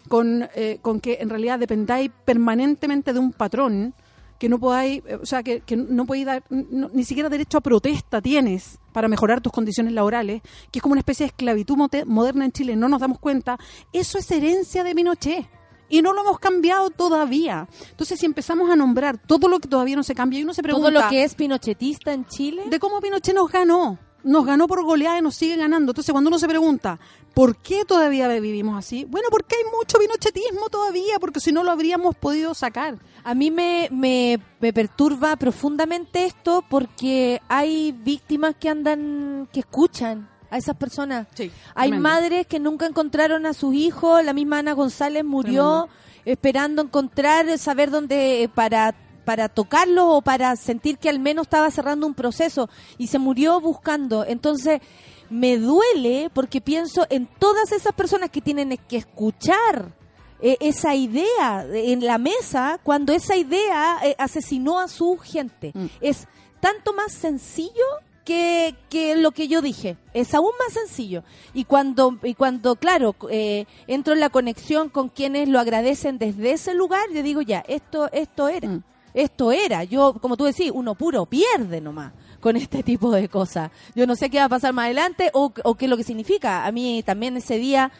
[0.07, 3.93] con, eh, con que en realidad dependáis permanentemente de un patrón,
[4.39, 7.57] que no podáis, eh, o sea, que, que no podéis dar, no- ni siquiera derecho
[7.57, 10.41] a protesta tienes para mejorar tus condiciones laborales,
[10.71, 13.57] que es como una especie de esclavitud moderna en Chile, no nos damos cuenta,
[13.93, 15.47] eso es herencia de Pinochet.
[15.91, 17.67] Y no lo hemos cambiado todavía.
[17.89, 20.61] Entonces, si empezamos a nombrar todo lo que todavía no se cambia, y uno se
[20.61, 20.91] pregunta...
[20.91, 22.65] Todo lo que es pinochetista en Chile.
[22.69, 23.97] De cómo Pinochet nos ganó.
[24.23, 25.91] Nos ganó por goleada y nos sigue ganando.
[25.91, 26.99] Entonces, cuando uno se pregunta,
[27.33, 29.05] ¿por qué todavía vivimos así?
[29.05, 32.97] Bueno, porque hay mucho pinochetismo todavía, porque si no lo habríamos podido sacar.
[33.23, 40.29] A mí me, me, me perturba profundamente esto porque hay víctimas que andan, que escuchan
[40.49, 41.27] a esas personas.
[41.37, 42.09] hay tremendo.
[42.09, 45.87] madres que nunca encontraron a sus hijos, la misma Ana González murió
[46.25, 48.95] esperando encontrar, saber dónde eh, para
[49.29, 53.61] para tocarlo o para sentir que al menos estaba cerrando un proceso y se murió
[53.61, 54.25] buscando.
[54.25, 54.81] Entonces,
[55.29, 59.93] me duele porque pienso en todas esas personas que tienen que escuchar
[60.41, 65.73] eh, esa idea en la mesa cuando esa idea eh, asesinó a su gente.
[66.01, 66.27] Es
[66.59, 67.85] tanto más sencillo
[68.25, 69.95] que, que lo que yo dije.
[70.15, 71.23] Es aún más sencillo.
[71.53, 76.53] Y cuando, y cuando claro, eh, entro en la conexión con quienes lo agradecen desde
[76.53, 78.81] ese lugar, yo digo, ya, esto, esto era.
[79.19, 79.83] Esto era.
[79.83, 83.69] Yo, como tú decís, uno puro pierde nomás con este tipo de cosas.
[83.95, 86.03] Yo no sé qué va a pasar más adelante o, o qué es lo que
[86.03, 86.65] significa.
[86.65, 87.91] A mí también ese día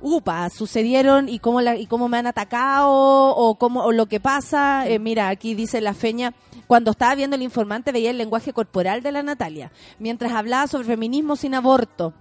[0.00, 4.20] upa, sucedieron y cómo, la, y cómo me han atacado o, cómo, o lo que
[4.20, 4.86] pasa.
[4.86, 6.34] Eh, mira, aquí dice la feña,
[6.66, 10.86] cuando estaba viendo el informante veía el lenguaje corporal de la Natalia, mientras hablaba sobre
[10.86, 12.12] feminismo sin aborto.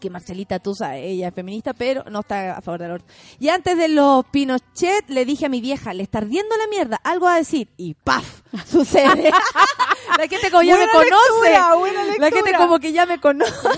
[0.00, 3.12] Que Marcelita, sabes, ella es feminista, pero no está a favor del aborto.
[3.40, 7.00] Y antes de los Pinochet, le dije a mi vieja, le está ardiendo la mierda,
[7.02, 7.68] algo a decir.
[7.76, 8.42] Y ¡paf!
[8.70, 9.30] Sucede.
[10.18, 11.50] la gente como ya me Buena conoce.
[11.50, 13.52] lectura, La gente como que ya me conoce.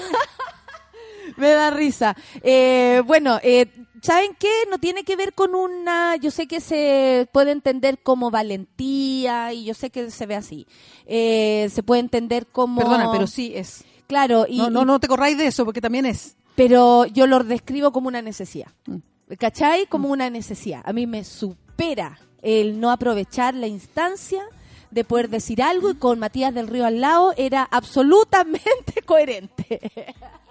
[1.37, 2.15] Me da risa.
[2.43, 3.67] Eh, bueno, eh,
[4.03, 4.51] ¿saben qué?
[4.71, 6.17] No tiene que ver con una...
[6.17, 10.67] Yo sé que se puede entender como valentía y yo sé que se ve así.
[11.07, 12.83] Eh, se puede entender como...
[12.83, 13.85] Perdona, pero sí es.
[14.11, 14.57] Claro, y...
[14.57, 16.37] no, no, no te corráis de eso, porque también es.
[16.57, 18.67] Pero yo lo describo como una necesidad.
[18.87, 18.97] Mm.
[19.39, 19.87] ¿Cachai?
[19.87, 20.83] Como una necesidad.
[20.85, 24.43] A mí me supera el no aprovechar la instancia
[24.91, 29.81] de poder decir algo y con Matías del Río al lado era absolutamente coherente.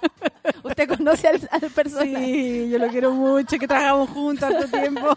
[0.63, 2.15] Usted conoce al, al personaje.
[2.25, 5.07] Sí, yo lo quiero mucho, que trabajamos juntos tanto tiempo.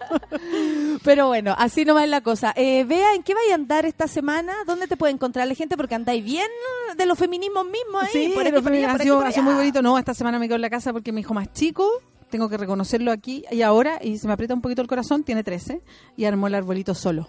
[1.04, 2.52] Pero bueno, así no va la cosa.
[2.56, 4.52] Eh, Vea, ¿en qué vaya a andar esta semana?
[4.66, 5.76] ¿Dónde te puede encontrar la gente?
[5.76, 6.48] Porque andáis bien
[6.96, 8.08] de los feminismos mismos ahí.
[8.12, 9.82] Sí, por ha sido, ha sido muy bonito.
[9.82, 11.88] No, esta semana me quedo en la casa porque mi hijo más chico,
[12.30, 15.44] tengo que reconocerlo aquí y ahora, y se me aprieta un poquito el corazón, tiene
[15.44, 15.82] 13
[16.16, 17.28] y armó el arbolito solo.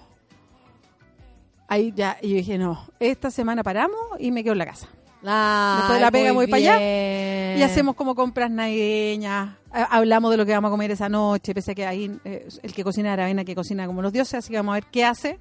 [1.67, 4.87] Ahí ya, y yo dije, no, esta semana paramos y me quedo en la casa.
[5.77, 6.77] Después de la pega voy para allá
[7.57, 9.55] y hacemos como compras navideñas.
[9.71, 12.47] Ha- Hablamos de lo que vamos a comer esa noche, pese a que ahí eh,
[12.61, 15.05] el que cocina Aravena que cocina como los dioses, así que vamos a ver qué
[15.05, 15.39] hace.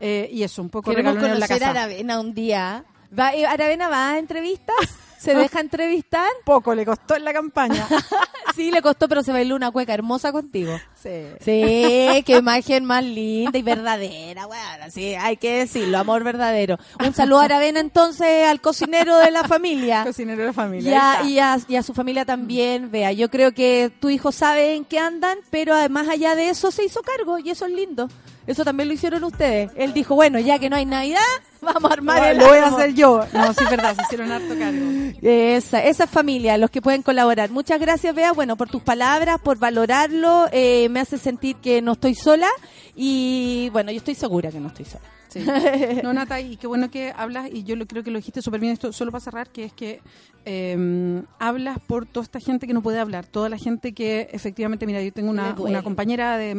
[0.00, 1.70] Eh, y eso, un poco Queremos la conocer a casa.
[1.70, 2.84] Aravena un día.
[3.18, 4.76] Va, eh, ¿Aravena va a entrevistas?
[5.18, 6.28] ¿Se deja entrevistar?
[6.44, 7.86] Poco le costó en la campaña.
[8.54, 10.78] sí, le costó, pero se bailó una cueca hermosa contigo.
[11.04, 11.10] Sí.
[11.44, 16.78] Sí, qué imagen más linda y verdadera, bueno, sí, hay que decirlo, amor verdadero.
[16.98, 20.02] Un saludo a Aravena entonces, al cocinero de la familia.
[20.04, 20.90] Cocinero de la familia.
[20.90, 24.32] Y a, y, a, y a su familia también, vea, yo creo que tu hijo
[24.32, 27.72] sabe en qué andan, pero además allá de eso se hizo cargo y eso es
[27.72, 28.08] lindo.
[28.46, 29.70] Eso también lo hicieron ustedes.
[29.74, 31.20] Él dijo, bueno, ya que no hay Navidad,
[31.62, 33.24] vamos a armar el lo voy a hacer yo.
[33.32, 34.80] No, sí es verdad, se hicieron harto cargo.
[35.22, 37.50] Esa, esa familia, los que pueden colaborar.
[37.50, 40.46] Muchas gracias, Bea, bueno, por tus palabras, por valorarlo.
[40.52, 42.46] eh, me hace sentir que no estoy sola
[42.94, 45.04] y, bueno, yo estoy segura que no estoy sola.
[45.28, 45.40] Sí.
[46.04, 48.60] No, Nata, y qué bueno que hablas, y yo lo, creo que lo dijiste súper
[48.60, 50.00] bien, esto solo para cerrar, que es que
[50.44, 54.86] eh, hablas por toda esta gente que no puede hablar, toda la gente que efectivamente,
[54.86, 56.54] mira, yo tengo una, una compañera de,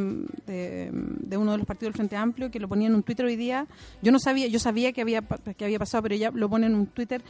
[0.45, 3.25] de, de uno de los partidos del Frente Amplio que lo ponía en un Twitter
[3.25, 3.67] hoy día,
[4.01, 6.75] yo no sabía, yo sabía que había, que había pasado, pero ella lo pone en
[6.75, 7.23] un Twitter,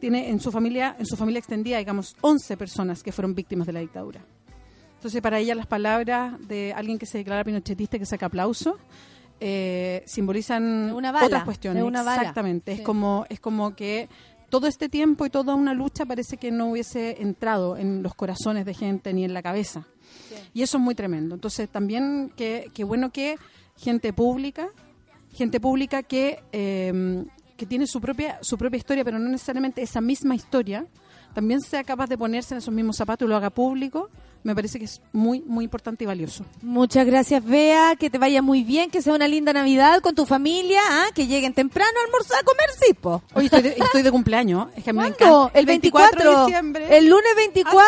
[0.00, 3.74] tiene en su familia, en su familia extendida, digamos, 11 personas que fueron víctimas de
[3.74, 4.24] la dictadura.
[5.06, 8.76] Entonces, para ella las palabras de alguien que se declara pinochetista, que saca aplauso,
[9.38, 11.80] eh, simbolizan una bala, otras cuestiones.
[11.80, 12.22] es una bala.
[12.22, 12.72] Exactamente.
[12.74, 12.80] Sí.
[12.80, 14.08] Es como es como que
[14.50, 18.66] todo este tiempo y toda una lucha parece que no hubiese entrado en los corazones
[18.66, 19.86] de gente ni en la cabeza.
[20.52, 21.36] Y eso es muy tremendo.
[21.36, 23.36] Entonces, también que, que bueno que
[23.76, 24.70] gente pública,
[25.34, 27.24] gente pública que, eh,
[27.56, 30.84] que tiene su propia, su propia historia, pero no necesariamente esa misma historia,
[31.32, 34.10] también sea capaz de ponerse en esos mismos zapatos y lo haga público,
[34.46, 36.44] me parece que es muy, muy importante y valioso.
[36.62, 37.96] Muchas gracias, Bea.
[37.96, 41.06] Que te vaya muy bien, que sea una linda Navidad con tu familia, ¿ah?
[41.16, 43.24] que lleguen temprano a almorzar a comer, sí, po.
[43.34, 44.68] Hoy estoy de, estoy de cumpleaños.
[44.76, 45.50] Es que a mí me encanta.
[45.52, 46.96] El 24, de diciembre.
[46.96, 47.82] El lunes 24.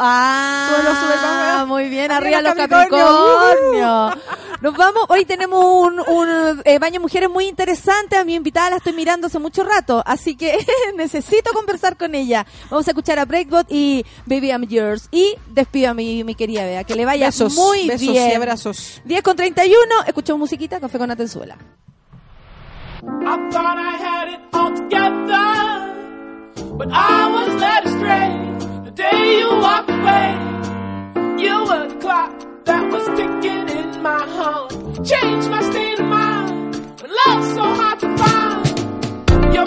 [0.00, 2.12] Ah, muy bien.
[2.12, 4.14] Arriba Arriba, los Capricornios.
[4.60, 5.06] Nos vamos.
[5.08, 8.16] Hoy tenemos un, un eh, baño mujeres muy interesante.
[8.16, 10.04] A mi invitada la estoy mirando hace mucho rato.
[10.06, 10.56] Así que
[10.96, 12.46] necesito conversar con ella.
[12.70, 15.08] Vamos a escuchar a Breakbot y Baby I'm Yours.
[15.10, 16.84] Y despido a mi, mi querida Bea.
[16.84, 18.30] Que le vaya Besos, muy besos bien.
[18.30, 19.00] y abrazos.
[19.04, 19.76] 10 con 31.
[20.06, 20.80] Escuchamos musiquita.
[20.80, 21.56] Café con Atenzuela.
[23.00, 23.04] I
[23.50, 25.94] thought I had it all together,
[26.76, 28.30] but I was led astray.
[28.84, 30.34] The day you walked away,
[31.38, 32.32] you were the clock
[32.64, 34.72] that was ticking in my heart.
[35.04, 38.66] Changed my state of mind when love's so hard to find.
[39.54, 39.66] Your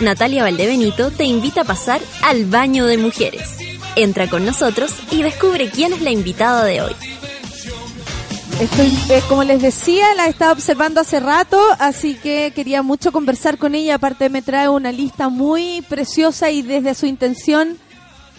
[0.00, 3.56] Natalia Valdebenito te invita a pasar al baño de mujeres.
[3.96, 6.92] Entra con nosotros y descubre quién es la invitada de hoy.
[8.60, 8.92] Estoy,
[9.26, 13.94] como les decía, la estaba observando hace rato, así que quería mucho conversar con ella.
[13.94, 17.78] Aparte me trae una lista muy preciosa y desde su intención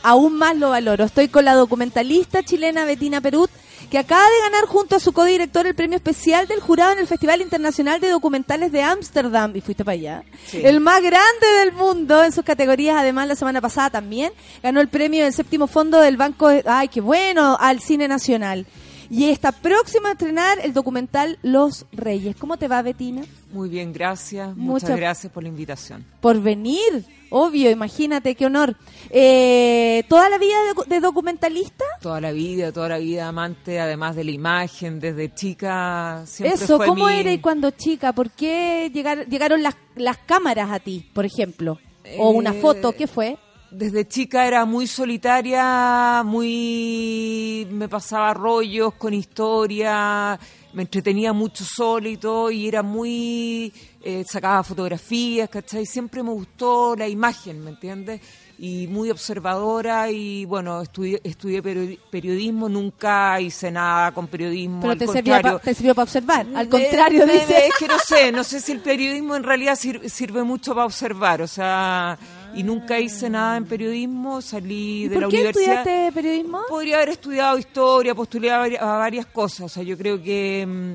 [0.04, 1.06] aún más lo valoro.
[1.06, 3.50] Estoy con la documentalista chilena Betina Perut,
[3.96, 7.08] que acaba de ganar junto a su codirector el premio especial del jurado en el
[7.08, 9.56] Festival Internacional de Documentales de Ámsterdam.
[9.56, 10.24] Y fuiste para allá.
[10.48, 10.60] Sí.
[10.62, 12.98] El más grande del mundo en sus categorías.
[12.98, 16.90] Además, la semana pasada también ganó el premio del séptimo fondo del Banco, de- ay,
[16.90, 18.66] qué bueno, al Cine Nacional.
[19.10, 22.36] Y está próxima a estrenar el documental Los Reyes.
[22.38, 23.22] ¿Cómo te va, Betina?
[23.52, 24.56] Muy bien, gracias.
[24.56, 26.06] Muchas- Muchas gracias por la invitación.
[26.22, 28.76] Por venir, obvio, imagínate, qué honor.
[29.12, 30.56] Eh, ¿Toda la vida
[30.88, 31.86] de, de documentalista?
[32.02, 36.78] Toda la vida, toda la vida amante, además de la imagen, desde chica siempre Eso,
[36.78, 38.14] fue ¿cómo mi- era y cuando chica?
[38.14, 41.80] ¿Por qué llegar, llegaron las, las cámaras a ti, por ejemplo?
[42.20, 42.92] ¿O una Eh, foto?
[42.92, 43.38] ¿Qué fue?
[43.72, 50.40] Desde chica era muy solitaria, muy me pasaba rollos con historia,
[50.74, 55.86] me entretenía mucho solito y era muy eh, sacaba fotografías, ¿cachai?
[55.86, 58.22] Siempre me gustó la imagen, ¿me entiendes?
[58.58, 64.92] Y muy observadora y bueno, estudié, estudié peri- periodismo, nunca hice nada con periodismo, Pero
[64.94, 65.58] al te sirvió, contrario.
[65.60, 66.46] pa- te sirvió para observar.
[66.56, 67.68] Al Eh, contrario, eh, dice.
[67.68, 70.86] Es que no sé, no sé si el periodismo en realidad sir- sirve mucho para
[70.86, 72.18] observar, o sea,
[72.56, 75.78] y nunca hice nada en periodismo, salí ¿Y de por la qué universidad.
[75.80, 76.60] estudiaste periodismo?
[76.70, 80.66] Podría haber estudiado historia, postulé a, vari- a varias cosas, o sea, yo creo que
[80.68, 80.94] mm,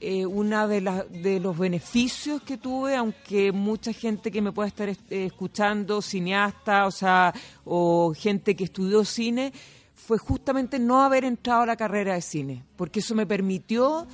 [0.00, 4.66] eh, una de, las de los beneficios que tuve, aunque mucha gente que me pueda
[4.68, 7.32] estar est- eh, escuchando, cineasta, o sea,
[7.64, 9.52] o gente que estudió cine,
[9.94, 14.06] fue justamente no haber entrado a la carrera de cine, porque eso me permitió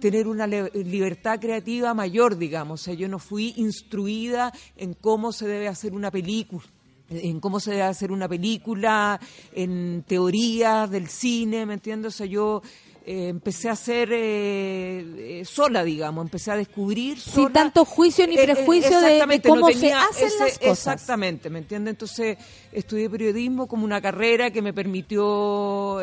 [0.00, 2.80] tener una libertad creativa mayor, digamos.
[2.80, 6.64] O sea, yo no fui instruida en cómo se debe hacer una película
[7.10, 9.20] en cómo se debe hacer una película,
[9.52, 12.14] en teorías del cine, ¿me entiendes?
[12.14, 12.62] O sea, yo
[13.06, 17.52] eh, empecé a hacer eh, eh, sola, digamos, empecé a descubrir Sin sola.
[17.52, 20.94] tanto juicio ni Eh, prejuicio de- de, cómo no se hacen ese- las cosas.
[20.94, 21.92] Exactamente, ¿me entiendes?
[21.92, 22.38] Entonces
[22.72, 26.00] estudié periodismo como una carrera que me permitió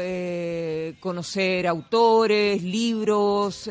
[1.00, 3.70] conocer autores, libros,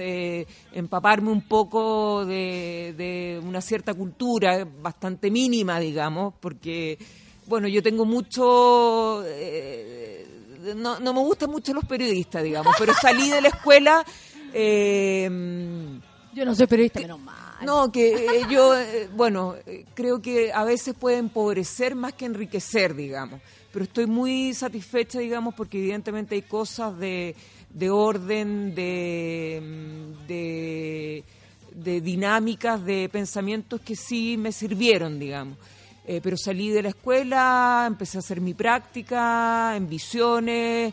[0.73, 6.99] empaparme un poco de, de una cierta cultura bastante mínima, digamos, porque,
[7.47, 9.23] bueno, yo tengo mucho...
[9.27, 10.20] eh,
[10.77, 14.05] no, no me gustan mucho los periodistas, digamos, pero salí de la escuela...
[14.53, 15.29] eh,
[16.35, 17.65] Yo no soy periodista, menos mal.
[17.65, 22.25] no, que eh, yo, eh, bueno, eh, creo que a veces puede empobrecer más que
[22.27, 23.41] enriquecer, digamos.
[23.73, 27.35] Pero estoy muy satisfecha, digamos, porque evidentemente hay cosas de,
[27.71, 31.25] de orden, de, mm, de,
[31.75, 35.57] de dinámicas, de pensamientos que sí me sirvieron, digamos.
[36.13, 40.93] Eh, pero salí de la escuela, empecé a hacer mi práctica en Visiones,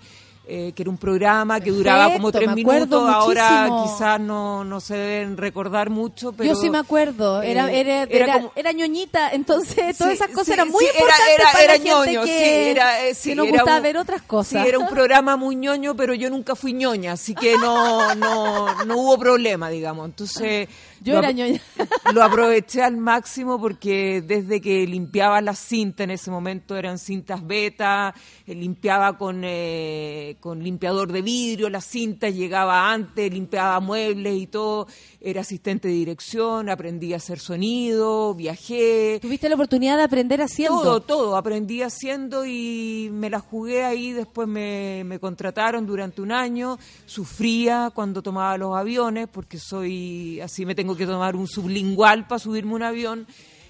[0.50, 3.10] eh, que era un programa que duraba como tres minutos.
[3.10, 6.48] Ahora quizás no, no se deben recordar mucho, pero...
[6.54, 10.18] Yo sí me acuerdo, era, eh, era, era era, como- era ñoñita, entonces todas Sí,
[10.24, 12.70] esas cosas sí, eran muy sí, importantes era- para era la gente ñoño, que, sí,
[12.70, 14.66] era, eh, sí, que nos gustaba un- ver otras Sí, cosas.
[14.68, 18.98] era un programa muy ñoño, pero yo nunca fui ñoña, así que no, no, no
[19.00, 20.06] hubo problema, digamos.
[20.06, 20.70] Entonces,
[21.02, 21.62] Yo lo era ñoña.
[22.14, 27.46] Lo aproveché al máximo porque desde que limpiaba la cinta, en ese momento eran cintas
[27.46, 28.16] beta,
[28.46, 34.48] eh, limpiaba con, eh, con limpiador de vidrio las cintas, llegaba antes, limpiaba muebles y
[34.48, 34.88] todo,
[35.20, 39.20] era asistente de dirección, aprendí a hacer sonido, viajé.
[39.22, 40.82] Tuviste la oportunidad de aprender haciendo.
[40.82, 46.32] Todo, todo, aprendí haciendo y me la jugué ahí, después me, me contrataron durante un
[46.32, 52.28] año, sufría cuando tomaba los aviones, porque soy, así me tengo que tomar un sublingual
[52.28, 53.28] para subirme un avión,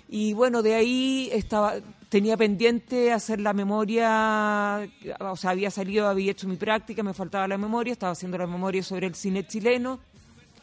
[0.09, 1.75] y bueno, de ahí estaba,
[2.09, 4.87] tenía pendiente hacer la memoria,
[5.19, 8.47] o sea, había salido, había hecho mi práctica, me faltaba la memoria, estaba haciendo la
[8.47, 9.99] memoria sobre el cine chileno,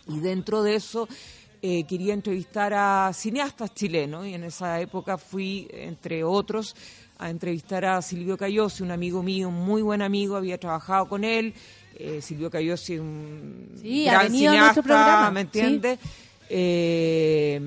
[0.09, 1.09] y dentro de eso
[1.62, 6.76] eh, quería entrevistar a cineastas chilenos y en esa época fui, entre otros,
[7.18, 11.24] a entrevistar a Silvio Cayosi, un amigo mío, un muy buen amigo, había trabajado con
[11.24, 11.55] él.
[11.97, 15.98] eh, Silvio Cayosi, un Sí, gran cineasta, programa, ¿me sí.
[16.48, 17.60] Eh,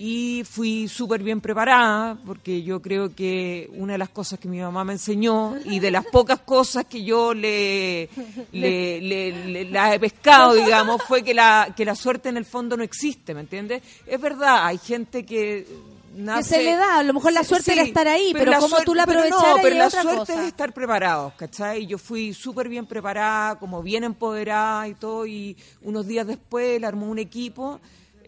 [0.00, 4.60] y fui súper bien preparada porque yo creo que una de las cosas que mi
[4.60, 8.08] mamá me enseñó y de las pocas cosas que yo le,
[8.52, 12.44] le, le- le- la he pescado, digamos, fue que la, que la suerte en el
[12.44, 13.82] fondo no existe, ¿me entiendes?
[14.06, 15.66] Es verdad, hay gente que
[16.18, 16.56] nace...
[16.56, 18.94] se le da, a lo mejor la suerte era estar ahí, pero la cómo tú
[18.94, 20.42] la pero aprovecharas No, pero y la otra suerte cosa.
[20.42, 21.86] es estar preparados, ¿cachai?
[21.86, 26.84] Yo fui súper bien preparada, como bien empoderada y todo, y unos días después él
[26.84, 27.80] armó un equipo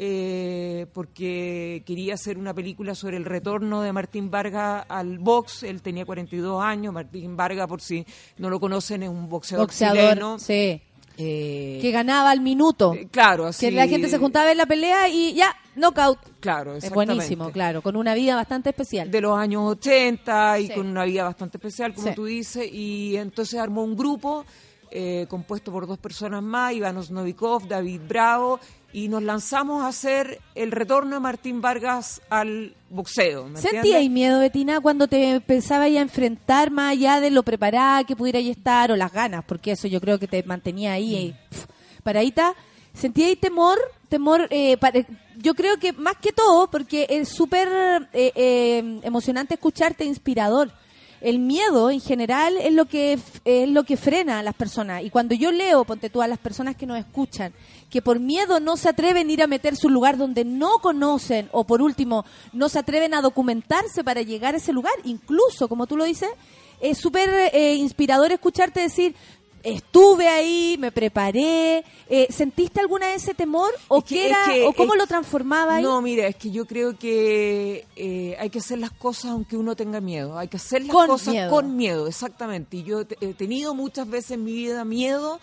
[0.03, 5.63] eh, porque quería hacer una película sobre el retorno de Martín Vargas al box.
[5.65, 6.95] Él tenía 42 años.
[6.95, 8.07] Martín Vargas, por si
[8.39, 10.39] no lo conocen, es un boxeador, Boxeador, chileno.
[10.39, 10.81] sí.
[11.23, 12.95] Eh, Que ganaba al minuto.
[13.11, 13.67] claro, así.
[13.67, 16.19] Que la gente se juntaba ver la pelea y ya, knockout.
[16.41, 19.11] Claro, Es buenísimo, claro, con una vida bastante especial.
[19.11, 20.75] de los años 80 y Sí.
[20.75, 22.15] con una vida bastante especial, como Sí.
[22.15, 24.45] tú dices, y entonces armó un grupo
[24.93, 28.59] eh, compuesto por dos personas más, Iván Osnovikov, David Bravo,
[28.93, 33.45] y nos lanzamos a hacer el retorno de Martín Vargas al boxeo.
[33.45, 33.95] ¿me ¿Sentía entiendes?
[34.01, 38.41] ahí miedo, Betina, cuando te pensabas a enfrentar más allá de lo preparada que pudiera
[38.41, 39.45] estar o las ganas?
[39.45, 41.67] Porque eso yo creo que te mantenía ahí eh, pf,
[42.03, 42.55] paradita.
[42.93, 43.79] ¿Sentía ahí temor?
[44.09, 45.07] Temor, eh, pare-
[45.43, 47.69] yo creo que más que todo, porque es súper
[48.13, 50.73] eh, eh, emocionante escucharte, inspirador.
[51.21, 55.11] El miedo en general es lo que es lo que frena a las personas y
[55.11, 57.53] cuando yo leo, ponte tú a las personas que nos escuchan,
[57.91, 61.51] que por miedo no se atreven a ir a meter su lugar donde no conocen
[61.53, 65.87] o por último no se atreven a documentarse para llegar a ese lugar, incluso como
[65.87, 66.31] tú lo dices,
[66.81, 69.15] es súper eh, inspirador escucharte decir
[69.63, 74.31] estuve ahí, me preparé, eh, ¿sentiste alguna vez ese temor o Es que- qué es
[74.31, 75.83] era que- o cómo es- lo transformaba ahí?
[75.83, 79.77] No, mira, es que yo creo que eh, hay que hacer las cosas aunque uno
[79.77, 80.39] tenga miedo.
[80.39, 81.51] Hay que hacer las Con cosas miedo.
[81.51, 82.79] con miedo, exactamente.
[82.79, 85.41] Y yo he tenido muchas veces en mi vida miedo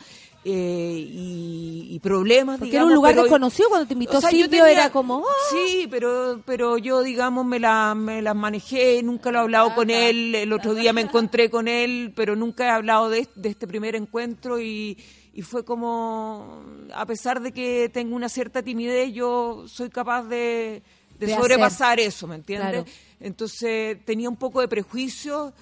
[0.50, 4.22] eh, y, y problemas, Porque era digamos, un lugar pero- desconocido cuando te invitó o
[4.22, 5.34] sea, Silvio, tenía- era como, "Ah".
[5.52, 9.90] Sí, pero, pero yo, digamos, me la, me las manejé, nunca lo he hablado con
[9.90, 13.68] él, el otro día me encontré con él, pero nunca he hablado de, de este
[13.68, 14.98] primer encuentro y,
[15.34, 16.64] y fue como,
[16.94, 20.82] a pesar de que tengo una cierta timidez, yo soy capaz de,
[21.20, 22.70] de De sobrepasar eso, ¿me entiendes?
[22.70, 22.86] Claro.
[23.20, 25.58] Entonces tenía un poco de prejuicios eh,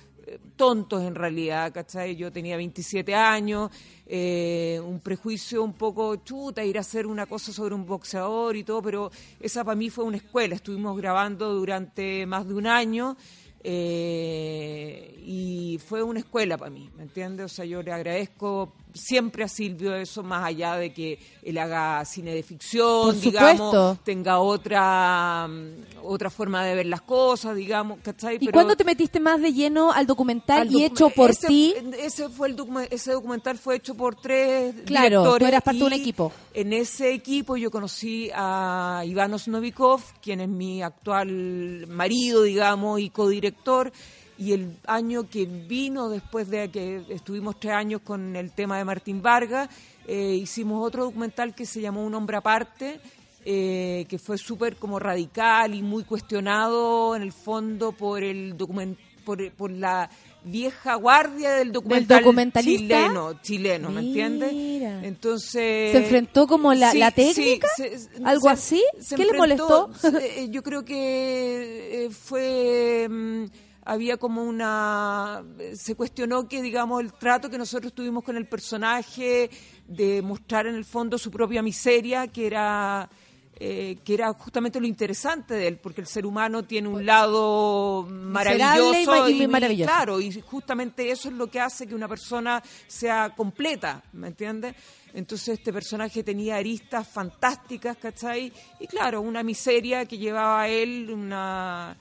[0.56, 2.16] tontos en realidad, ¿cachai?
[2.16, 3.72] Yo tenía 27 años,
[4.06, 8.64] eh, un prejuicio un poco chuta, ir a hacer una cosa sobre un boxeador y
[8.64, 10.56] todo, pero esa para mí fue una escuela.
[10.56, 13.18] Estuvimos grabando durante más de un año
[13.64, 17.46] eh, y fue una escuela para mí, ¿me entiendes?
[17.46, 22.04] O sea, yo le agradezco siempre a Silvio eso, más allá de que él haga
[22.06, 28.36] cine de ficción, digamos, tenga otra mm, otra forma de ver las cosas, digamos, ¿cachai?
[28.36, 31.48] ¿Y Pero- cuándo te metiste más de lleno al documental al y hecho por ese-
[31.48, 31.74] ti?
[32.00, 35.80] Ese fue el docu- ese documental fue hecho por tres Claro, directores tú eras parte
[35.80, 36.32] de un equipo.
[36.54, 43.10] En ese equipo yo conocí a Iván Osnovikov, quien es mi actual marido, digamos, y
[43.10, 43.92] codirector.
[44.38, 48.84] Y el año que vino, después de que estuvimos tres años con el tema de
[48.86, 49.70] Martín Vargas,
[50.08, 53.00] eh, hicimos otro documental que se llamó Un hombre aparte,
[53.46, 58.98] eh, que fue súper como radical y muy cuestionado en el fondo por el document
[59.24, 60.10] por, por la
[60.44, 62.80] vieja guardia del documental documentalista?
[62.80, 64.52] chileno, chileno, ¿me entiendes?
[65.04, 67.68] Entonces ¿Se enfrentó como la- la técnica?
[67.76, 68.84] se- ¿Algo se- así?
[69.00, 69.90] se ¿Qué le molestó?
[70.22, 73.46] eh, yo creo que eh, fue mm,
[73.86, 75.44] había como una
[75.76, 79.50] se cuestionó que digamos el trato que nosotros tuvimos con el personaje
[79.88, 83.08] de mostrar en el fondo su propia miseria que era
[83.58, 88.06] eh, que era justamente lo interesante de él, porque el ser humano tiene un lado
[88.10, 89.90] maravilloso y- y maravilloso.
[89.90, 94.76] claro, y justamente eso es lo que hace que una persona sea completa, ¿me entiendes?
[95.14, 98.52] Entonces este personaje tenía aristas fantásticas, ¿cachai?
[98.82, 101.96] Y claro, una miseria que llevaba a él, una,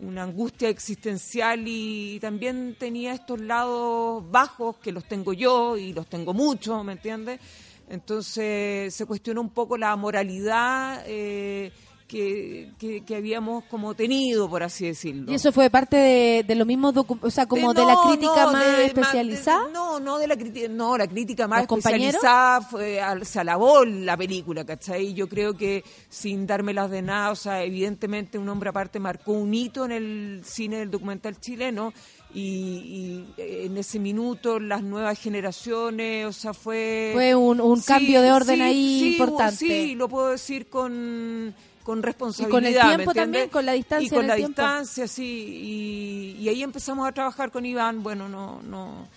[0.00, 6.06] una angustia existencial y también tenía estos lados bajos que los tengo yo y los
[6.06, 7.40] tengo mucho, ¿me entiendes?
[7.88, 11.72] Entonces se cuestionó un poco la moralidad eh,
[12.10, 15.30] que, que- que habíamos como tenido, por así decirlo.
[15.30, 16.92] Y eso fue parte de, de lo mismo,
[17.22, 19.66] o sea, como de, no, la crítica no, más de- especializada.
[19.66, 23.84] de- no, no de la crítica, no, la crítica más especializada fue, al- se alabó
[23.84, 25.14] la película, ¿cachai?
[25.14, 29.54] Yo creo que sin dármelas de nada, o sea, evidentemente un hombre aparte marcó un
[29.54, 31.92] hito en el cine del documental chileno
[32.34, 37.10] y, y, eh, en ese minuto las nuevas generaciones, o sea, fue...
[37.12, 39.56] Fue un- un cambio de orden ahí sí, importante.
[39.56, 42.48] Sí, lo puedo decir con con responsabilidad.
[42.48, 44.62] Y con el ¿me tiempo también, con la distancia Y con en el la tiempo.
[44.62, 46.36] distancia, sí.
[46.38, 48.02] Y, y ahí empezamos a trabajar con Iván.
[48.02, 49.08] Bueno, no, no.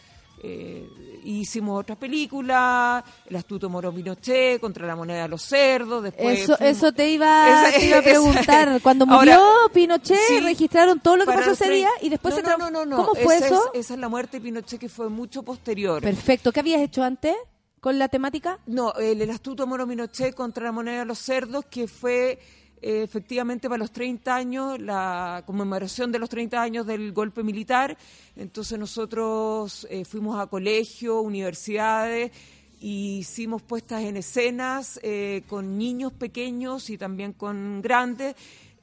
[0.45, 0.87] eh,
[1.25, 6.03] hicimos otras películas, El astuto Moro Pinochet, Contra la moneda de los cerdos.
[6.03, 8.81] Después Eso, fuimos- eso te iba, Esa- te iba a esa- preguntar.
[8.81, 9.41] Cuando Ahora, murió
[9.73, 12.69] Pinochet, sí, registraron todo lo que pasó ese día y después no, se no, no,
[12.71, 12.97] no, no.
[12.97, 13.71] ¿Cómo fue Esa eso?
[13.73, 16.01] Es, esa es la muerte de Pinochet que fue mucho posterior.
[16.01, 16.51] Perfecto.
[16.51, 17.35] ¿Qué habías hecho antes
[17.83, 18.59] con la temática?
[18.65, 22.39] No, el, astuto Moro Pinochet contra la moneda de los cerdos, que fue
[22.81, 27.97] eh, efectivamente para los 30 años, la conmemoración de los 30 años del golpe militar.
[28.37, 32.31] Entonces nosotros eh, fuimos a colegios, universidades
[32.79, 38.33] y hicimos puestas en escenas eh, con niños pequeños y también con grandes,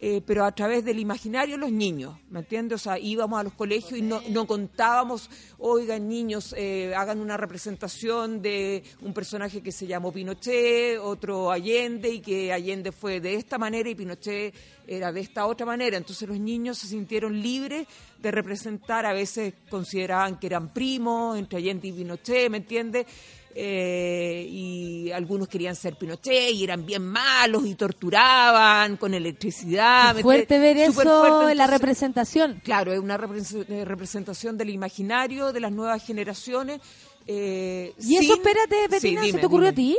[0.03, 2.81] eh, pero a través del imaginario los niños, ¿me entiendes?
[2.81, 5.29] O sea, íbamos a los colegios y no, no contábamos,
[5.59, 12.09] oigan niños, eh, hagan una representación de un personaje que se llamó Pinochet, otro Allende,
[12.09, 14.55] y que Allende fue de esta manera y Pinochet
[14.87, 15.99] era de esta otra manera.
[15.99, 17.87] Entonces los niños se sintieron libres
[18.23, 23.07] de representar, a veces consideraban que eran primos entre Allende y Pinochet, ¿me entiendes?
[23.55, 30.15] Eh, y algunos querían ser Pinochet y eran bien malos y torturaban con electricidad.
[30.15, 32.61] Qué fuerte ver eso fuerte, en la representación.
[32.63, 36.81] Claro, es una eh, representación del imaginario de las nuevas generaciones.
[37.27, 39.93] eh, Y eso, espérate, Sí, Betina, ¿se te ocurrió dime.
[39.93, 39.99] a ti?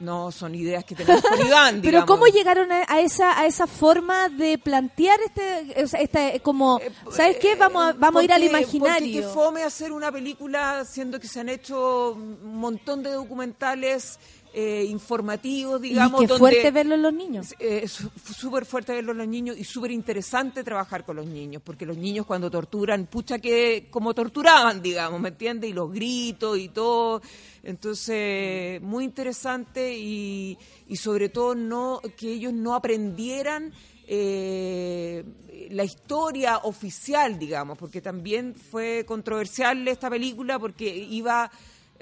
[0.00, 2.06] No, son ideas que tenemos con Iván, Pero.
[2.06, 6.80] ¿cómo llegaron a, a esa a esa forma de plantear este, este como,
[7.12, 7.54] ¿sabes qué?
[7.54, 9.20] Vamos a, vamos a ir al Eh, Porque- imaginario.
[9.20, 14.18] que fome hacer una película siendo que se han hecho un montón de documentales
[14.52, 16.22] eh, informativos, digamos.
[16.22, 17.54] y qué donde- fuerte verlo en los niños.
[17.58, 21.86] eh, súper fuerte verlo en los niños y súper interesante trabajar con los niños, porque
[21.86, 25.70] los niños cuando torturan, pucha que como torturaban, digamos, ¿me entiendes?
[25.70, 27.22] Y los gritos y todo.
[27.62, 30.56] Entonces, muy interesante y,
[30.88, 33.72] y sobre todo no que ellos no aprendieran
[34.12, 35.24] eh,
[35.70, 41.50] la historia oficial, digamos, porque también fue controversial esta película porque iba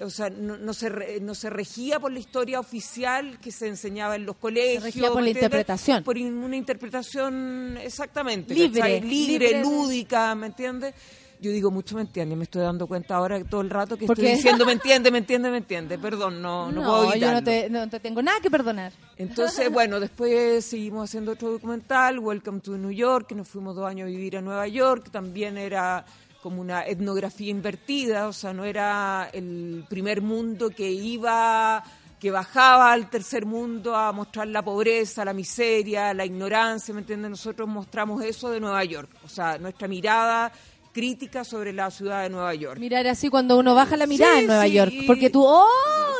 [0.02, 3.66] o sea, no, no se re- no se regía por la historia oficial que se
[3.68, 4.82] enseñaba en los colegios.
[4.84, 6.04] regía por la interpretación.
[6.04, 8.54] Por in- una interpretación exactamente.
[8.54, 9.00] Libre.
[9.00, 10.94] Libre, lúdica, ¿me entiendes?
[11.40, 14.16] Yo digo mucho me entiende, me estoy dando cuenta ahora todo el rato que ¿Por
[14.18, 14.36] estoy qué?
[14.36, 15.96] diciendo me entiende, me entiende, me entiende.
[15.96, 17.38] Perdón, no, no, puedo yo evitarlo.
[17.40, 18.92] no te, no te tengo nada que perdonar.
[19.16, 23.86] Entonces, bueno, después seguimos haciendo otro documental, Welcome to New York, que nos fuimos dos
[23.88, 26.04] años a vivir a Nueva York, también era
[26.42, 31.82] como una etnografía invertida, o sea, no era el primer mundo que iba,
[32.20, 37.30] que bajaba al tercer mundo a mostrar la pobreza, la miseria, la ignorancia, ¿me entiendes?
[37.30, 40.52] Nosotros mostramos eso de Nueva York, o sea, nuestra mirada
[40.98, 42.78] crítica sobre la ciudad de Nueva York.
[42.80, 44.92] Mirar así cuando uno baja la mirada Sí, en Nueva sí, York.
[44.92, 45.66] y- Porque tú, oh,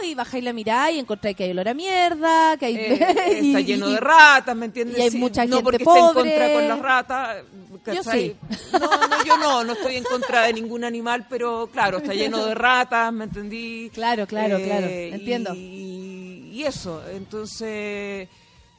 [0.05, 2.76] y bajáis la mirada y encontráis que hay olor a mierda, que hay...
[2.76, 4.98] Eh, y- está lleno de ratas, ¿me entiendes?
[4.98, 5.98] y hay mucha no gente porque pobre.
[6.00, 7.44] esté en contra con las ratas.
[7.86, 8.36] Yo sí.
[8.72, 12.44] No, no, yo no, no estoy en contra de ningún animal, pero claro, está lleno
[12.46, 13.86] de ratas, ¿me entendí?
[13.86, 15.55] Eh, Claro, claro, claro, entiendo.
[15.55, 18.28] Y, y eso, entonces,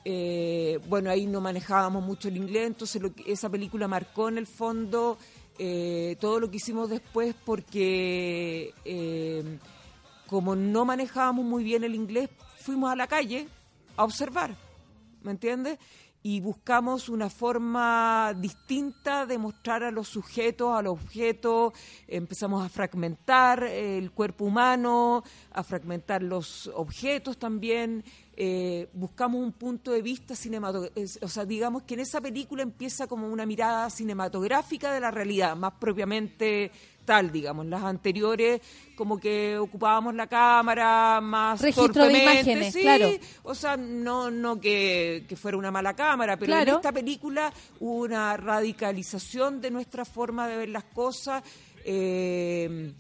[0.06, 4.38] eh, bueno, ahí no manejábamos mucho el inglés, entonces lo que- esa película marcó en
[4.38, 5.18] el fondo
[5.62, 9.44] eh, todo lo que hicimos después porque eh,
[10.26, 12.30] como no manejábamos muy bien el inglés,
[12.62, 13.48] fuimos a la calle
[13.98, 14.56] a observar,
[15.22, 15.78] ¿me entiendes?
[16.24, 21.74] Y buscamos una forma distinta de mostrar a los sujetos, a los objetos,
[22.08, 28.06] empezamos a fragmentar el cuerpo humano, a fragmentar los objetos también,
[28.42, 33.06] eh, buscamos un punto de vista cinematográfico, o sea, digamos que en esa película empieza
[33.06, 36.72] como una mirada cinematográfica de la realidad, más propiamente
[37.04, 37.66] tal, digamos.
[37.66, 38.62] Las anteriores
[38.96, 43.10] como que ocupábamos la cámara más Registro de imágenes, sí, claro.
[43.44, 46.72] O sea, no, no que, que fuera una mala cámara, pero Claro.
[46.72, 47.52] en esta película
[47.82, 51.44] hubo una radicalización de nuestra forma de ver las cosas,
[51.84, 52.94] eh,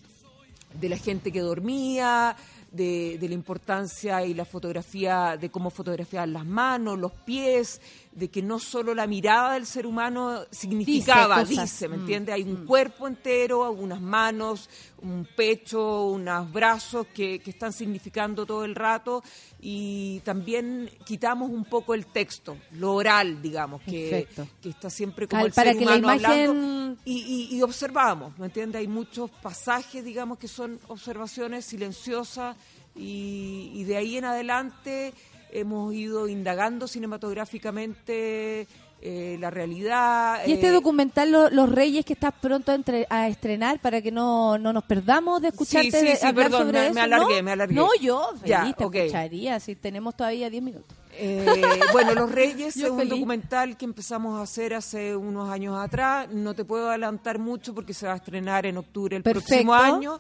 [0.74, 2.36] de la gente que dormía,
[2.72, 7.82] de, de la importancia y la fotografía, de cómo fotografiaban las manos, los pies,
[8.20, 11.88] de que no solo la mirada del ser humano significaba, Dice.
[11.88, 12.36] ¿me Mm, entiendes?
[12.36, 14.70] Hay un cuerpo entero, unas manos,
[15.02, 19.24] un pecho, unos brazos que, que están significando todo el rato
[19.62, 24.28] y también quitamos un poco el texto, lo oral, digamos, que,
[24.62, 27.56] que está siempre como Cal- el para ser que la humano hablando imagen- y, y,
[27.58, 28.80] y observamos, ¿me entiendes?
[28.80, 32.58] Hay muchos pasajes, digamos, que son observaciones silenciosas
[32.96, 35.14] y, y de ahí en adelante
[35.52, 38.68] hemos ido indagando cinematográficamente
[39.02, 40.42] eh, la realidad.
[40.46, 44.02] Y este eh, documental, Lo- Los Reyes, que estás pronto a, entre- a estrenar para
[44.02, 46.94] que no, no nos perdamos de escucharte Sí, sí, sí, hablar perdón, sobre me- eso.
[46.96, 47.44] me alargué, ¿no?
[47.44, 47.76] me alargué.
[47.76, 50.98] No, yo feliz Ya, te escucharía, si tenemos todavía 10 minutos.
[51.14, 51.46] Eh,
[51.94, 56.28] bueno, Los Reyes es un documental que empezamos a hacer hace unos años atrás.
[56.30, 59.48] No te puedo adelantar mucho porque se va a estrenar en octubre el Perfecto.
[59.48, 60.20] próximo año.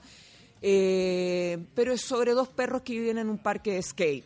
[0.62, 4.26] Eh, pero es sobre dos perros que viven en un parque de skate.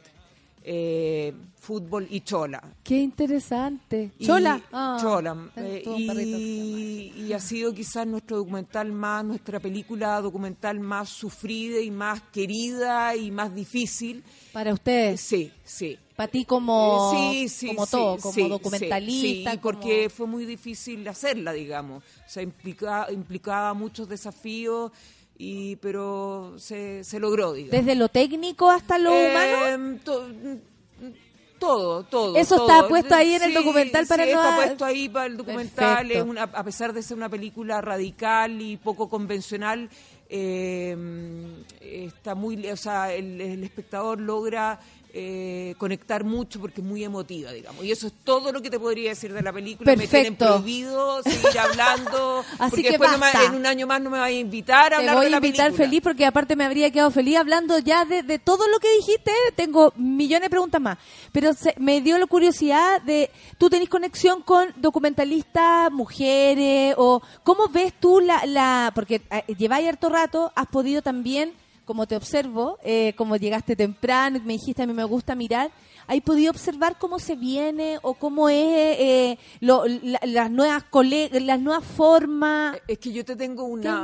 [0.65, 2.61] Eh, fútbol y chola.
[2.84, 4.11] Qué interesante.
[4.18, 4.61] Y- Chola.
[4.72, 5.35] Ah, Chola.
[5.56, 11.80] tengo eh, y, y ha sido quizás nuestro documental más, nuestra película documental más sufrida
[11.81, 14.23] y más querida y más difícil.
[14.52, 15.19] Para ustedes.
[15.22, 15.98] Sí, sí.
[16.15, 19.27] Para ti como, Sí, sí, como sí, todo, como documentalista.
[19.27, 22.03] sí, y como- porque fue muy difícil hacerla, digamos.
[22.03, 24.91] O sea, implica- implicaba muchos desafíos
[25.45, 27.72] y pero se, se logró, digamos.
[27.86, 29.30] Desde lo técnico hasta lo Eh,
[29.76, 29.99] humano.
[30.03, 30.30] to-
[31.60, 32.36] todo, todo.
[32.36, 32.68] Eso todo.
[32.68, 35.98] está puesto ahí en el documental para sí, no- está puesto ahí para el documental.
[36.07, 36.24] Perfecto.
[36.24, 39.90] es una- a pesar de ser una película radical y poco convencional,
[40.30, 40.95] eh,
[41.82, 44.80] está muy, o sea, el, el espectador logra
[45.15, 47.85] eh, conectar mucho porque es muy emotiva, digamos.
[47.85, 49.95] Y eso es todo lo que te podría decir de la película.
[49.95, 50.56] Me tienen Perfecto.
[50.56, 52.44] prohibido seguir hablando.
[52.60, 54.85] Así porque que después no me- en un año más no me vaya a invitar
[54.94, 55.85] a Te hablar voy de a la invitar película.
[55.88, 59.31] feliz porque aparte me habría quedado feliz hablando ya de, de todo lo que dijiste.
[59.56, 60.98] Tengo millones de preguntas más.
[61.31, 63.30] Pero se- me dio la curiosidad de,
[63.60, 66.95] ¿tú tenés conexión con documentalistas, mujeres?
[66.98, 68.45] o ¿Cómo ves tú la...
[68.45, 71.53] la porque eh, lleváis harto rato, has podido también,
[71.85, 75.72] como te observo, eh, como llegaste temprano me dijiste a mí me gusta mirar,
[76.07, 78.55] ¿hay podido observar cómo se viene o cómo es
[78.99, 80.84] eh, lo- la- las nuevas
[81.41, 82.77] las nuevas formas?
[82.88, 84.03] Es que yo te tengo ¿Qué has una,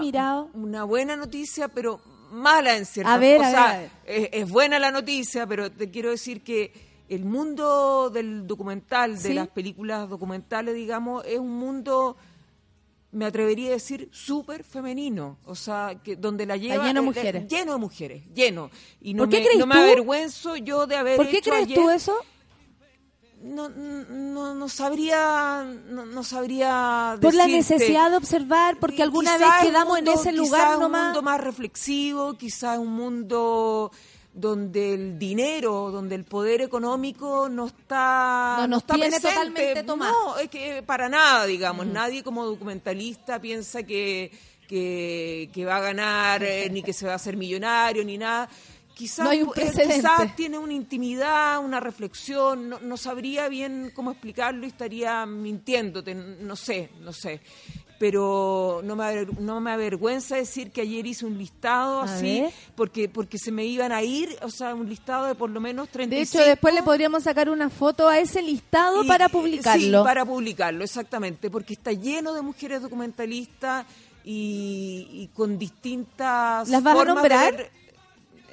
[0.53, 1.99] una buena noticia, pero
[2.31, 3.91] mala en ciertas A ver, o a sea, ver, a ver.
[4.05, 9.29] Es, es buena la noticia, pero te quiero decir que el mundo del documental, de
[9.29, 9.33] Sí.
[9.33, 12.17] las películas documentales, digamos, es un mundo
[13.11, 17.09] me atrevería a decir súper femenino, o sea, que donde la lleva lleno de eh,
[17.09, 17.47] mujeres.
[17.47, 18.69] lleno de mujeres, lleno.
[19.01, 19.81] Y no ¿Por qué me, crees no me tú?
[19.81, 22.13] avergüenzo yo de haber ¿Por qué hecho crees ayer- tú eso?
[23.41, 29.47] no, no, no sabría no, no sabría Por la necesidad de observar, porque alguna vez
[29.47, 31.03] Quizá quedamos mundo- en ese quizá lugar es un nomás.
[31.05, 33.91] mundo más reflexivo, quizás un mundo
[34.33, 39.35] donde el dinero, donde el poder económico no está No nos está tiene presente.
[39.35, 40.13] totalmente tomado.
[40.13, 44.31] No, es que para nada, digamos, nadie como documentalista piensa que
[44.69, 48.47] que, que va a ganar eh, ni que se va a hacer millonario ni nada.
[48.93, 53.91] Quizás, No hay un eh, quizás tiene una intimidad, una reflexión, no, no sabría bien
[53.95, 57.41] cómo explicarlo y estaría mintiéndote, no sé, no sé.
[57.99, 62.53] Pero no me, no me avergüenza decir que ayer hice un listado A así, ver.
[62.75, 65.87] porque porque se me iban a ir, o sea, un listado de por lo menos
[65.87, 66.37] De 35.
[66.41, 69.99] hecho, después le podríamos sacar una foto a ese listado Y- para publicarlo.
[69.99, 73.85] Sí, para publicarlo, exactamente, porque está lleno de mujeres documentalistas
[74.23, 77.55] y, y con distintas ¿Las vas a formas de nombrar?
[77.57, 77.71] ver-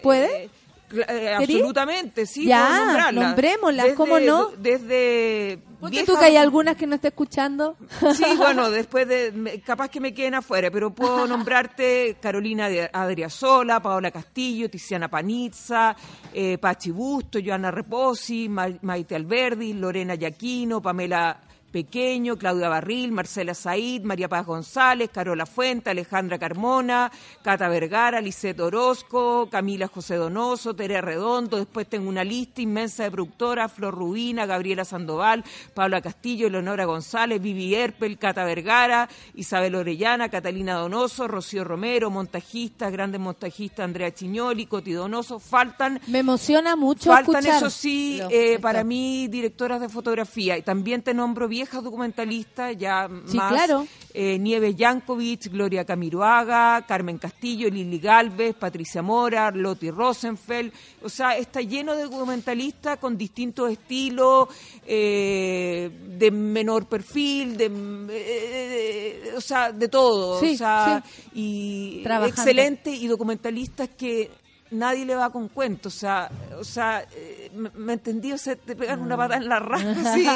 [0.02, 0.44] ¿Puede?
[0.44, 0.50] Eh,
[0.92, 2.46] eh, absolutamente, sí.
[2.46, 3.24] Ya, nombrarlas.
[3.26, 4.50] nombrémoslas, ¿cómo no?
[4.58, 7.76] Desde Ponte tú que hay algunas que no está escuchando.
[8.14, 9.60] Sí, bueno, después de.
[9.64, 15.96] capaz que me queden afuera, pero puedo nombrarte Carolina Adriasola, Paola Castillo, Tiziana Panizza,
[16.32, 21.40] eh, Pachi Busto, Joana Reposi, Ma- Maite Alberdi, Lorena Yaquino, Pamela
[21.76, 27.12] Pequeño, Claudia Barril, Marcela Said, María Paz González, Carola Fuente, Alejandra Carmona,
[27.42, 33.10] Cata Vergara, Lisette Orozco, Camila José Donoso, Tere Redondo, después tengo una lista inmensa de
[33.10, 35.44] productoras, Flor Rubina, Gabriela Sandoval,
[35.74, 42.90] Paula Castillo, Leonora González, Vivi Erpel, Cata Vergara, Isabel Orellana, Catalina Donoso, Rocío Romero, montajistas,
[42.90, 47.56] grandes montajistas, Andrea Chiñoli, Coti Donoso, faltan Me emociona mucho Faltan, escuchar.
[47.58, 50.56] eso sí, eh, para mí, directoras de fotografía.
[50.56, 53.52] Y también te nombro viejas documentalistas, ya Sí, más.
[53.52, 53.86] claro.
[54.14, 60.72] eh, Nieves Yankovic, Gloria Camiroaga, Carmen Castillo, Lili Galvez, Patricia Mora, Loti Rosenfeld.
[61.02, 64.48] O sea, está lleno de documentalistas con distintos estilos,
[64.86, 67.70] eh, de menor perfil, de,
[68.10, 70.40] eh, o sea, de todo.
[70.40, 71.20] Sí, o sea, sí.
[71.34, 72.28] y Trabajando.
[72.42, 74.30] excelente y documentalistas que
[74.70, 78.56] nadie le va con cuentos, o sea, o sea, eh, me, me entendí, o sea,
[78.56, 80.26] te pegan una pata en la raja si,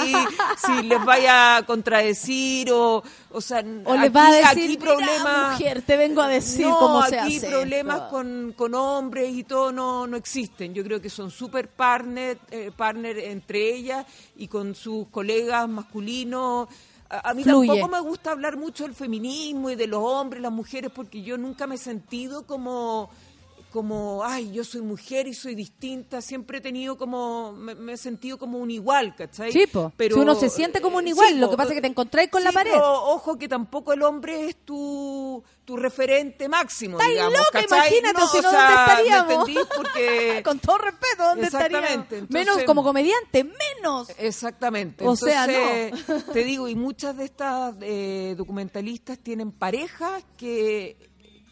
[0.66, 4.68] si les vaya a contradecir o, o sea, O aquí, les va a decir, aquí
[4.68, 8.08] "Mira, problemas, mujer, te vengo a decir no, cómo se aquí hace problemas esto".
[8.10, 10.74] con, con hombres y todo no, no existen.
[10.74, 16.68] Yo creo que son súper partner, eh, partner entre ellas y con sus colegas masculinos.
[17.08, 17.66] A, a mí Fluye.
[17.66, 21.36] tampoco me gusta hablar mucho del feminismo y de los hombres, las mujeres, porque yo
[21.36, 23.10] nunca me he sentido como
[23.70, 27.96] como, ay, yo soy mujer y soy distinta, siempre he tenido como, me, me he
[27.96, 29.52] sentido como un igual, ¿cachai?
[29.52, 29.92] Sí, po.
[29.98, 31.52] Si uno se siente como un eh, igual, sí, lo po.
[31.52, 32.72] que pasa es que te encontráis con la pared.
[32.72, 37.88] pero ojo que tampoco el hombre es tu, tu referente máximo, digamos, loca, ¿cachai?
[37.88, 39.26] imagínate, No, si o no, sea, ¿dónde estaríamos?
[39.28, 39.76] ¿me entendís?
[39.76, 40.42] Porque...
[40.44, 41.90] Con todo respeto, ¿dónde estaríamos?
[41.90, 44.08] entonces- menos como comediante, menos.
[44.18, 45.06] Exactamente.
[45.06, 50.96] O sea, Entonces, te digo, y muchas de estas eh, documentalistas tienen parejas que,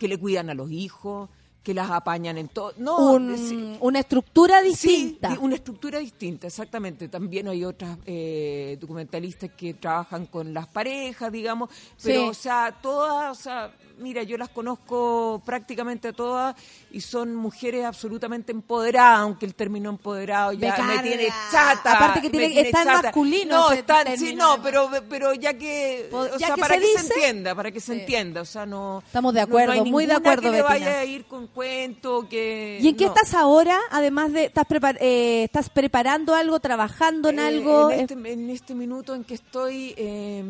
[0.01, 1.29] que le cuidan a los hijos,
[1.69, 2.73] que las apañan en todo.
[2.79, 5.29] No, Un- sí, una estructura distinta.
[5.29, 7.09] di- una estructura distinta, exactamente.
[7.09, 11.69] También hay otras eh, documentalistas que trabajan con las parejas, digamos,
[12.03, 12.29] pero, Sí.
[12.31, 16.55] o sea, todas, o sea, mira, yo las conozco prácticamente a todas
[16.91, 21.93] y son mujeres absolutamente empoderadas, aunque el término empoderado ya Me me, tiene chata.
[21.97, 23.03] Aparte que tiene- está chata.
[23.03, 26.75] masculino No, ese está, sí, no, pero, pero ya que, o ya sea, que para
[26.75, 28.01] se que se entienda, para que se Sí.
[28.01, 29.03] entienda, o sea, no...
[29.07, 31.47] Estamos de no- no hay acuerdo, muy de acuerdo, que le vaya a ir con
[31.49, 32.79] cuento, que...
[32.81, 33.79] ¿Y en qué estás ahora?
[33.91, 37.91] Además de, ¿estás, prepar- eh, ¿estás preparando algo, trabajando en Eh, algo?
[37.91, 40.43] En este, en este minuto en que estoy, eh,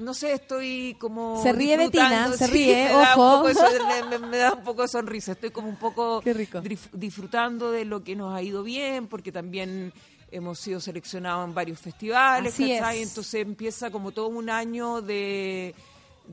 [0.00, 1.42] no sé, estoy como.
[1.42, 3.36] Se ríe Betina, se sí, ríe, me da un ojo.
[3.36, 5.32] poco de son- me, me- da un poco de sonrisa.
[5.32, 6.22] Estoy como un poco
[6.92, 9.92] disfrutando de lo que nos ha ido bien, porque también
[10.30, 12.54] hemos sido seleccionados en varios festivales.
[12.54, 13.02] Así ¿cachai?
[13.02, 13.08] es.
[13.10, 15.74] Entonces empieza como todo un año de.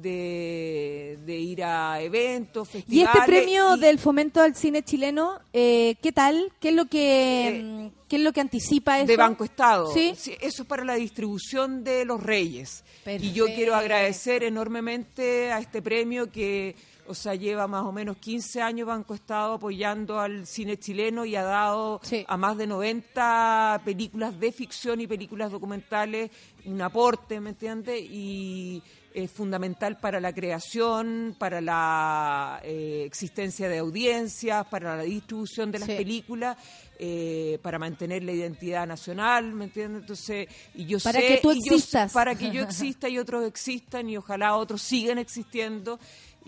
[0.01, 3.15] De, de ir a eventos, y festivales.
[3.21, 6.51] este premio y- del fomento al cine chileno, eh, ¿qué tal?
[6.59, 9.07] ¿Qué es lo que mm, qué es lo que anticipa eso?
[9.07, 9.91] de Banco Estado.
[9.93, 10.09] Sí.
[10.41, 12.83] eso es para la distribución de los Reyes.
[13.05, 16.75] Y yo quiero agradecer enormemente a este premio que,
[17.07, 21.35] o sea, lleva más o menos 15 años Banco Estado apoyando al cine chileno y
[21.35, 26.29] ha dado a más de 90 películas de ficción y películas documentales
[26.65, 27.99] un aporte, ¿me entiendes?
[28.11, 35.71] Y es fundamental para la creación, para la eh, existencia de audiencias, para la distribución
[35.71, 35.95] de las Sí.
[35.95, 36.57] películas,
[36.99, 40.01] eh, para mantener la identidad nacional, ¿me entiendes?
[40.01, 42.11] Entonces, y yo Para sé- que tú yo- existas.
[42.13, 42.61] para que yo
[42.95, 45.99] exista y otros existan y ojalá otros sigan existiendo.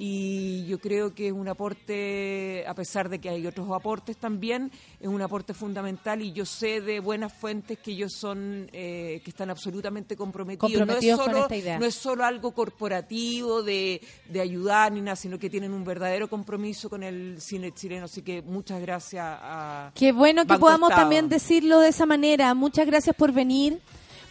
[0.04, 4.72] Y yo creo que es un aporte, a pesar de que hay otros aportes también,
[5.00, 9.30] es un aporte fundamental y yo sé de buenas fuentes que ellos son, eh, que
[9.30, 10.72] están absolutamente comprometidos.
[10.72, 11.78] Comprometidos no es con solo, esta idea.
[11.78, 16.28] No es solo algo corporativo de, de ayudar ni nada, sino que tienen un verdadero
[16.28, 18.06] compromiso con el cine chileno.
[18.06, 19.92] Así que muchas gracias a...
[19.94, 21.04] Qué bueno que Banco podamos Estado.
[21.04, 22.56] también decirlo de esa manera.
[22.56, 23.80] Muchas gracias por venir,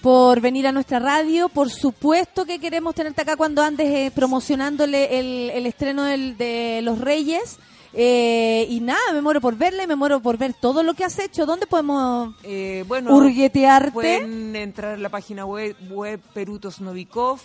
[0.02, 1.48] por venir a nuestra radio.
[1.48, 6.80] Por supuesto que queremos tenerte acá cuando andes eh, promocionándole el, el estreno del- de
[6.82, 7.58] Los Reyes.
[7.92, 11.18] Eh, y nada, me muero por verle, me muero por ver todo lo que has
[11.18, 11.44] hecho.
[11.44, 13.90] ¿Dónde podemos Eh, bueno, hurguetearte?
[13.90, 17.40] Pueden entrar en la página web, web Perutos Novikov.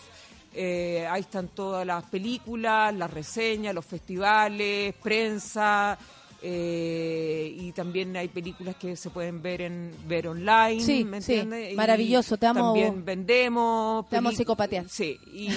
[0.53, 5.97] Eh, ahí están todas las películas, las reseñas, los festivales, prensa.
[6.41, 11.75] Eh, y también hay películas que se pueden ver en ver online, Sí, ¿me entiendes?
[11.75, 14.07] Maravilloso, te amo- También vendemos.
[14.09, 14.85] te amo psicopatear.
[14.89, 15.49] Sí, y,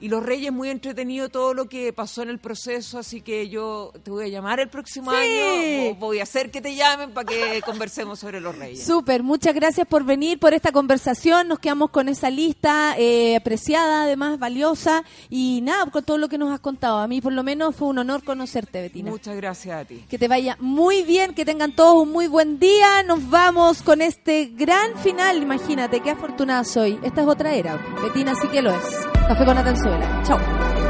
[0.00, 3.92] y Los Reyes muy entretenido todo lo que pasó en el proceso, así que yo
[4.02, 5.16] te voy a llamar el próximo Sí.
[5.16, 8.84] año, o voy a hacer que te llamen para que conversemos sobre Los Reyes.
[8.84, 11.48] Súper, muchas gracias por venir, por esta conversación.
[11.48, 15.04] Nos quedamos con esa lista eh, apreciada, además valiosa.
[15.28, 16.98] Y nada, con todo lo que nos has contado.
[16.98, 19.10] A mí, por lo menos, fue un honor conocerte, Betina.
[19.10, 19.69] Muchas gracias
[20.08, 23.02] Que te vaya muy bien, que tengan todos un muy buen día.
[23.04, 25.42] Nos vamos con este gran final.
[25.42, 26.98] Imagínate, qué afortunada soy.
[27.02, 27.76] Esta es otra era.
[28.02, 28.84] Betina sí que lo es.
[29.28, 30.22] Café con Atenzuela.
[30.26, 30.89] Chao.